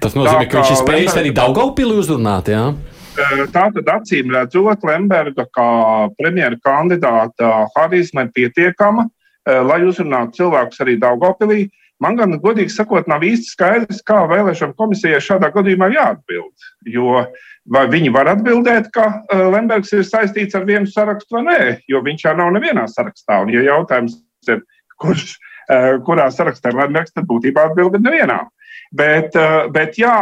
Tas 0.03 0.13
nozīmē, 0.13 0.43
Tā, 0.43 0.51
ka 0.51 0.61
viņš 0.61 0.73
ir 0.75 0.79
spējis 0.83 1.17
arī 1.23 1.31
Daugopilī 1.33 1.97
uzrunāt, 2.03 2.51
jā? 2.53 2.67
Tā 3.15 3.63
tad 3.73 3.89
acīm 3.89 4.29
redzot, 4.35 4.85
Lemberga 4.85 5.47
kā 5.49 5.71
premjera 6.19 6.59
kandidāta 6.61 7.55
harizma 7.73 8.27
ir 8.27 8.31
pietiekama, 8.37 9.07
lai 9.45 9.79
uzrunātu 9.87 10.43
cilvēkus 10.43 10.85
arī 10.85 10.99
Daugopilī. 11.01 11.63
Uh, 11.65 11.81
Man 12.03 12.17
gan, 12.19 12.36
godīgi 12.43 12.73
sakot, 12.73 13.08
nav 13.08 13.23
īsti 13.23 13.53
skaidrs, 13.53 14.01
kā 14.03 14.25
vēlēšana 14.27 14.75
komisijai 14.75 15.21
šādā 15.23 15.47
gadījumā 15.55 15.88
jāatbild. 15.93 16.65
Jo 16.91 17.23
vai 17.71 17.86
viņi 17.89 18.12
var 18.13 18.29
atbildēt, 18.36 18.91
ka 18.93 19.08
uh, 19.10 19.45
Lembergs 19.53 19.93
ir 19.95 20.05
saistīts 20.05 20.58
ar 20.58 20.67
vienu 20.67 20.89
sarakstu 20.89 21.38
vai 21.38 21.45
nē, 21.47 21.60
jo 21.89 22.01
viņš 22.05 22.27
jau 22.27 22.36
nav 22.38 22.51
nevienā 22.55 22.86
sarakstā. 22.91 23.41
Un, 23.45 23.53
ja 23.53 23.63
jautājums 23.65 24.19
ir, 24.51 24.62
kurš, 25.01 25.38
uh, 25.71 25.95
kurā 26.05 26.27
sarakstā 26.34 26.73
ir 26.73 26.81
Lembergs, 26.84 27.15
tad 27.15 27.29
būtībā 27.29 27.69
atbilde 27.71 28.01
ir 28.01 28.05
nevienā. 28.05 28.41
Bet, 28.95 29.34
uh, 29.39 29.65
bet 29.73 29.97
jā, 29.99 30.13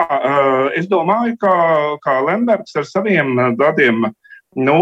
es 0.78 0.86
domāju, 0.90 1.36
ka, 1.42 1.56
ka 2.06 2.20
Lembergs 2.30 2.78
ar 2.80 2.88
saviem 2.88 3.36
tādiem 3.60 4.06
nu, 4.54 4.78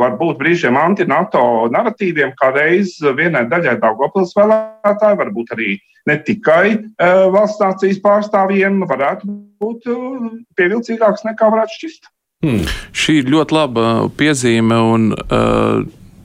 varbūt 0.00 0.40
brīžiem 0.40 0.76
anti-NATO 0.80 1.68
narratīviem, 1.72 2.32
kā 2.40 2.50
reiz 2.56 2.96
vienai 3.16 3.44
daļai 3.48 3.76
Daugopils 3.82 4.32
vēlētāji, 4.36 5.20
varbūt 5.20 5.54
arī 5.56 5.74
ne 6.08 6.16
tikai 6.26 6.64
uh, 6.76 7.26
valsts 7.34 7.60
nācijas 7.62 8.00
pārstāvjiem, 8.04 8.82
varētu 8.88 9.28
būt 9.60 9.88
uh, 9.92 10.30
pievilcīgāks 10.58 11.26
nekā 11.28 11.50
varētu 11.52 11.78
šķist. 11.78 12.10
Hmm. 12.44 12.68
Šī 12.96 13.20
ir 13.20 13.32
ļoti 13.34 13.56
laba 13.56 13.88
piezīme, 14.16 14.78
un 14.94 15.10
uh, 15.12 15.82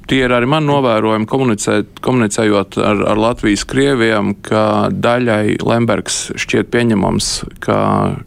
tie 0.07 0.21
ir 0.23 0.35
arī 0.35 0.47
mani 0.47 0.69
novērojumi, 0.69 1.27
komunicējot 1.27 2.79
ar, 2.79 3.03
ar 3.11 3.19
Latvijas 3.19 3.65
krieviem, 3.67 4.31
ka 4.45 4.87
daļai 4.93 5.57
Lembergs 5.65 6.29
šķiet 6.39 6.71
pieņemams 6.71 7.33
kā, 7.65 7.81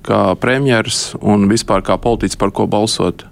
kā 0.04 0.22
premjeras 0.42 1.14
un 1.22 1.48
vispār 1.48 1.86
kā 1.86 1.96
politiķis, 2.02 2.40
par 2.40 2.52
ko 2.52 2.68
balsot 2.68 3.24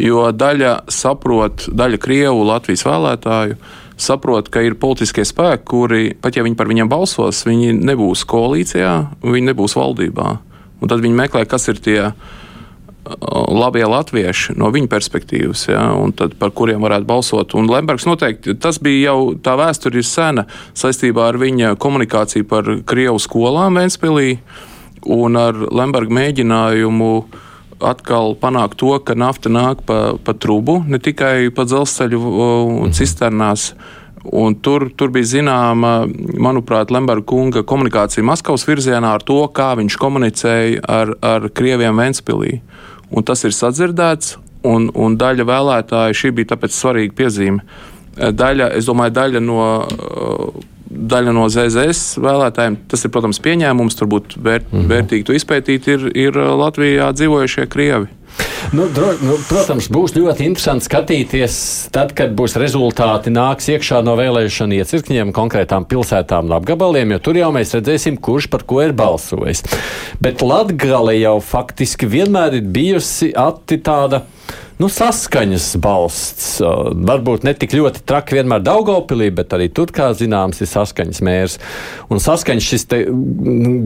jo 0.00 0.28
daļa 0.32 0.74
saprot, 0.92 1.68
daļa 1.76 2.00
Krievu 2.00 2.44
Latvijas 2.48 2.84
vēlētāju 2.86 3.58
saprot, 4.02 4.50
ka 4.52 4.62
ir 4.64 4.78
politiskie 4.80 5.24
spēki, 5.28 5.64
kuri, 5.68 6.02
pat 6.20 6.36
ja 6.36 6.44
viņi 6.46 6.58
par 6.58 6.70
viņiem 6.70 6.90
balsos, 6.90 7.44
viņi 7.46 7.74
nebūs 7.78 8.26
koalīcijā, 8.28 8.94
viņi 9.24 9.50
nebūs 9.52 9.76
valdībā. 9.78 10.28
Un 10.80 10.90
tad 10.90 11.02
viņi 11.04 11.16
meklē, 11.16 11.44
kas 11.48 11.68
ir 11.68 11.80
tie 11.84 11.98
labie 13.50 13.82
latvieši 13.88 14.54
no 14.60 14.68
viņa 14.72 14.88
perspektīvas, 14.92 15.64
ja, 15.72 15.82
un 15.96 16.12
tad 16.16 16.36
par 16.40 16.52
kuriem 16.56 16.82
varētu 16.84 17.08
balsot. 17.08 17.54
Un 17.58 17.68
Lembergs 17.70 18.06
noteikti 18.06 18.54
tas 18.60 18.78
bija 18.82 19.10
jau 19.10 19.34
tā 19.40 19.56
vēsture 19.58 20.00
ir 20.00 20.06
sena 20.06 20.46
saistībā 20.78 21.30
ar 21.32 21.40
viņa 21.40 21.74
komunikāciju 21.80 22.48
par 22.48 22.68
Krievu 22.86 23.18
skolām 23.22 23.80
Ventspilī 23.80 24.36
un 25.10 25.40
ar 25.40 25.56
Lemberga 25.72 26.12
mēģinājumu 26.20 27.12
uh, 27.18 27.46
atkal 27.80 28.34
panākt 28.38 28.78
to, 28.80 28.92
ka 29.04 29.16
nafta 29.18 29.52
nāk 29.52 29.84
pa, 29.86 30.14
pa 30.24 30.34
trubu, 30.36 30.80
ne 30.86 31.00
tikai 31.02 31.50
pa 31.54 31.66
dzelzceļu 31.68 32.20
un 32.84 32.94
cisternās. 32.96 33.72
Un 34.36 34.52
tur, 34.60 34.90
tur 34.92 35.08
bija 35.14 35.24
zināma, 35.24 36.04
manuprāt, 36.36 36.90
Lemberga 36.92 37.24
kunga 37.30 37.62
komunikācija 37.64 38.24
Maskavas 38.26 38.66
virzienā 38.68 39.14
ar 39.16 39.24
to, 39.24 39.38
kā 39.56 39.70
viņš 39.80 39.96
komunicēja 39.96 40.82
ar, 40.84 41.14
ar 41.24 41.48
krieviem 41.56 41.96
Ventspilī. 41.96 42.58
Un 43.16 43.24
tas 43.24 43.40
ir 43.48 43.56
sadzirdēts, 43.56 44.36
un, 44.68 44.90
un 44.92 45.16
daļa 45.16 45.46
vēlētāju 45.48 46.18
šī 46.20 46.34
bija 46.36 46.52
tāpēc 46.52 46.76
svarīga 46.76 47.16
piezīme. 47.16 47.64
Daļa, 48.20 48.74
es 48.76 48.90
domāju, 48.90 49.16
daļa 49.16 49.40
no 49.40 49.64
daļa 51.00 51.34
no 51.34 51.48
ZZS 51.48 52.20
vēlētājiem. 52.20 52.78
Tas 52.90 53.04
ir, 53.04 53.12
protams, 53.14 53.40
pieņēmums, 53.44 53.98
turbūt 53.98 54.36
vērt, 54.36 54.70
mm 54.70 54.78
-hmm. 54.78 54.88
vērtīgi 54.92 55.26
to 55.26 55.36
izpētīt, 55.36 55.88
ir, 55.88 56.08
ir 56.14 56.36
Latvijā 56.36 57.12
dzīvojušie 57.16 57.68
Krievi. 57.72 58.10
Nu, 58.72 58.86
dro, 58.94 59.08
nu, 59.24 59.34
protams, 59.48 59.88
būs 59.90 60.14
ļoti 60.14 60.44
interesanti 60.46 60.86
skatīties, 60.86 61.54
tad, 61.94 62.12
kad 62.16 62.32
būs 62.38 62.54
rezultāti 62.60 63.32
nāks 63.32 63.66
iekšā 63.72 64.02
no 64.06 64.14
vēlēšanu 64.20 64.78
iecirkņiem, 64.78 65.32
konkrētām 65.34 65.86
pilsētām 65.90 66.46
un 66.46 66.56
apgabaliem, 66.60 67.16
jo 67.16 67.18
tur 67.24 67.40
jau 67.40 67.50
mēs 67.56 67.74
redzēsim, 67.74 68.20
kurš 68.22 68.50
par 68.52 68.64
ko 68.68 68.82
ir 68.84 68.94
balsojis. 68.96 69.64
Bet 70.22 70.44
Latgale 70.46 71.16
jau 71.18 71.38
faktiski 71.42 72.06
vienmēr 72.10 72.60
ir 72.60 72.70
bijusi 72.70 73.32
tāda 73.34 74.22
nu, 74.80 74.88
saskaņas 74.90 75.66
balsts. 75.82 76.46
Varbūt 77.10 77.44
ne 77.46 77.52
tik 77.58 77.74
ļoti 77.76 78.02
traki 78.08 78.38
vienmēr 78.38 78.62
Daugopilī, 78.64 79.28
bet 79.34 79.52
arī 79.56 79.68
tur, 79.74 79.92
kā 79.94 80.10
zināms, 80.16 80.62
ir 80.62 80.70
saskaņas 80.70 81.20
mērs. 81.26 81.58
Un 82.12 82.22
saskaņas 82.22 82.70
šis 82.72 82.86
te 82.90 83.02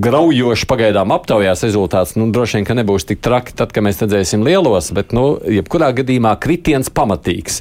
graujoši 0.04 0.68
pagaidām 0.70 1.14
aptaujās 1.14 1.64
rezultāts, 1.66 2.14
nu, 2.18 2.30
droši 2.34 2.60
vien, 2.60 2.68
ka 2.68 2.78
nebūs 2.78 3.08
tik 3.10 3.22
traki 3.24 3.56
tad, 3.58 3.74
kad 3.74 3.86
mēs 3.86 4.02
redzēsim 4.04 4.46
lielos, 4.46 4.92
bet, 4.94 5.14
nu, 5.16 5.34
jebkurā 5.58 5.90
gadījumā 5.98 6.36
kritiens 6.42 6.92
pamatīgs. 6.94 7.60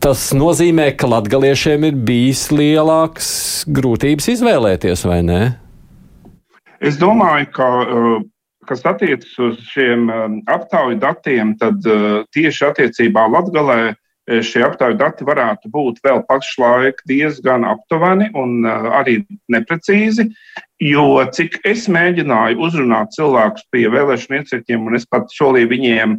Tas 0.00 0.30
nozīmē, 0.36 0.92
ka 0.96 1.10
latgaliešiem 1.10 1.90
ir 1.90 1.98
bijis 2.06 2.46
lielāks 2.54 3.28
grūtības 3.68 4.30
izvēlēties, 4.36 5.04
vai 5.08 5.20
ne? 5.26 5.42
Es 6.80 6.96
domāju, 7.00 7.50
ka 7.56 7.68
uh, 7.82 8.24
kas 8.68 8.84
attiecas 8.88 9.38
uz 9.42 9.60
šiem 9.72 10.10
um, 10.10 10.40
aptauju 10.50 10.98
datiem, 11.02 11.54
tad 11.60 11.86
uh, 11.88 12.24
tieši 12.34 12.66
attiecībā 12.68 13.26
Latgalē 13.32 13.80
uh, 13.92 13.96
šie 14.44 14.64
aptauju 14.66 14.98
dati 15.00 15.26
varētu 15.26 15.70
būt 15.72 16.02
vēl 16.04 16.22
pašlaik 16.28 17.02
diezgan 17.08 17.66
aptuveni 17.68 18.28
un 18.38 18.62
uh, 18.66 18.90
arī 19.00 19.18
neprecīzi, 19.52 20.28
jo 20.82 21.08
cik 21.32 21.60
es 21.68 21.86
mēģināju 21.92 22.60
uzrunāt 22.68 23.14
cilvēkus 23.16 23.68
pie 23.74 23.86
vēlēšanu 23.92 24.42
iecirkņiem, 24.42 24.88
un 24.88 24.98
es 24.98 25.06
pat 25.08 25.30
solīju 25.32 25.72
viņiem 25.74 26.18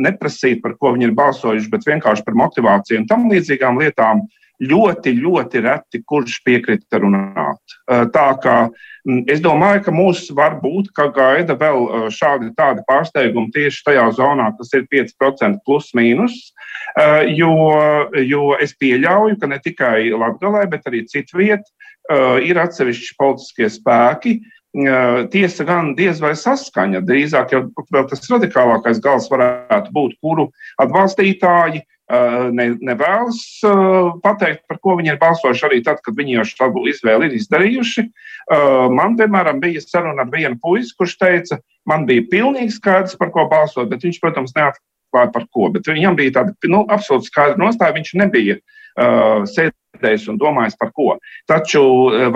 neprasīt, 0.00 0.62
par 0.64 0.72
ko 0.80 0.94
viņi 0.94 1.10
ir 1.10 1.18
balsojuši, 1.18 1.68
bet 1.68 1.82
vienkārši 1.84 2.24
par 2.24 2.36
motivāciju 2.40 3.02
un 3.02 3.08
tam 3.10 3.26
līdzīgām 3.28 3.76
lietām, 3.76 4.22
ļoti, 4.62 5.14
ļoti 5.18 5.62
reti 5.64 6.02
kurš 6.06 6.40
piekrita 6.46 7.00
runāt. 7.02 7.78
Tā 7.86 8.28
kā 8.42 8.58
Mm, 9.04 9.26
es 9.28 9.42
domāju, 9.44 9.82
ka 9.84 9.92
mūs 9.92 10.30
var 10.32 10.56
būt, 10.62 10.88
ka 10.96 11.10
gaida 11.12 11.52
vēl 11.60 11.82
uh, 11.84 12.04
šādi 12.12 12.54
tādi 12.56 12.80
pārsteigumi 12.88 13.52
tieši 13.52 13.82
tajā 13.84 14.06
zonā, 14.16 14.48
kas 14.56 14.72
ir 14.78 14.86
5% 14.88 15.60
plus 15.66 15.90
mīnus, 15.96 16.38
uh, 16.96 17.20
jo, 17.28 17.52
jo 18.24 18.54
es 18.64 18.72
pieļauju, 18.80 19.36
ka 19.42 19.50
ne 19.52 19.60
tikai 19.60 20.08
Latgalē, 20.08 20.64
bet 20.72 20.88
arī 20.88 21.04
citviet 21.10 21.68
ir 22.44 22.58
atsevišķi 22.60 23.14
politiskie 23.16 23.70
spēki, 23.72 24.34
Tiesa 25.30 25.64
gan 25.64 25.92
diez 25.94 26.18
vai 26.18 26.32
saskaņa, 26.34 27.04
drīzāk 27.06 27.52
jau 27.54 27.60
tas 28.10 28.26
radikālākais 28.26 28.98
gals 29.00 29.28
varētu 29.30 29.92
būt, 29.94 30.16
kuru 30.18 30.48
atbalstītāji 30.82 31.84
ne, 32.10 32.66
nevēlas 32.84 33.40
pateikt, 34.24 34.64
par 34.68 34.78
ko 34.82 34.96
viņi 34.98 35.14
ir 35.14 35.20
balsojuši 35.20 35.66
arī 35.68 35.80
tad, 35.84 36.02
kad 36.04 36.16
viņi 36.18 36.36
jau 36.38 36.44
šādu 36.50 36.84
izvēli 36.90 37.30
ir 37.30 37.36
izdarījuši. 37.38 38.04
Man, 38.92 39.16
piemēram, 39.16 39.60
bija 39.62 39.80
saruna 39.80 40.26
ar 40.26 40.32
vienu 40.32 40.58
puisi, 40.60 40.92
kurš 40.98 41.16
teica, 41.20 41.60
man 41.88 42.04
bija 42.08 42.26
pilnīgi 42.30 42.76
skaidrs, 42.76 43.16
par 43.16 43.32
ko 43.32 43.46
balsot, 43.48 43.88
bet 43.88 44.04
viņš, 44.04 44.20
protams, 44.20 44.52
neatklāja 44.56 45.32
par 45.32 45.48
ko. 45.48 45.70
Bet 45.72 45.88
viņam 45.88 46.20
bija 46.20 46.36
tāda 46.40 46.52
nu, 46.68 46.84
absolūti 46.92 47.32
skaidra 47.32 47.56
nostāja, 47.62 47.96
viņš 47.96 48.14
nebija 48.20 48.58
uh, 48.60 49.48
sēdējis 49.48 50.28
un 50.28 50.40
domājis 50.42 50.76
par 50.76 50.92
ko. 50.92 51.14
Taču 51.48 51.82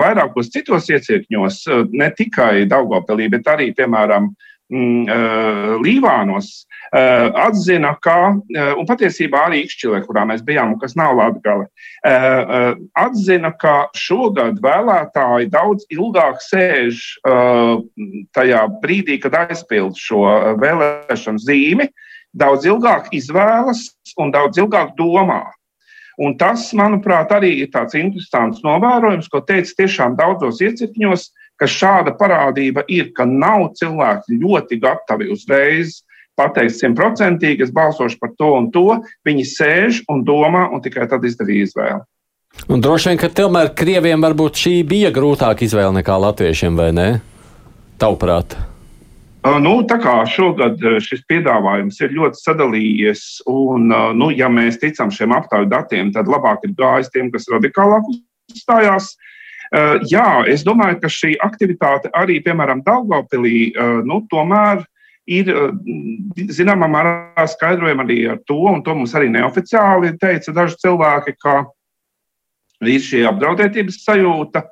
vairākos 0.01 0.49
citos 0.49 0.89
iecirkņos, 0.89 1.61
ne 1.93 2.09
tikai 2.17 2.65
Daugopelī, 2.69 3.29
bet 3.29 3.45
arī, 3.53 3.69
piemēram, 3.77 4.33
Līvānos, 4.69 6.49
Eh, 6.89 7.31
atzina, 7.37 7.93
ka, 8.01 8.33
eh, 8.49 8.73
un 8.73 8.87
patiesībā 8.89 9.43
arī 9.45 9.61
Ikšķilē, 9.61 9.99
kurā 10.07 10.23
mēs 10.25 10.41
bijām, 10.41 10.73
kas 10.81 10.95
nav 10.97 11.19
eh, 11.21 12.73
atzina, 12.97 13.51
ka 13.53 13.89
šogad 13.93 14.57
vēlētāji 14.57 15.51
daudz 15.53 15.85
ilgāk 15.93 16.41
sēž 16.41 16.97
tajā 18.33 18.61
brīdī, 18.81 19.19
kad 19.21 19.35
aizpild 19.35 19.93
šo 19.99 20.25
vēlēšanu 20.57 21.37
zīmi, 21.45 21.89
daudz 22.33 22.65
ilgāk 22.65 23.13
izvēlas 23.13 23.91
un 24.17 24.31
daudz 24.31 24.57
ilgāk 24.57 24.95
domā. 24.97 25.43
Un 26.17 26.35
tas, 26.37 26.71
manuprāt, 26.73 27.29
arī 27.31 27.61
ir 27.61 27.69
tāds 27.71 27.93
interesants 27.95 28.63
novērojums, 28.63 29.29
ko 29.29 29.43
teica 29.45 29.77
tiešām 29.83 30.17
daudzos 30.17 30.59
iecirkņos, 30.59 31.29
ka 31.59 31.67
šāda 31.69 32.15
parādība 32.19 32.85
ir, 32.87 33.11
ka 33.15 33.27
nav 33.27 33.73
cilvēki 33.79 34.39
ļoti 34.41 34.79
gatavi 34.81 35.29
uzreiz 35.33 35.99
pateikt 36.39 36.77
simtprocentīgi, 36.77 37.67
es 37.67 37.73
balsošu 37.75 38.19
par 38.21 38.31
to 38.39 38.53
un 38.61 38.69
to. 38.71 39.01
Viņi 39.27 39.45
sēž 39.51 40.01
un 40.11 40.23
domā 40.27 40.69
un 40.71 40.83
tikai 40.83 41.09
tad 41.11 41.27
izdarīja 41.27 41.67
izvēli. 41.67 42.01
Un 42.71 42.81
droši 42.81 43.11
vien, 43.11 43.19
ka 43.21 43.29
tomēr 43.29 43.73
krieviem 43.77 44.23
varbūt 44.23 44.63
šī 44.63 44.75
bija 44.87 45.11
grūtāka 45.13 45.67
izvēle 45.67 45.99
nekā 45.99 46.15
latviešiem, 46.23 46.79
vai 46.79 46.89
ne? 46.95 47.07
Tavuprāt? 48.01 48.55
Nu, 49.39 49.77
tā 49.87 49.95
kā 50.03 50.17
šogad 50.27 50.81
šis 51.03 51.21
piedāvājums 51.29 51.99
ir 52.03 52.15
ļoti 52.17 52.41
sadalījies, 52.41 53.21
un, 53.47 53.87
nu, 54.19 54.27
ja 54.35 54.49
mēs 54.51 54.81
ticam 54.81 55.13
šiem 55.15 55.31
aptauju 55.37 55.69
datiem, 55.71 56.11
tad 56.15 56.27
labāk 56.27 56.65
ir 56.67 56.75
gājis 56.75 57.11
tiem, 57.13 57.29
kas 57.31 57.47
radikālāk 57.51 58.09
uzstājās. 58.51 59.13
Jā, 60.09 60.29
es 60.49 60.63
domāju, 60.65 60.97
ka 61.03 61.11
šī 61.13 61.35
aktivitāte 61.45 62.09
arī, 62.17 62.39
piemēram, 62.41 62.81
Daugopilī, 62.85 63.69
nu, 64.07 64.23
tomēr 64.31 64.81
ir 65.29 65.51
zināmā 66.49 66.87
mērā 66.89 67.45
skaidrojama 67.51 68.05
arī 68.07 68.23
ar 68.33 68.39
to, 68.49 68.57
un 68.71 68.81
to 68.85 68.95
mums 68.97 69.13
arī 69.17 69.29
neoficiāli 69.29 70.15
teica 70.21 70.55
daži 70.57 70.79
cilvēki, 70.81 71.35
ka 71.37 71.59
ir 72.81 73.05
šī 73.05 73.21
apdraudētības 73.29 74.01
sajūta. 74.07 74.65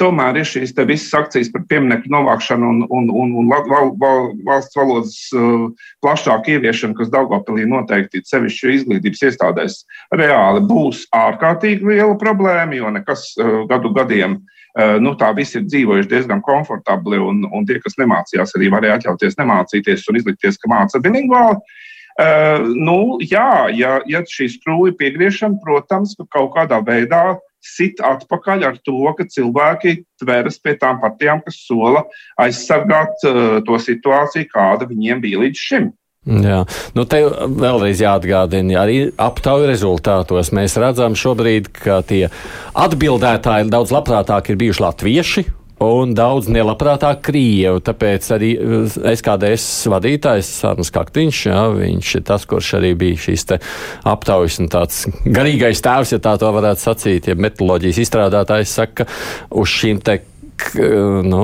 Tomēr 0.00 0.38
ir 0.40 0.46
šīs 0.48 0.72
visas 0.88 1.12
akcijas 1.18 1.50
par 1.52 1.66
pieminiektu 1.68 2.08
novākšanu 2.12 2.68
un, 2.72 2.78
un, 2.88 3.10
un, 3.12 3.34
un 3.42 3.50
val, 3.52 3.90
val, 4.00 4.30
valsts 4.46 4.78
valodas 4.78 5.18
uh, 5.36 5.66
plašāku 6.00 6.54
ieviešanu, 6.54 6.96
kas 6.96 7.12
Daugopilī 7.12 7.66
noteikti 7.68 8.22
sevišķi 8.24 8.72
izglītības 8.78 9.22
iestādēs 9.28 9.78
reāli 10.16 10.64
būs 10.70 11.04
ārkārtīgi 11.12 11.84
liela 11.84 12.16
problēma, 12.16 12.72
jo 12.78 12.94
nekas 12.96 13.28
uh, 13.36 13.66
gadu 13.68 13.92
gadiem 13.92 14.38
uh, 14.40 14.96
nu, 15.04 15.12
tā 15.20 15.34
visi 15.36 15.60
ir 15.60 15.68
dzīvojuši 15.68 16.12
diezgan 16.16 16.40
komfortabli, 16.44 17.20
un, 17.20 17.44
un 17.52 17.68
tie, 17.68 17.76
kas 17.84 18.00
nemācījās, 18.00 18.56
arī 18.56 18.72
varēja 18.72 19.02
atļauties 19.02 19.36
nemācīties 19.42 20.08
un 20.08 20.22
izlikties, 20.22 20.60
ka 20.62 20.72
māca 20.72 21.02
bilingvāli. 21.04 21.60
Uh, 22.14 22.62
nu, 22.72 23.18
jā, 23.20 23.66
ja, 23.76 23.98
ja 24.08 24.24
šī 24.24 24.48
skrūja 24.56 24.96
piegriešana, 24.96 25.60
protams, 25.60 26.16
ka 26.16 26.24
kaut 26.38 26.54
kādā 26.56 26.80
veidā 26.86 27.34
sit 27.64 28.00
atpakaļ 28.04 28.68
ar 28.68 28.78
to, 28.84 29.00
ka 29.16 29.26
cilvēki 29.30 29.96
tveras 30.22 30.60
pie 30.62 30.76
tām 30.80 31.00
partijām, 31.02 31.42
kas 31.44 31.62
sola 31.66 32.04
aizsargāt 32.40 33.26
uh, 33.28 33.58
to 33.66 33.80
situāciju, 33.80 34.50
kāda 34.52 34.88
viņiem 34.90 35.24
bija 35.24 35.44
līdz 35.44 35.66
šim. 35.68 35.92
Jā, 36.24 36.62
nu 36.96 37.04
te 37.04 37.18
vēlreiz 37.20 38.00
jāatgādina, 38.00 38.78
arī 38.80 39.10
aptauju 39.20 39.66
rezultātos 39.68 40.54
mēs 40.56 40.78
redzam 40.80 41.16
šobrīd, 41.20 41.68
ka 41.68 41.98
tie 42.08 42.30
atbildētāji 42.80 43.68
daudz 43.72 43.92
labprātāk 43.92 44.48
ir 44.48 44.60
bijuši 44.62 44.84
latvieši. 44.86 45.44
Un 45.82 46.12
daudz 46.14 46.46
nelabprātāk 46.54 47.24
krievi. 47.26 47.80
Tāpēc 47.84 48.28
arī 48.36 48.50
SKDS 49.10 49.88
vadītājs 49.90 50.50
Sārns 50.60 50.92
Kaktiņš, 50.94 51.40
jā, 51.50 51.62
viņš 51.74 52.12
ir 52.20 52.26
tas, 52.28 52.44
kurš 52.48 52.76
arī 52.78 52.92
bija 52.98 53.18
šīs 53.26 53.46
aptaujas 54.06 54.60
un 54.62 54.70
tāds 54.72 55.02
garīgais 55.24 55.82
tēvs, 55.84 56.14
ja 56.14 56.20
tā 56.22 56.36
to 56.40 56.52
varētu 56.54 56.86
sacīt. 56.86 57.32
Ja 57.32 57.34
metoloģijas 57.34 57.98
izstrādātājs 58.06 58.76
saka, 58.78 59.08
uz 59.50 59.74
šīm 59.74 60.00
te 60.04 60.20
nu, 61.26 61.42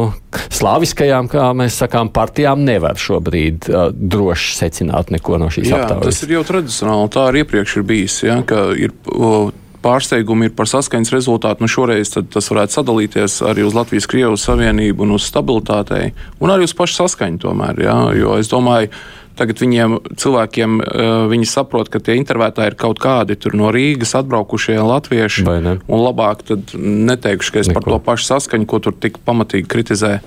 slāviskajām, 0.55 1.29
kā 1.31 1.49
mēs 1.57 1.81
sakām, 1.83 2.11
partijām 2.15 2.63
nevar 2.65 2.99
šobrīd 3.01 3.67
uh, 3.71 3.89
droši 3.93 4.55
secināt 4.61 5.11
neko 5.15 5.41
no 5.43 5.51
šīs 5.53 5.73
aptaujas. 5.75 6.07
Tas 6.07 6.23
ir 6.27 6.37
jau 6.37 6.45
tradicionāli, 6.47 7.11
tā 7.13 7.27
arī 7.31 7.45
iepriekš 7.45 7.77
ir 7.81 7.87
bijis. 7.89 8.21
Ja, 8.27 8.39
ir, 8.79 8.95
uh, 9.11 9.51
pārsteigumi 9.85 10.49
ir 10.49 10.57
par 10.57 10.69
saskaņas 10.71 11.15
rezultātu. 11.15 11.65
Nu 11.65 11.71
šoreiz 11.71 12.13
tas 12.13 12.51
varētu 12.53 12.77
sadalīties 12.79 13.41
arī 13.49 13.65
uz 13.67 13.77
Latvijas-Krievijas 13.79 14.45
Savienību 14.49 15.07
un 15.07 15.17
uz 15.17 15.29
stabilitātei, 15.31 16.13
un 16.41 16.53
arī 16.53 16.69
uz 16.69 16.77
pašu 16.77 17.03
saskaņu 17.03 17.43
tomēr. 17.47 17.83
Ja, 17.87 17.97
jo 18.17 18.37
es 18.41 18.53
domāju, 18.53 18.93
Tagad 19.41 19.57
viņiem, 19.63 19.95
cilvēkiem, 20.21 20.73
eh, 20.85 21.11
viņi 21.31 21.47
saprot, 21.49 21.89
ka 21.89 21.97
tie 21.99 22.19
intervētāji 22.21 22.75
ir 22.75 22.77
kaut 22.77 22.99
kādi 23.01 23.39
no 23.57 23.71
Rīgas 23.73 24.13
atbraukušie 24.19 24.77
latvieši. 24.77 25.47
Un 25.89 26.03
labāk 26.05 26.45
tad 26.45 26.75
neteikšu, 26.77 27.53
ka 27.53 27.59
es 27.61 27.69
Neko. 27.69 27.81
par 27.81 27.83
to 27.89 27.99
pašu 28.05 28.27
saskaņu, 28.35 28.67
ko 28.67 28.79
tur 28.79 28.93
tik 28.93 29.17
pamatīgi 29.25 29.67
kritizē. 29.67 30.21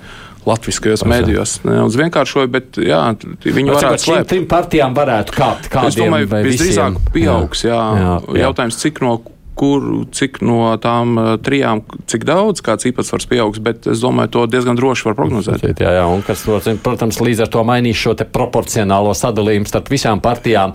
Latviskajos 0.44 1.06
mēdījos. 1.08 1.64
Nedaudz 1.64 1.94
vienkāršoju, 1.96 2.48
bet 2.52 2.76
jā, 2.76 3.00
viņi 3.40 3.64
no, 3.64 3.78
varētu 3.78 4.04
slēpt. 4.04 4.28
Trim 4.28 4.44
partijām 4.44 4.92
varētu 4.92 5.32
kāpt 5.32 5.70
kādiem 5.72 5.88
Es 5.88 5.96
domāju, 5.96 6.28
visdrīzāk 6.44 6.98
pieaugs. 7.14 7.64
Jā. 7.64 7.78
Jā, 7.96 8.10
jā. 8.28 8.42
Jautājums, 8.42 8.76
cik 8.76 9.00
no 9.00 9.14
kur, 9.58 9.84
cik 10.14 10.40
no 10.44 10.72
tām 10.82 11.18
uh, 11.20 11.32
trijām, 11.42 11.84
cik 12.10 12.26
daudz, 12.28 12.62
kāds 12.64 12.88
īpatsvars 12.90 13.28
pieaugs, 13.30 13.62
bet 13.64 13.88
es 13.90 14.02
domāju, 14.04 14.32
to 14.36 14.46
diezgan 14.50 14.78
droši 14.78 15.08
var 15.10 15.18
prognozēt. 15.18 15.66
Jā, 15.80 15.92
jā, 15.98 16.06
un 16.10 16.24
kas, 16.26 16.44
protams, 16.84 17.20
līdz 17.22 17.44
ar 17.46 17.52
to 17.54 17.64
mainīs 17.66 18.00
šo 18.00 18.16
te 18.18 18.26
proporcionālo 18.26 19.14
sadalījumu 19.16 19.70
starp 19.70 19.92
visām 19.92 20.22
partijām. 20.24 20.74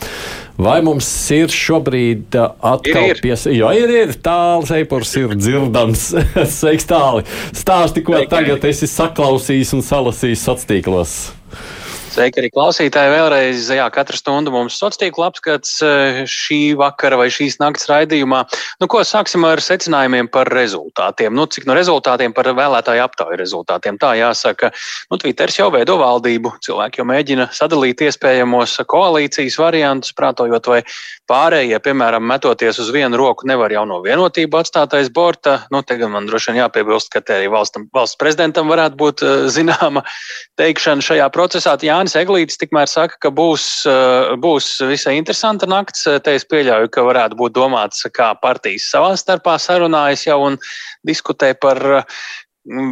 Vai 0.60 0.80
mums 0.84 1.08
ir 1.32 1.52
šobrīd 1.54 2.36
uh, 2.36 2.52
atkal 2.74 3.14
piesaisti? 3.20 3.58
Jo 3.60 3.72
ir, 3.76 3.92
ir 4.04 4.16
tāls 4.24 4.72
eipurs, 4.76 5.14
ir 5.20 5.36
dzirdams. 5.40 6.10
Sveiks, 6.60 6.88
tāli. 6.90 7.24
Stāsti, 7.56 8.04
ko 8.06 8.20
tagad 8.32 8.66
esi 8.68 8.90
saklausījis 8.92 9.76
un 9.78 9.86
salasījis 9.86 10.44
sociālos 10.50 10.68
tīklos. 10.70 11.20
Sveiki, 12.10 12.42
arī 12.42 12.50
klausītāji. 12.50 13.12
Vēlreiz, 13.14 13.68
jā, 13.78 13.84
katru 13.94 14.18
stundu 14.18 14.50
mums 14.50 14.74
ir 14.74 14.80
sociālā 14.80 15.00
tīkla 15.04 15.28
apskats 15.30 15.76
eh, 15.86 16.22
šī 16.26 16.74
vakara 16.80 17.20
vai 17.20 17.28
šīs 17.30 17.60
nakts 17.62 17.86
raidījumā. 17.90 18.40
Nu, 18.82 18.88
ko 18.90 19.04
sāksim 19.06 19.46
ar 19.46 19.62
secinājumiem 19.62 20.32
par 20.34 20.50
rezultātiem? 20.50 21.36
Nu, 21.38 21.46
cik 21.46 21.68
no 21.70 21.76
rezultātiem 21.78 22.34
par 22.34 22.50
vēlētāju 22.58 23.04
aptauju 23.04 23.38
rezultātiem? 23.38 24.00
Tā 24.02 24.16
jāsaka, 24.18 24.72
nu, 25.14 25.20
Twitters 25.22 25.60
jau 25.60 25.70
veido 25.76 26.00
valdību. 26.02 26.56
Cilvēki 26.66 27.04
jau 27.04 27.06
mēģina 27.12 27.48
sadalīt 27.54 28.02
iespējamos 28.08 28.80
koalīcijas 28.90 29.60
variantus, 29.62 30.16
prātojot, 30.18 30.72
vai 30.74 30.82
pārējie, 31.30 31.78
piemēram, 31.86 32.26
metoties 32.26 32.82
uz 32.82 32.90
vienu 32.96 33.22
roku, 33.22 33.46
nevar 33.46 33.70
jau 33.76 33.86
no 33.86 34.02
vienotību 34.02 34.64
atstātais 34.64 35.14
borta. 35.14 35.60
Nu, 35.70 35.84
te 35.86 36.00
gan 36.02 36.16
man 36.18 36.26
droši 36.26 36.56
vien 36.56 36.64
jāpiebilst, 36.64 37.14
ka 37.14 37.22
te 37.22 37.38
arī 37.38 37.54
valstam, 37.54 37.86
valsts 37.94 38.18
prezidentam 38.18 38.74
varētu 38.74 38.98
būt 38.98 39.24
eh, 39.24 39.48
zināma 39.54 40.04
teikšana 40.58 41.06
šajā 41.06 41.30
procesā. 41.38 41.78
Jā, 41.86 42.00
Jānis 42.10 42.26
Eglītis 42.26 42.58
tikmēr 42.58 42.88
saka, 42.90 43.18
ka 43.22 43.30
būs, 43.30 43.86
eh, 43.86 44.36
būs 44.42 44.82
visai 44.88 45.18
interesanta 45.18 45.68
nakts. 45.68 46.08
Te 46.24 46.34
es 46.34 46.44
pieļauju, 46.44 46.90
ka 46.90 47.02
varētu 47.02 47.38
būt 47.38 47.54
domāts, 47.54 48.02
kā 48.12 48.34
partijas 48.42 48.90
savā 48.90 49.14
starpā 49.14 49.60
sarunājas 49.60 50.26
jau 50.26 50.40
un 50.48 50.58
diskutē 51.06 51.54
par 51.60 52.06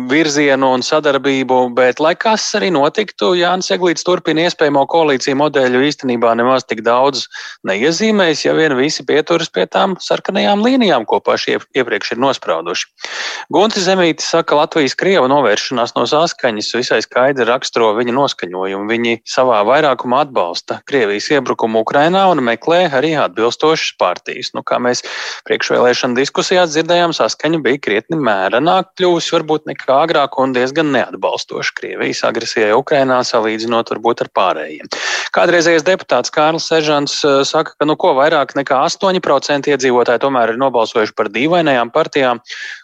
virzienu 0.09 0.71
un 0.73 0.81
sadarbību, 0.85 1.59
bet, 1.77 1.99
lai 2.01 2.13
kas 2.17 2.45
arī 2.57 2.71
notiktu, 2.73 3.33
Jānis 3.37 3.69
Eglīts 3.73 4.05
turpina 4.07 4.47
iespējamo 4.47 4.83
koalīciju 4.89 5.37
modeļu 5.37 5.83
īstenībā 5.85 6.33
nemaz 6.39 6.65
tik 6.65 6.81
daudz 6.85 7.27
neiezīmējis, 7.67 8.45
ja 8.47 8.55
vien 8.57 8.73
visi 8.79 9.05
pieturas 9.05 9.51
pie 9.53 9.67
tām 9.69 9.93
sarkanajām 10.01 10.63
līnijām, 10.65 11.05
ko 11.05 11.19
paši 11.21 11.59
iepriekš 11.77 12.15
ir 12.15 12.21
nosprauduši. 12.23 12.89
Guntis 13.53 13.85
Zemītis 13.85 14.31
saka, 14.33 14.57
Latvijas 14.57 14.97
krieva 14.97 15.27
novēršanās 15.29 15.93
no 15.95 16.07
saskaņas 16.09 16.73
visai 16.79 16.99
skaidri 17.05 17.45
raksturo 17.47 17.93
viņa 17.99 18.15
noskaņojumu. 18.17 18.89
Viņi 18.89 19.19
savā 19.29 19.61
vairākumā 19.67 20.23
atbalsta 20.25 20.81
Krievijas 20.89 21.29
iebrukumu 21.35 21.83
Ukrainā 21.85 22.25
un 22.31 22.41
meklē 22.43 22.87
arī 22.97 23.13
atbilstošas 23.19 23.93
partijas. 24.01 24.51
Nu, 24.57 24.65
kā 24.65 24.81
mēs 24.81 25.03
priekšvēlēšana 25.47 26.17
diskusijās 26.17 26.73
dzirdējām, 26.73 27.13
saskaņa 27.15 27.61
bija 27.63 27.83
krietni 27.83 28.19
mērenāk 28.19 28.95
kļūst 28.97 29.35
varbūt 29.37 29.66
nekā 29.67 29.99
agrāk 30.05 30.37
un 30.41 30.55
diezgan 30.55 30.89
neatbalstoši 30.95 31.75
Krievijas 31.77 32.23
agresijai 32.27 32.73
Ukrainā, 32.77 33.19
salīdzinot 33.27 33.91
varbūt 33.93 34.23
ar 34.25 34.31
pārējiem. 34.39 34.89
Kādreizējais 35.35 35.85
deputāts 35.87 36.33
Kārlis 36.33 36.67
Sežants 36.71 37.19
eh, 37.27 37.41
saka, 37.47 37.75
ka 37.77 37.87
nu 37.87 37.97
ko 37.99 38.13
vairāk 38.17 38.55
nekā 38.57 38.79
8% 38.87 39.71
iedzīvotāji 39.73 40.23
tomēr 40.23 40.53
ir 40.53 40.61
nobalsojuši 40.61 41.15
par 41.17 41.31
dīvainajām 41.33 41.91
partijām. 41.93 42.41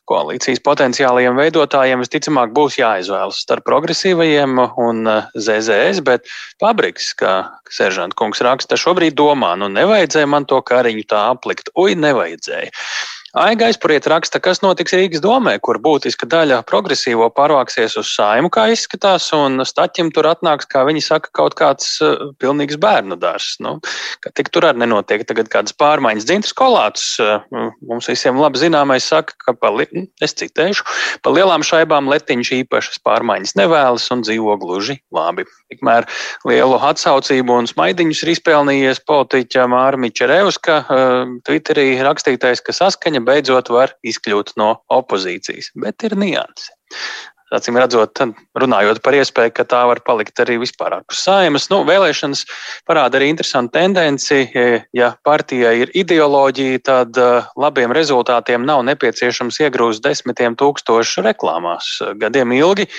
Koalīcijas 0.10 0.60
potenciālajiem 0.66 1.38
veidotājiem 1.40 2.02
visticamāk 2.04 2.52
būs 2.56 2.76
jāizvēlas 2.82 3.40
starp 3.46 3.66
progresīvajiem 3.70 4.60
un 4.84 5.08
eh, 5.08 5.34
ZZS, 5.40 6.04
bet 6.06 6.30
Pabriks, 6.62 7.14
kā 7.20 7.36
Seržanta 7.74 8.18
kungs 8.20 8.44
raksta, 8.46 8.78
šobrīd 8.80 9.16
domā, 9.18 9.56
nu 9.60 9.72
nevajadzēja 9.74 10.30
man 10.30 10.46
to 10.50 10.60
kariņu 10.62 11.08
tā 11.10 11.26
aplikt, 11.34 11.72
ui, 11.80 11.96
nevajadzēja. 11.98 12.74
Aiga 13.34 13.66
aizpuriet 13.66 14.06
raksta, 14.06 14.38
kas 14.38 14.60
notiks 14.62 14.94
Rīgas 14.94 15.22
domē, 15.24 15.56
kur 15.66 15.80
būtiska 15.82 16.28
daļa 16.30 16.60
progresīvo 16.70 17.32
pārvāksies 17.34 17.96
uz 17.98 18.12
saimu, 18.14 18.52
kā 18.54 18.68
izskatās, 18.70 19.32
un 19.34 19.58
staķim 19.66 20.12
tur 20.14 20.28
atnāks, 20.30 20.68
kā 20.70 20.84
viņi 20.86 21.02
saka, 21.02 21.32
kaut 21.34 21.56
kāds 21.58 21.96
uh, 22.06 22.28
pilnīgs 22.38 22.78
bērnu 22.78 23.18
dārs. 23.18 23.56
Nu, 23.58 23.80
tik 24.38 24.52
tur 24.54 24.68
arī 24.70 24.84
nenotiek 24.84 25.26
tagad 25.26 25.50
kādas 25.50 25.74
pārmaiņas. 25.82 26.28
Dzintrs 26.30 26.54
Kolāts 26.60 27.08
uh, 27.26 27.42
mums 27.82 28.12
visiem 28.12 28.38
labi 28.38 28.62
zināmais 28.62 29.10
saka, 29.10 29.34
ka, 29.42 29.56
pa, 29.58 29.74
li, 29.80 30.06
es 30.22 30.38
citēšu, 30.38 30.86
pa 31.26 31.34
lielām 31.34 31.66
šaibām 31.66 32.14
letiņš 32.14 32.54
īpašas 32.60 33.02
pārmaiņas 33.02 33.58
nevēlas 33.58 34.08
un 34.14 34.22
dzīvo 34.28 34.60
gluži 34.62 35.00
labi. 35.10 35.48
Tikmēr 35.74 36.06
lielu 36.46 36.78
atsaucību 36.86 37.58
un 37.64 37.72
smaidiņus 37.74 38.24
ir 38.28 38.36
izpelnījies 38.36 39.02
politiķa 39.10 39.66
Māra 39.74 40.06
Mičerevska, 40.06 40.80
uh, 40.86 41.36
Twitterī 41.50 41.98
rakstītais, 42.06 42.62
ka 42.62 42.78
saskaņa 42.78 43.22
beidzot 43.28 43.71
var 43.74 43.95
izkļūt 44.05 44.55
no 44.61 44.76
opozīcijas, 44.93 45.74
bet 45.80 46.07
ir 46.07 46.17
nianses. 46.19 46.71
Acīm 47.53 47.78
redzot, 47.78 48.17
runājot 48.57 48.99
par 49.05 49.13
iespēju, 49.13 49.51
ka 49.53 49.65
tā 49.69 49.84
var 49.86 49.99
palikt 50.05 50.39
arī 50.41 50.55
vispār 50.63 50.95
ārpus 50.95 51.19
saimas. 51.21 51.67
Nu, 51.69 51.84
vēlēšanas 51.86 52.41
parāda 52.89 53.19
arī 53.19 53.28
interesantu 53.30 53.76
tendenci. 53.78 54.39
Ja 54.97 55.11
partijai 55.28 55.76
ir 55.84 55.93
ideoloģija, 55.93 56.82
tad 56.88 57.19
eh, 57.21 57.51
labiem 57.59 57.93
rezultātiem 57.93 58.65
nav 58.65 58.82
nepieciešams 58.89 59.61
iegrūst 59.67 60.01
desmitiem 60.05 60.57
tūkstošu 60.57 61.26
reklāmās 61.28 61.99
gadiem 62.17 62.55
ilgi. 62.57 62.89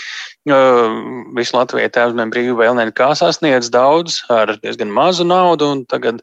Visu 0.44 1.56
Latviju 1.56 1.88
tēvzmēm 1.88 2.28
brīvi 2.28 2.52
vēl 2.58 2.76
nekā 2.76 3.14
sasniedz 3.16 3.70
daudz 3.72 4.18
ar 4.28 4.52
diezgan 4.60 4.90
mazu 4.92 5.24
naudu, 5.24 5.70
un 5.72 5.84
tagad 5.88 6.18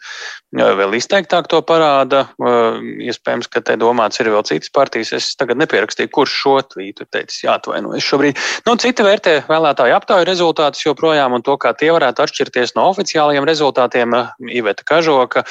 vēl 0.53 0.93
izteiktāk 0.93 1.47
to 1.49 1.61
parāda. 1.65 2.27
Iespējams, 2.37 3.49
ka 3.49 3.63
te 3.65 3.77
domāts 3.81 4.21
ir 4.21 4.29
vēl 4.29 4.45
citas 4.45 4.69
partijas. 4.73 5.13
Es 5.17 5.31
tagad 5.39 5.57
nepierakstīju, 5.63 6.11
kurš 6.13 6.35
šo 6.43 6.53
tvītu 6.75 7.07
teicis, 7.09 7.39
jāatvainojas 7.47 8.05
šobrīd. 8.05 8.43
Nu, 8.67 8.75
citi 8.81 9.05
vērtē 9.07 9.35
vēlētāju 9.49 9.97
aptauju 9.97 10.27
rezultātus 10.29 10.85
joprojām 10.85 11.33
un 11.39 11.45
to, 11.47 11.57
kā 11.57 11.73
tie 11.73 11.89
varētu 11.95 12.21
atšķirties 12.21 12.75
no 12.77 12.91
oficiālajiem 12.91 13.47
rezultātiem. 13.49 14.13
Iveta 14.51 14.85
Kažoka, 14.85 15.45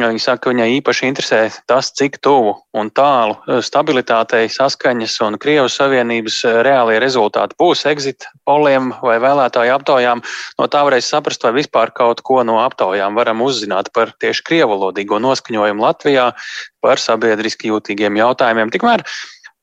viņa 0.00 0.22
saka, 0.22 0.46
ka 0.46 0.54
viņai 0.54 0.70
īpaši 0.78 1.10
interesē 1.10 1.42
tas, 1.68 1.92
cik 1.92 2.22
tuvu 2.24 2.56
un 2.72 2.88
tālu 2.94 3.60
stabilitātei, 3.60 4.46
saskaņas 4.48 5.20
un 5.26 5.36
Krievijas 5.42 5.76
Savienības 5.80 6.40
reālie 6.64 6.96
rezultāti 7.02 7.58
būs 7.60 7.84
exit 7.90 8.13
exit 8.14 8.28
poliem 8.46 8.92
vai 9.02 9.18
vēlētāju 9.18 9.74
aptaujām. 9.74 10.22
No 10.58 10.66
tā 10.68 10.84
varēs 10.84 11.08
saprast, 11.08 11.42
vai 11.42 11.52
vispār 11.60 11.92
kaut 11.92 12.22
ko 12.22 12.42
no 12.44 12.60
aptaujām 12.62 13.14
varam 13.14 13.42
uzzināt 13.42 13.92
par 13.92 14.12
tieši 14.18 14.42
krievalodīgo 14.44 15.18
noskaņojumu 15.18 15.82
Latvijā, 15.82 16.32
par 16.80 16.98
sabiedriski 16.98 17.70
jūtīgiem 17.70 18.16
jautājumiem. 18.16 18.70
Tikmēr 18.70 19.04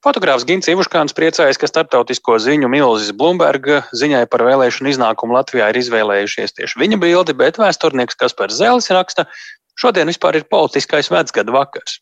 Fotogrāfs 0.02 0.48
Gins 0.50 0.66
Ivuškāns 0.66 1.14
priecājas, 1.14 1.60
ka 1.62 1.68
starptautisko 1.70 2.40
ziņu 2.42 2.68
milzis 2.74 3.14
Bloomberg 3.14 3.68
ziņai 3.94 4.26
par 4.34 4.42
vēlēšanu 4.48 4.90
iznākumu 4.90 5.38
Latvijā 5.38 5.70
ir 5.70 5.78
izvēlējušies 5.78 6.58
tieši 6.58 6.82
viņa 6.82 6.98
bildi, 6.98 7.38
bet 7.38 7.62
vēsturnieks 7.62 8.18
Kaspars 8.18 8.58
Zēlis 8.58 8.90
raksta, 8.90 9.28
šodien 9.78 10.10
vispār 10.10 10.42
ir 10.42 10.50
politiskais 10.50 11.14
vecgada 11.14 11.54
vakars. 11.54 12.02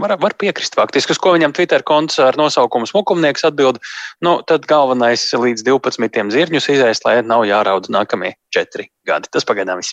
Var, 0.00 0.14
var 0.16 0.32
piekrist 0.40 0.76
faktiski, 0.78 1.12
uz 1.12 1.20
ko 1.20 1.34
viņam 1.34 1.52
Twitter 1.52 1.82
konts 1.84 2.16
ar 2.22 2.36
nosaukumu 2.40 2.88
Smukumnieks 2.88 3.44
atbild. 3.44 3.80
Nu, 4.24 4.38
tad 4.48 4.64
galvenais 4.70 5.26
līdz 5.36 5.66
12 5.68 6.32
zirņus 6.32 6.70
izēst, 6.72 7.04
lai 7.04 7.18
nav 7.26 7.44
jāraud 7.44 7.90
nākamie 7.92 8.32
četri 8.54 8.88
gadi. 9.08 9.28
Tas 9.32 9.44
pagaidām 9.48 9.82
viss. 9.82 9.92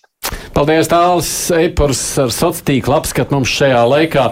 Paldies, 0.59 0.89
Tāls 0.91 1.27
Eipors 1.55 1.99
ar 2.19 2.33
sociālo 2.35 2.65
tīklu 2.67 2.91
apskatu 2.97 3.31
mums 3.31 3.47
šajā 3.47 3.79
laikā. 3.87 4.23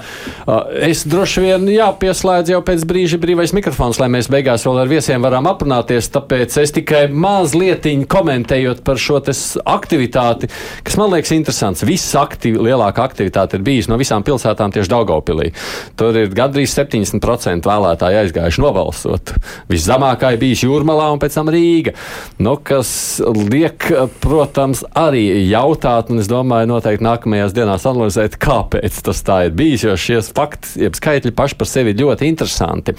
Es 0.83 1.05
droši 1.07 1.43
vien 1.45 1.67
jāpieslēdz 1.71 2.51
jau 2.51 2.57
pēc 2.67 2.81
brīža 2.89 3.19
brīvais 3.21 3.53
mikrofons, 3.55 3.95
lai 4.01 4.09
mēs 4.11 4.27
beigās 4.33 4.65
vēl 4.67 4.81
ar 4.81 4.89
viesiem 4.91 5.23
varam 5.23 5.47
aprunāties. 5.47 6.09
Tāpēc 6.11 6.57
es 6.59 6.73
tikai 6.75 7.05
mazliet 7.07 7.87
komentējot 8.11 8.81
par 8.83 8.99
šo 8.99 9.21
aktivitāti, 9.23 10.49
kas 10.83 10.97
man 10.99 11.13
liekas 11.13 11.31
interesants. 11.31 11.85
Viss 11.87 12.11
aktiv, 12.19 12.59
lielākā 12.59 13.07
aktivitāte 13.07 13.55
ir 13.55 13.63
bijusi 13.63 13.93
no 13.93 13.99
visām 14.01 14.27
pilsētām 14.27 14.75
tieši 14.75 14.91
Daugopilī. 14.91 15.53
Tur 15.95 16.19
ir 16.25 16.35
gandrīz 16.35 16.75
70% 16.75 17.71
vēlētāji 17.71 18.19
aizgājuši 18.25 18.65
nobalsot. 18.65 19.33
Viszemākā 19.71 20.35
ir 20.35 20.43
bijis 20.43 20.67
Jūrmalā 20.67 21.07
un 21.15 21.23
pēc 21.23 21.39
tam 21.39 21.55
Rīga. 21.55 21.95
Nu, 22.43 22.57
kas 22.59 22.91
liek, 23.23 23.87
protams, 24.19 24.83
arī 24.91 25.23
jautāt, 25.47 26.11
un 26.17 26.23
es 26.23 26.29
domāju, 26.31 26.69
noteikti 26.71 27.05
nākamajās 27.05 27.53
dienās 27.53 27.85
analizēt, 27.85 28.39
kāpēc 28.41 29.01
tas 29.05 29.21
tā 29.25 29.43
ir 29.47 29.57
bijis, 29.57 29.85
jo 29.85 29.97
šie 30.01 30.21
fakti, 30.25 30.79
jeb 30.87 30.97
skaitļi 30.97 31.33
paši 31.37 31.57
par 31.59 31.69
sevi 31.69 31.93
ir 31.93 32.01
ļoti 32.01 32.29
interesanti. 32.31 32.95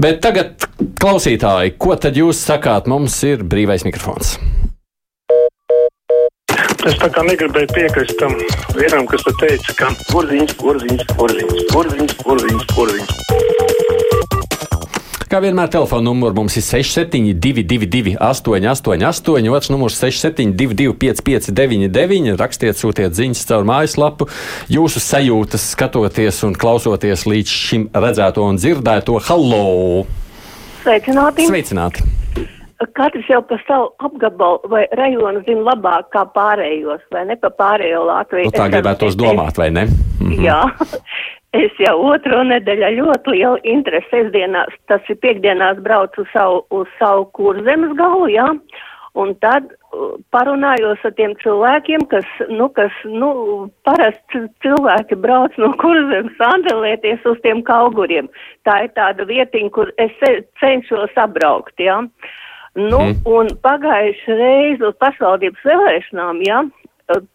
Bet 0.00 0.22
tagad, 0.24 0.64
klausītāji, 1.00 1.76
ko 1.76 1.98
tad 2.00 2.16
jūs 2.16 2.40
sakāt? 2.48 2.88
Mums 2.88 3.18
ir 3.28 3.44
brīvais 3.44 3.84
mikrofons. 3.84 4.38
Es 6.84 6.96
tā 7.00 7.08
kā 7.12 7.24
negribēju 7.24 7.70
piekrist 7.72 8.16
tam 8.20 8.36
vienam, 8.76 9.08
kas 9.08 9.24
teica, 9.40 9.76
ka 9.78 9.92
porziņš, 10.12 10.56
porziņš, 10.60 11.06
porziņš, 11.16 11.68
porziņš, 11.72 12.18
porziņš, 12.24 12.66
porziņš. 12.76 14.03
Kā 15.34 15.40
vienmēr, 15.42 15.66
telefona 15.66 16.06
numurs 16.06 16.36
mums 16.38 16.54
ir 16.60 16.62
6722, 16.62 18.12
888, 18.22 19.48
otrs 19.50 19.70
numurs 19.72 19.96
672, 19.98 20.92
559, 20.94 22.36
rakstiet, 22.38 22.78
sūtiet 22.78 23.18
ziņas 23.18 23.42
caur 23.48 23.66
mājaslapu. 23.66 24.28
Jūsu 24.70 25.02
sajūtas, 25.02 25.64
skatoties 25.74 26.38
un 26.46 26.54
klausoties 26.54 27.26
līdz 27.26 27.50
šim 27.64 27.88
redzēto 27.90 28.46
un 28.46 28.62
dzirdēto. 28.62 29.18
Hallo! 29.26 30.04
Sveicināti! 30.84 31.48
Sveicināti. 31.50 32.06
Katrs 32.94 33.26
jau 33.26 33.42
par 33.48 33.58
savu 33.66 33.90
apgabalu 34.06 34.70
vai 34.70 34.84
rajonu 34.94 35.42
zina 35.48 35.66
labāk 35.72 36.14
kā 36.14 36.28
pārējos, 36.30 37.02
vai 37.10 37.26
ne 37.26 37.40
pa 37.42 37.50
pārējo 37.58 38.06
Latviju. 38.06 38.52
Nu, 38.52 38.58
tā 38.60 38.70
gribētos 38.70 39.18
domāt, 39.18 39.58
vai 39.58 39.72
ne? 39.74 39.88
Mhm. 40.20 40.46
Jā, 40.46 40.62
es 41.54 41.76
jau 41.82 41.94
otro 42.10 42.42
nedēļu 42.48 42.90
ļoti 42.98 43.36
lielu 43.36 43.60
interesi 43.76 44.10
sestdienās, 44.10 44.74
tas 44.90 45.04
ir 45.12 45.20
piekdienās 45.22 45.80
braucu 45.84 46.26
savu, 46.32 46.64
uz 46.74 46.90
savu 46.98 47.28
kurzemes 47.36 47.94
galu, 47.98 48.28
jā, 48.32 48.48
un 49.20 49.34
tad 49.42 49.70
parunājos 50.34 51.02
ar 51.06 51.14
tiem 51.18 51.36
cilvēkiem, 51.42 52.06
kas, 52.10 52.26
nu, 52.50 52.68
kas, 52.74 52.94
nu, 53.06 53.30
parasti 53.86 54.44
cilvēki 54.64 55.18
brauc 55.22 55.54
no 55.62 55.70
kurzemes 55.82 56.40
andelēties 56.48 57.26
uz 57.30 57.38
tiem 57.46 57.62
kauguriem. 57.66 58.30
Tā 58.66 58.84
ir 58.86 58.94
tāda 58.98 59.26
vietiņa, 59.28 59.70
kur 59.74 59.92
es 60.02 60.14
cenšos 60.62 61.14
apbraukt, 61.20 61.76
jā. 61.78 62.00
Nu, 62.74 62.98
mm. 62.98 63.20
un 63.30 63.52
pagājuši 63.62 64.34
reizi 64.40 64.82
uz 64.82 64.96
pašvaldības 64.98 65.62
vēlēšanām, 65.68 66.42
jā, 66.42 66.64
ja, 66.66 66.83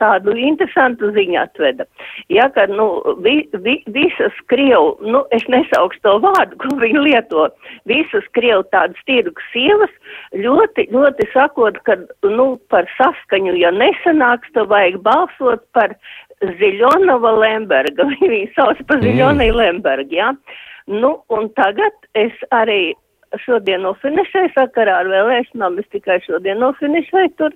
tādu 0.01 0.33
interesantu 0.37 1.11
ziņu 1.15 1.37
atveda. 1.41 1.85
Ja, 2.33 2.47
ka, 2.53 2.65
nu, 2.71 2.87
vi, 3.25 3.41
vi, 3.65 3.79
visas 3.93 4.35
Krievu, 4.51 4.95
nu, 5.05 5.23
es 5.35 5.45
nesaukšu 5.51 6.01
to 6.05 6.15
vārdu, 6.23 6.57
ko 6.63 6.77
viņi 6.81 7.03
lieto, 7.07 7.49
visas 7.89 8.25
Krievu 8.37 8.65
tādas 8.73 9.01
tirgus 9.09 9.51
sievas 9.53 9.93
ļoti, 10.37 10.89
ļoti 10.93 11.29
sakot, 11.33 11.81
ka, 11.87 11.99
nu, 12.25 12.51
par 12.73 12.89
saskaņu, 12.97 13.57
ja 13.61 13.73
nesanāks, 13.75 14.49
tad 14.55 14.71
vajag 14.73 14.99
balsot 15.05 15.65
par 15.77 15.95
Ziļonova 16.39 17.35
Lemberga. 17.41 18.07
Viņi 18.21 18.47
sauc 18.55 18.81
par 18.87 19.03
Ziļonai 19.03 19.51
mm. 19.51 19.59
Lemberga, 19.59 20.15
jā. 20.15 20.33
Ja. 20.33 20.65
Nu, 20.89 21.19
un 21.29 21.51
tagad 21.53 21.93
es 22.17 22.33
arī 22.55 22.95
šodien 23.43 23.83
nofinišēju 23.85 24.55
sakarā 24.55 25.03
ar 25.03 25.09
vēlēšanām, 25.11 25.77
es 25.77 25.89
tikai 25.93 26.17
šodien 26.25 26.57
nofinišēju 26.63 27.33
tur. 27.37 27.53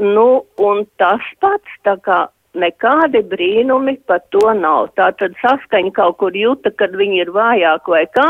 Nu, 0.00 0.44
un 0.58 0.86
tas 0.98 1.22
pats, 1.40 1.76
tā 1.86 1.98
kā 2.02 2.24
nekādi 2.58 3.22
brīnumi 3.30 3.96
par 4.08 4.22
to 4.34 4.42
nav. 4.58 4.90
Tā 4.98 5.10
tad 5.18 5.34
saskaņa 5.42 5.92
kaut 5.96 6.18
kur 6.22 6.36
jūta, 6.38 6.72
kad 6.78 6.94
viņi 6.98 7.20
ir 7.24 7.32
vājāk 7.34 7.90
vai 7.90 8.04
kā, 8.14 8.26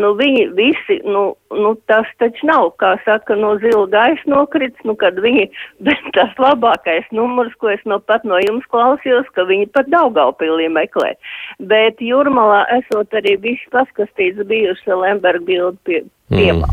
nu 0.00 0.12
viņi 0.18 0.46
visi, 0.56 0.98
nu, 1.04 1.24
nu 1.52 1.74
tas 1.90 2.08
taču 2.20 2.48
nav, 2.48 2.70
kā 2.80 2.94
saka, 3.04 3.36
no 3.38 3.54
zila 3.62 3.86
gaisa 3.92 4.32
nokrits, 4.32 4.80
nu 4.88 4.96
kad 4.98 5.20
viņi, 5.22 5.48
bet 5.86 6.10
tas 6.16 6.32
labākais 6.42 7.08
numurs, 7.16 7.54
ko 7.60 7.72
es 7.74 7.84
no 7.84 8.00
pat 8.00 8.24
no 8.28 8.40
jums 8.42 8.66
klausījos, 8.72 9.28
ka 9.36 9.46
viņi 9.48 9.70
pat 9.76 9.90
Daugaupilī 9.92 10.68
meklē. 10.72 11.14
Bet 11.72 12.02
Jurmalā 12.04 12.64
esot 12.80 13.14
arī 13.16 13.36
visi 13.44 13.72
paskastīts 13.74 14.44
bijuši 14.48 14.96
Lemberga 14.96 15.44
bildi 15.46 15.78
pie, 15.86 16.02
Mm, 16.26 16.64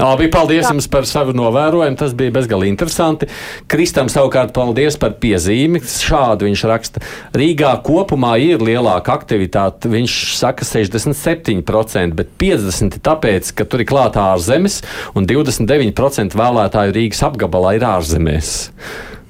Labi, 0.00 0.30
paldies 0.32 0.64
jums 0.64 0.86
par 0.88 1.04
savu 1.04 1.34
novērojumu. 1.36 1.96
Tas 2.00 2.14
bija 2.16 2.32
bezgalīgi 2.32 2.72
interesanti. 2.72 3.28
Kristam 3.68 4.08
savukārt 4.08 4.54
paldies 4.56 4.96
par 5.00 5.18
piezīmi. 5.20 5.82
Šādu 5.84 6.48
viņš 6.48 6.64
raksta. 6.70 7.02
Rīgā 7.36 7.74
kopumā 7.84 8.38
ir 8.40 8.64
lielāka 8.64 9.12
aktivitāte. 9.12 9.92
Viņš 9.92 10.16
saka 10.38 10.64
67%, 10.64 12.16
bet 12.16 12.32
50% 12.40 13.00
tāpēc, 13.04 13.52
ka 13.60 13.68
tur 13.68 13.84
ir 13.84 13.90
klāt 13.92 14.16
ārzemes 14.16 14.80
un 15.12 15.28
29% 15.28 16.38
vēlētāju 16.40 16.96
Rīgas 16.96 17.24
apgabalā 17.28 17.76
ir 17.76 17.88
ārzemēs. 17.92 18.54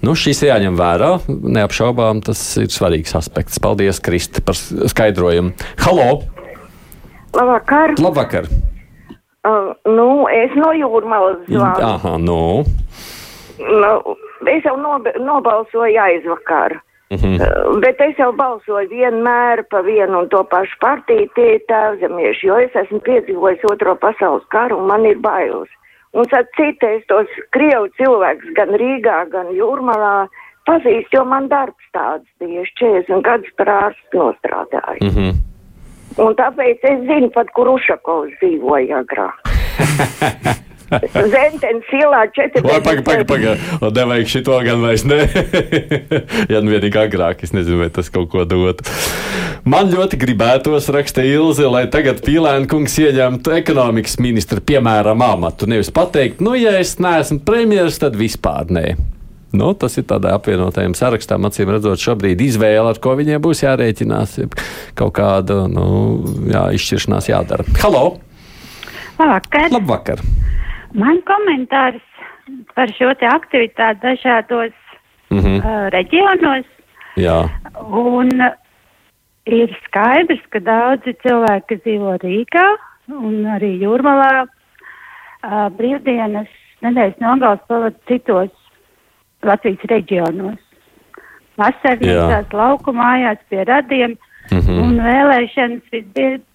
Nu, 0.07 0.14
šis 0.18 0.45
ir 0.45 0.53
jāņem 0.53 0.78
vērā. 0.78 1.16
Neapšaubām 1.26 2.22
tas 2.26 2.40
ir 2.62 2.70
svarīgs 2.70 3.18
aspekts. 3.18 3.59
Paldies, 3.62 3.99
Kristi, 4.03 4.43
par 4.47 4.55
skaidrojumu. 4.55 5.57
Halo! 5.82 6.12
Labvakar! 7.34 7.99
Labvakar. 7.99 8.47
Uh, 9.43 9.72
nu, 9.90 10.28
es 10.30 10.53
no 10.55 10.70
jūrmalas 10.70 11.40
zvanu. 11.49 11.82
Aha, 11.82 12.14
nu. 12.22 12.62
nu. 13.59 14.16
Es 14.47 14.62
jau 14.66 14.76
nobe, 14.78 15.11
nobalsoju 15.18 15.99
aizvakar. 15.99 16.76
Uh 17.11 17.18
-huh. 17.18 17.34
uh, 17.43 17.80
bet 17.80 18.01
es 18.01 18.16
jau 18.18 18.32
balsoju 18.32 18.88
vienmēr 18.88 19.64
pa 19.70 19.80
vienu 19.80 20.18
un 20.18 20.28
to 20.28 20.45
pašu 20.45 20.78
partiju, 20.80 21.28
tie 21.34 21.55
ir 21.55 21.61
tēvzemieši, 21.68 22.47
jo 22.47 22.57
es 22.57 22.74
esmu 22.74 22.99
piedzīvojis 22.99 23.66
otro 23.72 23.95
pasaules 23.95 24.47
karu 24.49 24.78
un 24.78 24.86
man 24.86 25.07
ir 25.07 25.18
bailes. 25.18 25.68
Un 26.12 26.24
tad 26.24 26.47
citais 26.57 27.05
tos 27.07 27.28
krievu 27.51 27.88
cilvēkus 27.97 28.55
gan 28.55 28.68
Rīgā, 28.68 29.30
gan 29.32 29.47
Jūrmalā 29.47 30.28
pazīst, 30.68 31.09
jo 31.12 31.24
man 31.24 31.49
darbs 31.49 31.86
tāds 31.93 32.28
bija. 32.40 32.62
Es 32.62 32.70
40 32.80 33.22
gadus 33.22 33.53
par 33.57 33.68
ārstu 33.68 34.18
nostrādāju. 34.18 35.01
Uh 35.01 35.09
mhm. 35.09 35.51
Un 36.21 36.35
tāpēc 36.37 36.85
es 36.89 37.07
zinu, 37.09 37.31
pat 37.35 37.49
kur 37.57 37.71
Ušakovs 37.73 38.35
dzīvoja 38.41 39.01
agrāk. 39.05 39.53
Zentens 41.33 41.89
ielā 41.97 42.27
4. 42.37 42.61
Pagaid, 42.61 43.01
pagaid, 43.07 43.25
pagaid. 43.29 43.63
Nevajag 43.97 44.29
šito 44.29 44.59
gan 44.67 44.83
vairs 44.85 45.07
ne. 45.09 45.23
ja 46.53 46.61
nu 46.61 46.75
vienīgi 46.75 47.01
agrāk, 47.01 47.45
es 47.47 47.55
nezinu, 47.57 47.81
vai 47.81 47.89
tas 47.95 48.13
kaut 48.13 48.29
ko 48.33 48.45
dot. 48.49 48.85
Man 49.65 49.93
ļoti 49.93 50.19
gribētos, 50.21 50.91
raksta 50.93 51.25
Ilze, 51.25 51.69
lai 51.71 51.87
tagad 51.93 52.21
Pīlēna 52.27 52.69
kungs 52.69 52.99
ieņemtu 53.01 53.57
ekonomikas 53.61 54.19
ministra, 54.21 54.61
piemēram, 54.61 55.23
amatu. 55.25 55.71
Nevis 55.71 55.93
pateikt, 55.95 56.43
nu, 56.45 56.57
ja 56.59 56.77
es 56.83 56.99
neesmu 57.01 57.41
premjeras, 57.47 58.01
tad 58.03 58.19
vispār 58.19 58.73
nē. 58.75 58.87
Nu, 59.53 59.74
tas 59.76 59.98
ir 60.00 60.07
tādā 60.09 60.32
apvienotajam 60.38 60.94
sarakstam, 60.96 61.44
acīm 61.44 61.68
redzot, 61.74 62.00
šobrīd 62.00 62.40
izvēle, 62.40 62.86
ar 62.88 63.00
ko 63.05 63.12
viņiem 63.18 63.40
būs 63.44 63.61
jārēķinās. 63.66 64.38
Kaut 64.96 65.12
kāda 65.18 65.66
nu, 65.68 65.84
jā, 66.48 66.70
izšķiršanās 66.78 67.28
jādara. 67.28 67.66
Halo! 67.82 68.16
Labvakar! 69.18 69.68
Labvakar. 69.74 70.22
Man 70.96 71.20
komentārs 71.28 72.00
par 72.76 72.90
šo 72.96 73.12
aktivitāti 73.12 74.00
dažādos 74.00 74.72
mm 75.30 75.38
-hmm. 75.38 75.59
uh, 75.59 75.90
reģionos. 75.92 76.66
Jā. 77.16 77.48
Un 77.92 78.30
ir 79.46 79.78
skaidrs, 79.84 80.42
ka 80.48 80.61
daudzi 80.61 81.12
cilvēki 81.22 81.80
dzīvo 81.84 82.16
Rīgā 82.24 82.66
un 83.09 83.44
arī 83.44 83.76
Jūrmalā 83.84 84.46
uh, 84.46 85.68
brīvdienas 85.76 86.48
nedēļas 86.82 87.20
nogals 87.20 87.61
pavada 87.68 87.96
citos 88.09 88.50
Latvijas 89.47 89.88
reģionos. 89.90 90.61
Vasarnīcās, 91.61 92.53
lauku 92.57 92.95
mājās 92.97 93.40
pie 93.51 93.64
radiem. 93.68 94.16
Mm 94.51 94.59
-hmm. 94.59 94.78
Un 94.82 94.97
vēlēšanas 95.01 95.84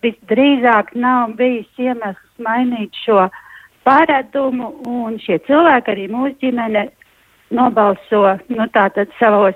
visdrīzāk 0.03 0.95
nav 0.95 1.35
bijis 1.37 1.67
iemesls 1.77 2.33
mainīt 2.37 2.91
šo 3.05 3.29
paradumu, 3.83 4.73
un 4.85 5.19
šie 5.19 5.39
cilvēki, 5.47 5.91
arī 5.91 6.09
mūsu 6.11 6.35
ģimene, 6.41 6.89
nobalso 7.49 8.37
nu, 8.47 8.67
tātad 8.73 9.07
savos 9.19 9.55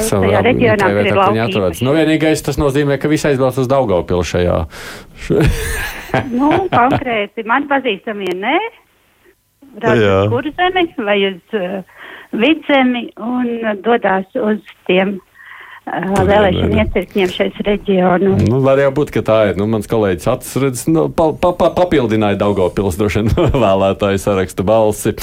Savā 0.00 0.40
reģionā, 0.40 0.86
kur 0.88 1.06
ir 1.06 1.18
laukums. 1.18 1.82
Nu, 1.84 1.92
vienīgais 1.92 2.40
tas 2.44 2.56
nozīmē, 2.56 2.96
ka 3.00 3.08
visi 3.10 3.28
aizbrauc 3.28 3.58
uz 3.60 3.68
Daugaupili 3.68 4.24
šajā. 4.24 4.56
nu, 6.38 6.48
konkrēti, 6.72 7.44
man 7.44 7.68
pazīstamie 7.68 8.32
nē, 8.38 8.56
uz 9.78 10.32
kurzemi 10.32 10.84
vai 11.06 11.18
uz 11.30 11.56
uh, 11.58 11.80
vidzemi 12.32 13.08
un 13.22 13.80
dodās 13.84 14.26
uz 14.38 14.60
tiem 14.88 15.16
uh, 15.18 15.28
vēlēšanu 16.28 16.78
iecirkņiem 16.82 17.30
šais 17.32 17.60
reģionos. 17.66 18.42
Nu, 18.48 18.60
var 18.64 18.80
jau 18.80 18.90
būt, 18.98 19.12
ka 19.14 19.22
tā 19.24 19.38
ir. 19.50 19.58
Nu, 19.60 19.68
mans 19.70 19.88
kolēģis 19.90 20.28
atceras, 20.32 20.84
nu, 20.90 21.06
pa, 21.14 21.30
pa, 21.40 21.52
pa, 21.56 21.70
papildināja 21.76 22.38
Daugopils 22.40 22.98
droši 23.00 23.24
vien 23.24 23.32
vēlētāju 23.64 24.20
sarakstu 24.22 24.66
balsi. 24.68 25.14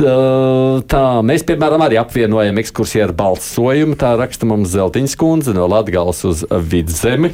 Uh, 0.00 0.82
tā, 0.90 1.04
mēs, 1.26 1.46
piemēram, 1.48 1.86
arī 1.86 2.00
apvienojam 2.02 2.60
ekskursiju 2.62 3.08
ar 3.08 3.16
balsojumu. 3.16 3.98
Tā 4.00 4.14
raksta 4.20 4.48
mums 4.48 4.74
Zeltiņas 4.74 5.18
kundze 5.20 5.56
no 5.56 5.68
Latgals 5.70 6.24
uz 6.28 6.44
Vidzemi. 6.50 7.32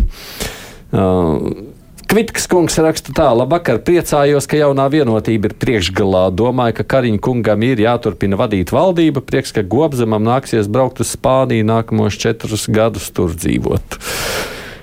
Uh, 0.91 1.70
Kvitkas 2.11 2.49
kungs 2.51 2.75
raksta 2.83 3.13
tā, 3.15 3.29
labvakar, 3.39 3.77
priecājos, 3.87 4.49
ka 4.51 4.59
jaunā 4.59 4.89
vienotība 4.91 5.47
ir 5.47 5.53
priekšgalā. 5.63 6.25
Domāju, 6.35 6.75
ka 6.81 6.85
Kariņa 6.97 7.21
kungam 7.23 7.63
ir 7.63 7.79
jāturpina 7.79 8.35
vadīt 8.41 8.73
valdība. 8.75 9.23
Prieks, 9.23 9.53
ka 9.55 9.63
Gobzemam 9.63 10.27
nāksies 10.27 10.67
braukt 10.67 10.99
uz 11.05 11.13
Spāniju 11.15 11.69
nākamos 11.69 12.19
četrus 12.19 12.67
gadus 12.67 13.07
tur 13.15 13.31
dzīvot. 13.39 14.01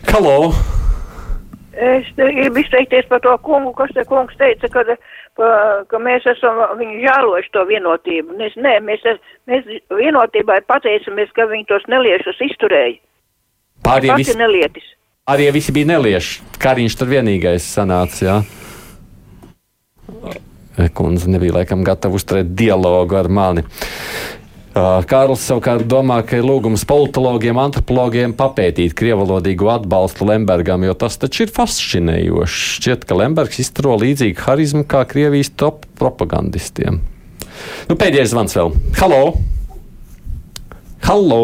Halo! 0.08 0.54
Es 1.76 2.08
gribu 2.16 2.64
izteikties 2.64 3.12
par 3.12 3.20
to 3.26 3.36
kungu, 3.44 3.76
kas 3.76 3.92
te 3.92 4.08
kungs 4.08 4.40
teica, 4.40 4.72
ka, 4.72 4.96
pa, 5.36 5.54
ka 5.92 6.00
mēs 6.00 6.24
esam 6.32 6.64
viņu 6.80 7.02
žēlojuši 7.04 7.56
to 7.58 7.66
vienotību. 7.68 8.38
Mēs, 8.40 8.56
nē, 8.56 8.80
mēs, 8.88 9.04
mēs 9.52 9.68
vienotībai 9.92 10.62
pateicamies, 10.72 11.36
ka 11.36 11.52
viņi 11.52 11.68
tos 11.76 11.92
neliešus 11.92 12.40
izturēja. 12.54 13.02
Pārējie 13.84 14.24
visi 14.24 14.40
nelietis 14.40 14.94
arī 15.28 15.50
visi 15.52 15.74
bija 15.76 15.92
nelieši. 15.92 16.42
Kariņš 16.62 16.96
tur 16.98 17.12
vienīgais 17.12 17.66
sanāca. 17.76 18.24
Jā. 18.24 18.38
Kundze 20.96 21.30
nebija 21.30 21.58
laikam 21.60 21.84
gatava 21.86 22.16
uzturēt 22.18 22.54
dialogu 22.58 23.18
ar 23.20 23.28
mani. 23.28 23.64
Kārlis 25.10 25.42
savukārt 25.42 25.88
domā, 25.90 26.20
ka 26.22 26.38
ir 26.38 26.46
lūgums 26.46 26.84
politologiem, 26.86 27.58
antropologiem 27.58 28.36
papētīt 28.38 28.94
krievalodīgo 28.98 29.72
atbalstu 29.74 30.28
Lembergam, 30.30 30.86
jo 30.86 30.94
tas 30.94 31.18
taču 31.18 31.48
ir 31.48 31.54
fascinējoši. 31.56 32.60
Šķiet, 32.78 33.08
ka 33.10 33.18
Lembergs 33.18 33.58
izturo 33.64 33.96
līdzīgu 33.98 34.46
harizmu 34.46 34.84
kā 34.86 35.02
Krievijas 35.10 35.50
top 35.58 35.90
propagandistiem. 35.98 37.02
Nu, 37.90 37.98
pēdējais 37.98 38.36
zvans 38.36 38.54
vēl. 38.54 38.70
Halo! 39.02 39.22
Halo! 41.10 41.42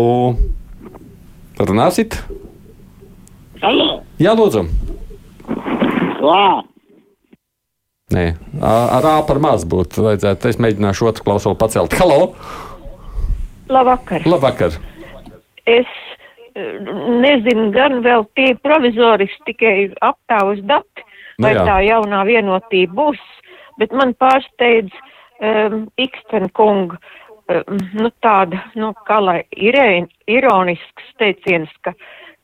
Runāsit? 1.58 2.22
Halo! 3.64 4.02
Jā, 4.20 4.34
lūdzu! 4.36 4.66
Lā! 6.20 6.48
Nē, 8.12 8.24
ar 8.60 9.06
A 9.08 9.14
par 9.24 9.38
maz 9.40 9.64
būtu 9.64 10.04
vajadzētu. 10.04 10.50
Es 10.52 10.58
mēģināšu 10.60 11.08
otru 11.08 11.24
klausuli 11.30 11.56
pacelt. 11.62 11.96
Halo! 11.96 12.34
Labvakar! 13.72 14.26
Labvakar! 14.28 14.76
Es 15.64 15.94
nezinu, 17.24 17.70
gan 17.72 18.02
vēl 18.04 18.26
tie 18.36 18.50
provizoriski 18.60 19.54
tikai 19.54 19.76
aptāvus 20.04 20.60
dati, 20.68 21.06
Nu 21.40 21.48
vai 21.48 21.54
jā. 21.56 21.64
tā 21.66 21.78
jaunā 21.88 22.20
vienotība 22.28 22.94
būs, 23.00 23.22
bet 23.80 23.96
man 23.96 24.12
pārsteidz 24.20 24.92
um, 25.40 25.86
Iksten 25.98 26.52
kunga, 26.54 27.00
um, 27.48 27.80
nu 27.96 28.12
tāda, 28.22 28.60
nu 28.76 28.92
kā 29.08 29.18
lai 29.24 29.40
irēn, 29.56 30.12
ironisks 30.28 31.16
teiciens, 31.18 31.72
ka, 31.82 31.96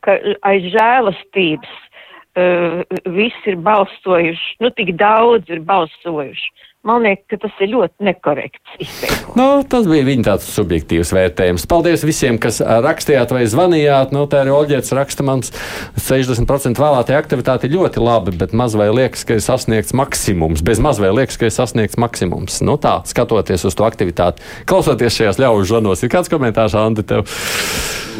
ka 0.06 0.16
aiz 0.48 0.66
žēlastības 0.74 1.72
uh, 1.76 2.82
visi 3.12 3.52
ir 3.52 3.60
balsojuši, 3.66 4.56
nu 4.64 4.72
tik 4.76 4.94
daudz 5.00 5.50
ir 5.52 5.62
balsojuši. 5.68 6.52
Man 6.80 7.02
liekas, 7.04 7.26
ka 7.28 7.36
tas 7.42 7.58
ir 7.60 7.68
ļoti 7.74 8.06
nekorekts 8.06 8.78
izteikums. 8.80 9.34
Nu, 9.36 9.46
tas 9.68 9.84
bija 9.84 10.06
viņa 10.06 10.24
tāds 10.30 10.46
subjektīvs 10.48 11.10
vērtējums. 11.12 11.66
Paldies 11.68 12.06
visiem, 12.08 12.38
kas 12.40 12.62
rakstījāt 12.64 13.34
vai 13.36 13.42
zvanījāt. 13.52 14.14
Nu, 14.16 14.22
tā 14.32 14.46
ir 14.46 14.52
Oļģēts 14.56 14.94
raksta, 14.96 15.26
mums 15.28 15.52
60% 16.00 16.80
vēlētāja 16.80 17.20
aktivitāte 17.20 17.68
ir 17.68 17.76
ļoti 17.76 18.00
labi, 18.00 18.32
bet 18.40 18.56
maz 18.56 18.78
vai 18.80 18.88
liekas, 18.96 19.26
ka 19.28 19.36
ir 19.36 19.44
sasniegts 19.44 19.92
maksimums. 19.92 20.64
Bez 20.64 20.80
maz 20.80 21.02
vai 21.04 21.12
liekas, 21.20 21.36
ka 21.36 21.50
ir 21.50 21.56
sasniegts 21.58 22.00
maksimums. 22.00 22.62
Nu 22.64 22.80
tā, 22.80 23.02
skatoties 23.12 23.68
uz 23.68 23.76
to 23.76 23.84
aktivitāti. 23.84 24.40
Klausoties 24.64 25.20
šajās 25.20 25.44
ļaužu 25.44 25.74
zvanos, 25.74 26.00
ir 26.00 26.16
kāds 26.16 26.32
komentārs, 26.32 26.80
Andi, 26.80 27.04
tev? 27.04 27.28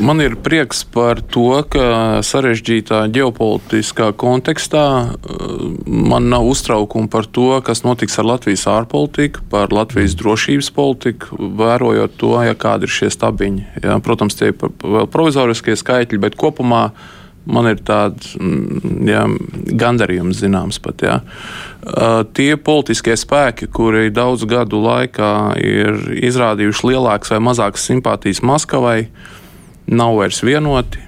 Man 0.01 0.23
ir 0.23 0.37
prieks 0.41 0.85
par 0.89 1.19
to, 1.33 1.61
ka 1.69 2.21
sarežģītā 2.25 3.03
ģeopolitiskā 3.13 4.13
kontekstā 4.21 4.85
man 5.85 6.31
nav 6.31 6.47
uztraukuma 6.49 7.11
par 7.11 7.27
to, 7.29 7.51
kas 7.67 7.83
notiks 7.85 8.17
ar 8.21 8.29
Latvijas 8.51 8.67
ārpolitiku, 8.67 9.45
par 9.47 9.71
Latvijas 9.71 10.17
drošības 10.19 10.71
politiku, 10.75 11.37
vērojot 11.39 12.17
to, 12.19 12.33
ja 12.43 12.57
kādi 12.59 12.89
ir 12.89 12.91
šie 12.91 13.11
stabiņi. 13.15 13.67
Jā, 13.85 13.99
protams, 14.03 14.35
tie 14.35 14.49
ir 14.51 14.57
vēl 14.59 15.07
provizoriskie 15.07 15.77
skaitļi, 15.79 16.19
bet 16.19 16.35
kopumā 16.35 16.91
man 17.47 17.69
ir 17.71 17.79
tāds 17.87 18.35
mm, 18.35 19.07
jā, 19.07 19.23
gandarījums 19.79 20.43
zināms 20.43 20.81
pat. 20.83 21.05
Jā. 21.07 21.21
Tie 22.35 22.57
politiskie 22.59 23.15
spēki, 23.15 23.71
kuri 23.71 24.11
daudzu 24.11 24.51
gadu 24.51 24.83
laikā 24.83 25.55
ir 25.63 26.11
izrādījuši 26.19 26.91
lielākas 26.91 27.31
vai 27.31 27.39
mazākas 27.53 27.87
simpātijas 27.87 28.43
Maskavai, 28.43 29.05
nav 29.87 30.19
vairs 30.19 30.43
vienoti. 30.43 31.07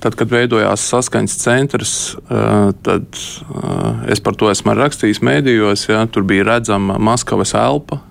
Tad, 0.00 0.14
kad 0.14 0.28
veidojās 0.30 0.82
saskaņas 0.92 1.36
centrs, 1.40 1.92
uh, 2.28 2.72
tad 2.84 3.06
uh, 3.16 4.02
es 4.12 4.20
par 4.20 4.36
to 4.36 4.50
esmu 4.52 4.74
rakstījis 4.76 5.22
mēdījos. 5.24 5.86
Ja, 5.88 6.02
tur 6.06 6.26
bija 6.28 6.44
redzama 6.44 6.98
Maskavas 7.00 7.54
elpa 7.56 8.02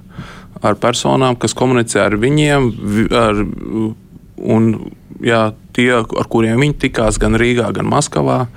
ar 0.66 0.80
personām, 0.82 1.38
kas 1.38 1.54
komunicē 1.54 2.08
ar 2.08 2.18
viņiem. 2.18 2.72
vi- 2.74 3.10
Ar, 3.14 3.38
un, 4.38 4.92
jā, 5.22 5.54
tie, 5.78 5.92
ar 6.02 6.28
kuriem 6.32 6.60
viņi 6.60 6.78
tikās 6.88 7.20
gan 7.22 7.38
Rīgā, 7.38 7.70
gan 7.74 7.86
Maskavā. 7.86 8.48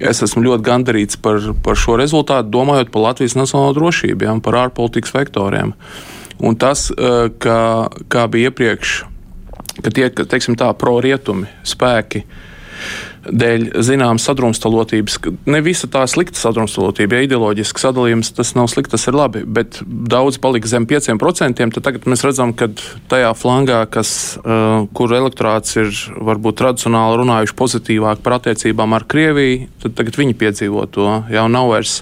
Es 0.00 0.22
esmu 0.22 0.44
ļoti 0.46 0.64
gandarīts 0.64 1.18
par, 1.20 1.40
par 1.62 1.76
šo 1.76 1.98
rezultātu, 2.00 2.48
domājot 2.54 2.92
par 2.94 3.02
Latvijas 3.10 3.34
nacionālo 3.36 3.74
drošību, 3.76 4.24
ja, 4.24 4.36
par 4.40 4.54
ārpolitikas 4.62 5.12
vektoriem. 5.12 5.74
Un 6.40 6.56
tas, 6.56 6.86
uh, 6.94 7.28
kā, 7.42 7.90
kā 8.08 8.28
bija 8.30 8.48
iepriekš, 8.48 8.94
ka 9.82 9.90
tie, 9.90 10.08
teiksim 10.08 10.56
tā, 10.56 10.70
pro-rietumi 10.72 11.50
spēki 11.66 12.22
dēļ 13.26 13.66
zināmas 13.84 14.24
sadrumstalotības, 14.28 15.18
ne 15.50 15.60
visa 15.64 15.88
tā 15.92 16.06
slikta 16.10 16.40
sadrumstalotība, 16.40 17.18
ja 17.18 17.28
ideoloģisks 17.28 17.84
sadalījums, 17.84 18.32
tas 18.36 18.54
nav 18.56 18.70
slikti, 18.72 18.94
tas 18.94 19.06
ir 19.10 19.18
labi, 19.18 19.44
bet 19.44 19.80
daudz 19.84 20.40
palika 20.42 20.70
zem 20.70 20.88
5%, 20.90 21.60
tad 21.76 21.86
tagad 21.86 22.08
mēs 22.10 22.24
redzam, 22.26 22.54
ka 22.56 22.70
tajā 23.12 23.30
flangā, 23.38 23.82
kas, 23.92 24.12
uh, 24.40 24.88
kur 24.96 25.14
elektorāts 25.16 25.76
ir 25.80 25.92
varbūt 26.16 26.60
tradicionāli 26.62 27.20
runājuši 27.22 27.56
pozitīvāk 27.60 28.24
par 28.24 28.40
attiecībām 28.40 28.96
ar 28.96 29.06
Krieviju, 29.10 29.70
tad 29.84 29.96
tagad 29.98 30.20
viņi 30.20 30.36
piedzīvo 30.40 30.86
to, 30.94 31.08
jau 31.30 31.48
nav 31.52 31.72
vairs. 31.74 32.00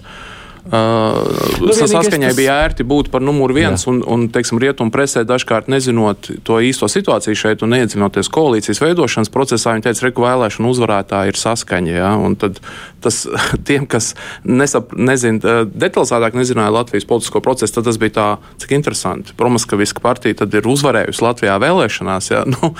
Uh, 0.69 1.59
Nu, 1.65 1.73
saskaņai 1.73 2.29
tas- 2.29 2.37
bija 2.37 2.55
ērti 2.67 2.85
būt 2.85 3.09
par 3.11 3.23
numuru 3.25 3.55
viens, 3.57 3.87
un, 3.89 4.03
un 4.07 4.27
teiksim, 4.29 4.59
rietumu 4.61 4.93
presē 4.93 5.25
dažkārt 5.25 5.69
nezinot 5.69 6.29
to 6.45 6.59
īsto 6.61 6.89
situāciju 6.89 7.37
šeit 7.39 7.63
un 7.65 7.73
neiedzinoties 7.73 8.29
koalīcijas 8.29 8.83
veidošanas 8.85 9.33
procesā, 9.33 9.73
viņi 9.75 9.87
teica, 9.89 10.11
ka 10.13 10.25
vēlēšana 10.27 10.69
uzvarētāji 10.69 11.33
ir 11.33 11.41
saskaņa. 11.41 11.95
Ja? 11.97 12.11
Un 12.21 12.37
tad 12.37 12.61
tas 13.01 13.23
tiem, 13.69 13.87
kas 13.87 14.13
nesap, 14.45 14.93
nezin, 14.93 15.41
eh, 15.41 15.65
detalizētāk 15.65 16.37
nezināja 16.37 16.75
Latvijas 16.75 17.09
politisko 17.09 17.41
procesu, 17.45 17.79
tad 17.79 17.89
tas 17.89 17.99
bija 18.01 18.15
tā, 18.19 18.29
cik 18.61 18.77
interesanti. 18.77 19.33
Promaskaviska 19.39 20.05
partija 20.05 20.43
tad 20.45 20.55
ir 20.55 20.69
uzvarējusi 20.69 21.25
Latvijā 21.25 21.57
vēlēšanās. 21.65 22.31
Ja? 22.35 22.45
Nu, 22.59 22.73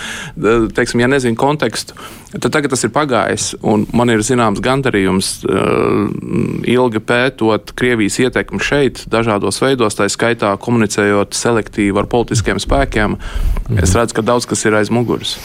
teiksim, 0.75 1.01
ja 1.03 1.07
nezinu 1.11 1.37
kontekstu, 1.39 1.95
tad 2.33 2.51
tagad 2.53 2.73
tas 2.73 2.83
ir 2.85 2.91
pagājis, 2.95 3.53
un 3.63 3.85
man 3.95 4.11
ir 4.11 4.23
zināms 4.27 4.59
gandarījums 4.65 5.29
uh, 5.47 6.09
ilgi 6.67 7.03
pētot 7.05 7.73
Krievijas 7.79 8.19
ietekmi 8.25 8.59
šeit, 8.65 9.05
dažādos 9.11 9.61
veidos, 9.63 9.95
tā 9.99 10.09
skaitā 10.11 10.51
komunicējot 10.59 11.37
selektīvi 11.39 12.03
ar 12.03 12.09
politiskiem 12.11 12.59
spēkiem. 12.63 13.19
Es 13.79 13.95
redzu, 13.95 14.19
ka 14.19 14.27
daudz 14.27 14.49
kas 14.51 14.67
ir 14.67 14.79
aiz 14.81 14.91
muguras. 14.91 15.37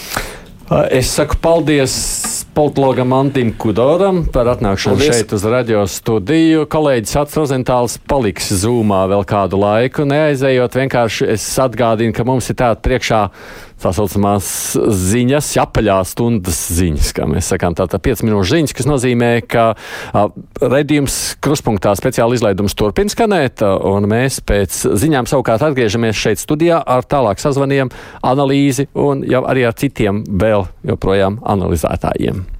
Es 0.89 1.11
saku 1.11 1.35
paldies 1.43 1.93
politologam 2.55 3.11
Antim 3.13 3.51
Kudoram 3.59 4.23
par 4.31 4.47
atnākšanu 4.47 4.95
Paldies. 4.95 5.17
šeit 5.19 5.33
uz 5.35 5.43
radio 5.45 5.83
studiju. 5.89 6.63
Kolēģis 6.71 7.17
Ats 7.19 7.37
Rozentāls 7.37 7.97
paliks 8.09 8.47
zūmā 8.63 9.03
vēl 9.11 9.25
kādu 9.27 9.59
laiku. 9.59 10.05
Neaizējot, 10.07 10.77
vienkārši 10.79 11.27
es 11.35 11.45
atgādinu, 11.59 12.15
ka 12.15 12.25
mums 12.25 12.49
ir 12.49 12.57
tāda 12.63 12.79
priekšā 12.79 13.21
tā 13.83 13.91
saucamās 13.95 14.47
ziņas, 15.11 15.51
apaļās 15.63 16.13
stundas 16.15 16.61
ziņas, 16.77 17.11
kā 17.17 17.27
mēs 17.29 17.51
sakām. 17.53 17.75
Tātad 17.77 18.03
5 18.03 18.25
minūšu 18.27 18.57
ziņas, 18.57 18.75
kas 18.77 18.89
nozīmē, 18.89 19.31
ka 19.49 19.65
a, 19.73 20.25
redzījums 20.61 21.19
kruspunktā 21.43 21.95
speciāli 21.99 22.39
izlaidums 22.39 22.77
turpina 22.79 23.13
skanēt, 23.13 23.65
a, 23.65 23.75
un 23.93 24.09
mēs 24.11 24.41
pēc 24.45 24.79
ziņām 25.03 25.29
savukārt 25.29 25.65
atgriežamies 25.69 26.19
šeit 26.19 26.41
studijā 26.43 26.81
ar 26.81 27.07
tālāk 27.07 27.43
sazvaniem, 27.43 27.91
analīzi 28.23 28.89
un 28.93 29.25
jau 29.27 29.45
arī 29.49 29.67
ar 29.69 29.77
citiem 29.79 30.23
vēl 30.27 30.67
joprojām 30.93 31.41
analizētājiem. 31.55 32.52